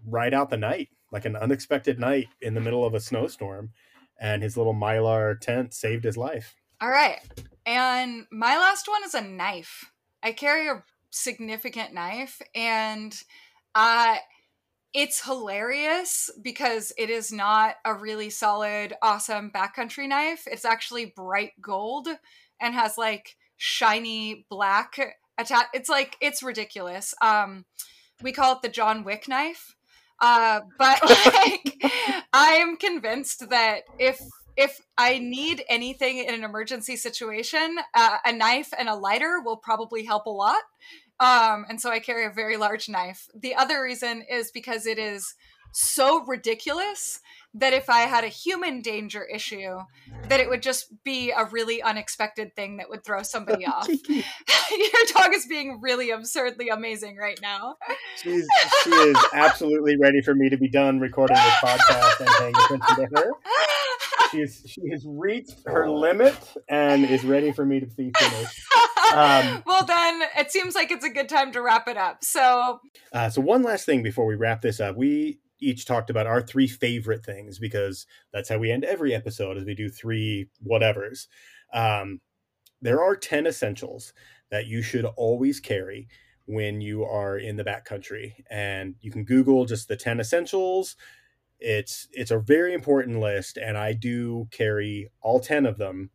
ride 0.06 0.34
out 0.34 0.50
the 0.50 0.58
night, 0.58 0.90
like 1.12 1.26
an 1.26 1.36
unexpected 1.36 2.00
night 2.00 2.28
in 2.42 2.54
the 2.54 2.62
middle 2.62 2.86
of 2.86 2.94
a 2.94 3.00
snowstorm. 3.00 3.72
And 4.22 4.44
his 4.44 4.58
little 4.58 4.74
mylar 4.74 5.40
tent 5.40 5.74
saved 5.74 6.04
his 6.04 6.18
life. 6.18 6.56
All 6.82 6.90
right. 6.90 7.20
And 7.66 8.26
my 8.32 8.58
last 8.58 8.88
one 8.88 9.04
is 9.06 9.14
a 9.14 9.22
knife. 9.22 9.92
I 10.22 10.34
carry 10.34 10.68
a 10.68 10.84
significant 11.10 11.94
knife 11.94 12.42
and 12.54 13.16
uh 13.74 14.18
it's 14.94 15.24
hilarious 15.24 16.30
because 16.42 16.92
it 16.98 17.10
is 17.10 17.32
not 17.32 17.76
a 17.86 17.94
really 17.94 18.30
solid, 18.30 18.94
awesome 19.02 19.52
backcountry 19.52 20.08
knife. 20.08 20.44
It's 20.48 20.66
actually 20.66 21.14
bright 21.16 21.52
gold 21.62 22.08
and 22.60 22.74
has 22.74 22.98
like 22.98 23.36
shiny 23.58 24.46
black 24.50 25.00
attach. 25.38 25.68
It's 25.74 25.90
like 25.90 26.18
it's 26.22 26.42
ridiculous. 26.42 27.14
Um, 27.22 27.66
we 28.22 28.32
call 28.32 28.56
it 28.56 28.62
the 28.62 28.70
John 28.70 29.04
Wick 29.04 29.28
knife. 29.28 29.76
Uh, 30.22 30.62
but 30.78 31.00
like, 31.26 31.76
I 32.34 32.54
am 32.54 32.76
convinced 32.76 33.50
that 33.50 33.84
if 34.00 34.20
if 34.58 34.82
I 34.98 35.20
need 35.20 35.64
anything 35.70 36.18
in 36.18 36.34
an 36.34 36.44
emergency 36.44 36.98
situation, 36.98 37.78
uh, 37.96 38.18
a 38.26 38.34
knife 38.34 38.74
and 38.78 38.90
a 38.90 38.96
lighter 38.96 39.40
will 39.44 39.56
probably 39.56 40.04
help 40.04 40.26
a 40.26 40.32
lot. 40.32 40.60
Um, 41.20 41.66
and 41.68 41.82
so 41.82 41.90
I 41.90 42.00
carry 42.00 42.26
a 42.26 42.30
very 42.30 42.58
large 42.58 42.88
knife. 42.88 43.28
The 43.34 43.56
other 43.56 43.82
reason 43.82 44.24
is 44.30 44.52
because 44.52 44.86
it 44.86 44.98
is 44.98 45.36
so 45.72 46.26
ridiculous 46.26 47.20
that 47.56 47.74
if 47.74 47.90
I 47.90 48.02
had 48.02 48.24
a 48.24 48.28
human 48.28 48.82
danger 48.82 49.24
issue, 49.24 49.80
that 50.28 50.40
it 50.40 50.50
would 50.50 50.62
just 50.62 51.04
be 51.04 51.32
a 51.32 51.46
really 51.46 51.82
unexpected 51.82 52.56
thing 52.56 52.78
that 52.78 52.90
would 52.90 53.04
throw 53.04 53.24
somebody 53.24 53.66
off. 53.68 53.88
Your 54.10 55.06
dog 55.16 55.34
is 55.34 55.46
being 55.48 55.80
really 55.82 56.12
absurdly 56.12 56.70
amazing 56.70 57.18
right 57.18 57.40
now. 57.42 57.76
She's 58.22 58.48
she 58.84 58.92
is 58.92 59.18
absolutely 59.34 59.98
ready 59.98 60.22
for 60.22 60.36
me 60.36 60.50
to 60.50 60.58
be 60.58 60.70
done 60.70 61.00
recording 61.00 61.38
this 61.38 61.56
podcast 61.56 62.20
and 62.20 62.30
paying 62.38 62.56
attention 62.56 62.96
to 62.96 63.08
her. 63.16 63.32
She's 64.32 64.64
she 64.68 64.90
has 64.92 65.04
reached 65.08 65.62
her 65.66 65.90
limit 65.90 66.38
and 66.70 67.04
is 67.04 67.26
ready 67.26 67.52
for 67.52 67.66
me 67.66 67.80
to 67.80 67.88
be 67.88 68.12
finished. 68.16 68.62
Um, 69.14 69.64
well, 69.66 69.86
then 69.86 70.22
it 70.38 70.52
seems 70.52 70.76
like 70.76 70.92
it's 70.92 71.06
a 71.06 71.10
good 71.10 71.30
time 71.30 71.52
to 71.54 71.62
wrap 71.62 71.88
it 71.88 71.98
up. 71.98 72.24
So, 72.24 72.80
uh, 73.14 73.30
so 73.30 73.42
one 73.42 73.64
last 73.64 73.86
thing 73.86 74.04
before 74.04 74.26
we 74.26 74.36
wrap 74.36 74.62
this 74.62 74.80
up, 74.80 74.96
we 74.96 75.40
each 75.60 75.86
talked 75.86 76.10
about 76.10 76.28
our 76.28 76.42
three 76.42 76.68
favorite 76.68 77.26
things 77.26 77.60
because 77.60 78.06
that's 78.32 78.50
how 78.50 78.58
we 78.58 78.72
end 78.72 78.86
every 78.86 79.14
episode 79.14 79.58
as 79.58 79.66
we 79.66 79.76
do 79.76 79.90
three 79.90 80.48
whatevers. 80.66 81.28
Um, 81.74 82.22
there 82.82 83.04
are 83.04 83.16
10 83.16 83.46
essentials 83.46 84.14
that 84.52 84.68
you 84.68 84.82
should 84.82 85.06
always 85.06 85.60
carry 85.60 86.08
when 86.46 86.82
you 86.82 87.04
are 87.04 87.38
in 87.38 87.58
the 87.58 87.64
backcountry 87.64 88.34
and 88.50 88.96
you 89.02 89.12
can 89.12 89.24
google 89.24 89.66
just 89.66 89.88
the 89.88 89.96
10 89.96 90.20
essentials 90.20 90.96
it's 91.60 92.08
it's 92.12 92.32
a 92.32 92.40
very 92.40 92.74
important 92.74 93.20
list 93.20 93.58
and 93.58 93.78
i 93.78 93.94
do 93.94 94.48
carry 94.50 95.12
all 95.22 95.40
10 95.40 95.68
of 95.68 95.78
them 95.78 96.10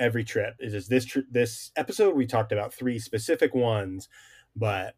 every 0.00 0.24
trip 0.24 0.54
is 0.58 0.88
this 0.88 1.04
tr- 1.04 1.20
this 1.30 1.70
episode 1.76 2.16
we 2.16 2.26
talked 2.26 2.50
about 2.50 2.74
three 2.74 2.98
specific 2.98 3.54
ones 3.54 4.08
but 4.56 4.94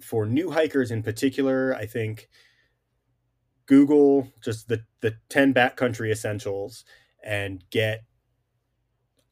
for 0.00 0.26
new 0.26 0.50
hikers 0.50 0.90
in 0.90 1.02
particular 1.02 1.74
i 1.74 1.86
think 1.86 2.28
google 3.66 4.30
just 4.44 4.68
the 4.68 4.84
the 5.00 5.16
10 5.30 5.54
backcountry 5.54 6.12
essentials 6.12 6.84
and 7.24 7.64
get 7.70 8.04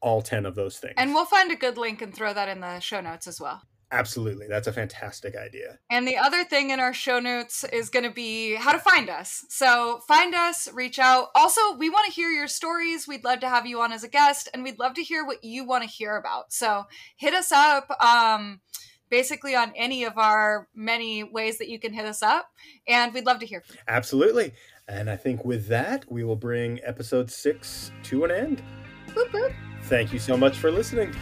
all 0.01 0.21
10 0.21 0.45
of 0.45 0.55
those 0.55 0.77
things 0.77 0.93
And 0.97 1.13
we'll 1.13 1.25
find 1.25 1.51
a 1.51 1.55
good 1.55 1.77
link 1.77 2.01
and 2.01 2.13
throw 2.13 2.33
that 2.33 2.49
in 2.49 2.59
the 2.59 2.79
show 2.79 3.01
notes 3.01 3.25
as 3.27 3.39
well. 3.41 3.63
Absolutely 3.95 4.47
that's 4.47 4.67
a 4.67 4.73
fantastic 4.73 5.35
idea 5.35 5.79
And 5.89 6.07
the 6.07 6.17
other 6.17 6.43
thing 6.43 6.69
in 6.69 6.79
our 6.79 6.93
show 6.93 7.19
notes 7.19 7.63
is 7.71 7.89
going 7.89 8.03
to 8.05 8.11
be 8.11 8.55
how 8.55 8.71
to 8.71 8.79
find 8.79 9.09
us. 9.09 9.45
So 9.49 10.01
find 10.07 10.33
us, 10.35 10.67
reach 10.73 10.99
out. 10.99 11.27
Also, 11.35 11.61
we 11.77 11.89
want 11.89 12.05
to 12.07 12.11
hear 12.11 12.29
your 12.29 12.47
stories. 12.47 13.07
We'd 13.07 13.23
love 13.23 13.39
to 13.41 13.49
have 13.49 13.65
you 13.65 13.81
on 13.81 13.91
as 13.91 14.03
a 14.03 14.07
guest, 14.07 14.49
and 14.53 14.63
we'd 14.63 14.79
love 14.79 14.93
to 14.95 15.03
hear 15.03 15.25
what 15.25 15.43
you 15.43 15.65
want 15.65 15.83
to 15.83 15.89
hear 15.89 16.17
about. 16.17 16.51
So 16.51 16.85
hit 17.15 17.33
us 17.33 17.51
up. 17.51 17.89
Um, 18.03 18.61
basically 19.09 19.55
on 19.55 19.71
any 19.75 20.03
of 20.03 20.17
our 20.17 20.67
many 20.73 21.23
ways 21.23 21.59
that 21.59 21.69
you 21.69 21.79
can 21.79 21.93
hit 21.93 22.05
us 22.05 22.23
up 22.23 22.49
and 22.87 23.13
we'd 23.13 23.25
love 23.25 23.39
to 23.39 23.45
hear 23.45 23.61
from 23.61 23.75
you. 23.75 23.81
absolutely 23.87 24.51
and 24.87 25.09
i 25.11 25.15
think 25.15 25.45
with 25.45 25.67
that 25.67 26.03
we 26.11 26.23
will 26.23 26.35
bring 26.35 26.79
episode 26.83 27.29
six 27.29 27.91
to 28.01 28.23
an 28.25 28.31
end 28.31 28.63
Boop, 29.09 29.29
boop. 29.29 29.53
thank 29.83 30.11
you 30.11 30.17
so 30.19 30.35
much 30.35 30.57
for 30.57 30.71
listening 30.71 31.13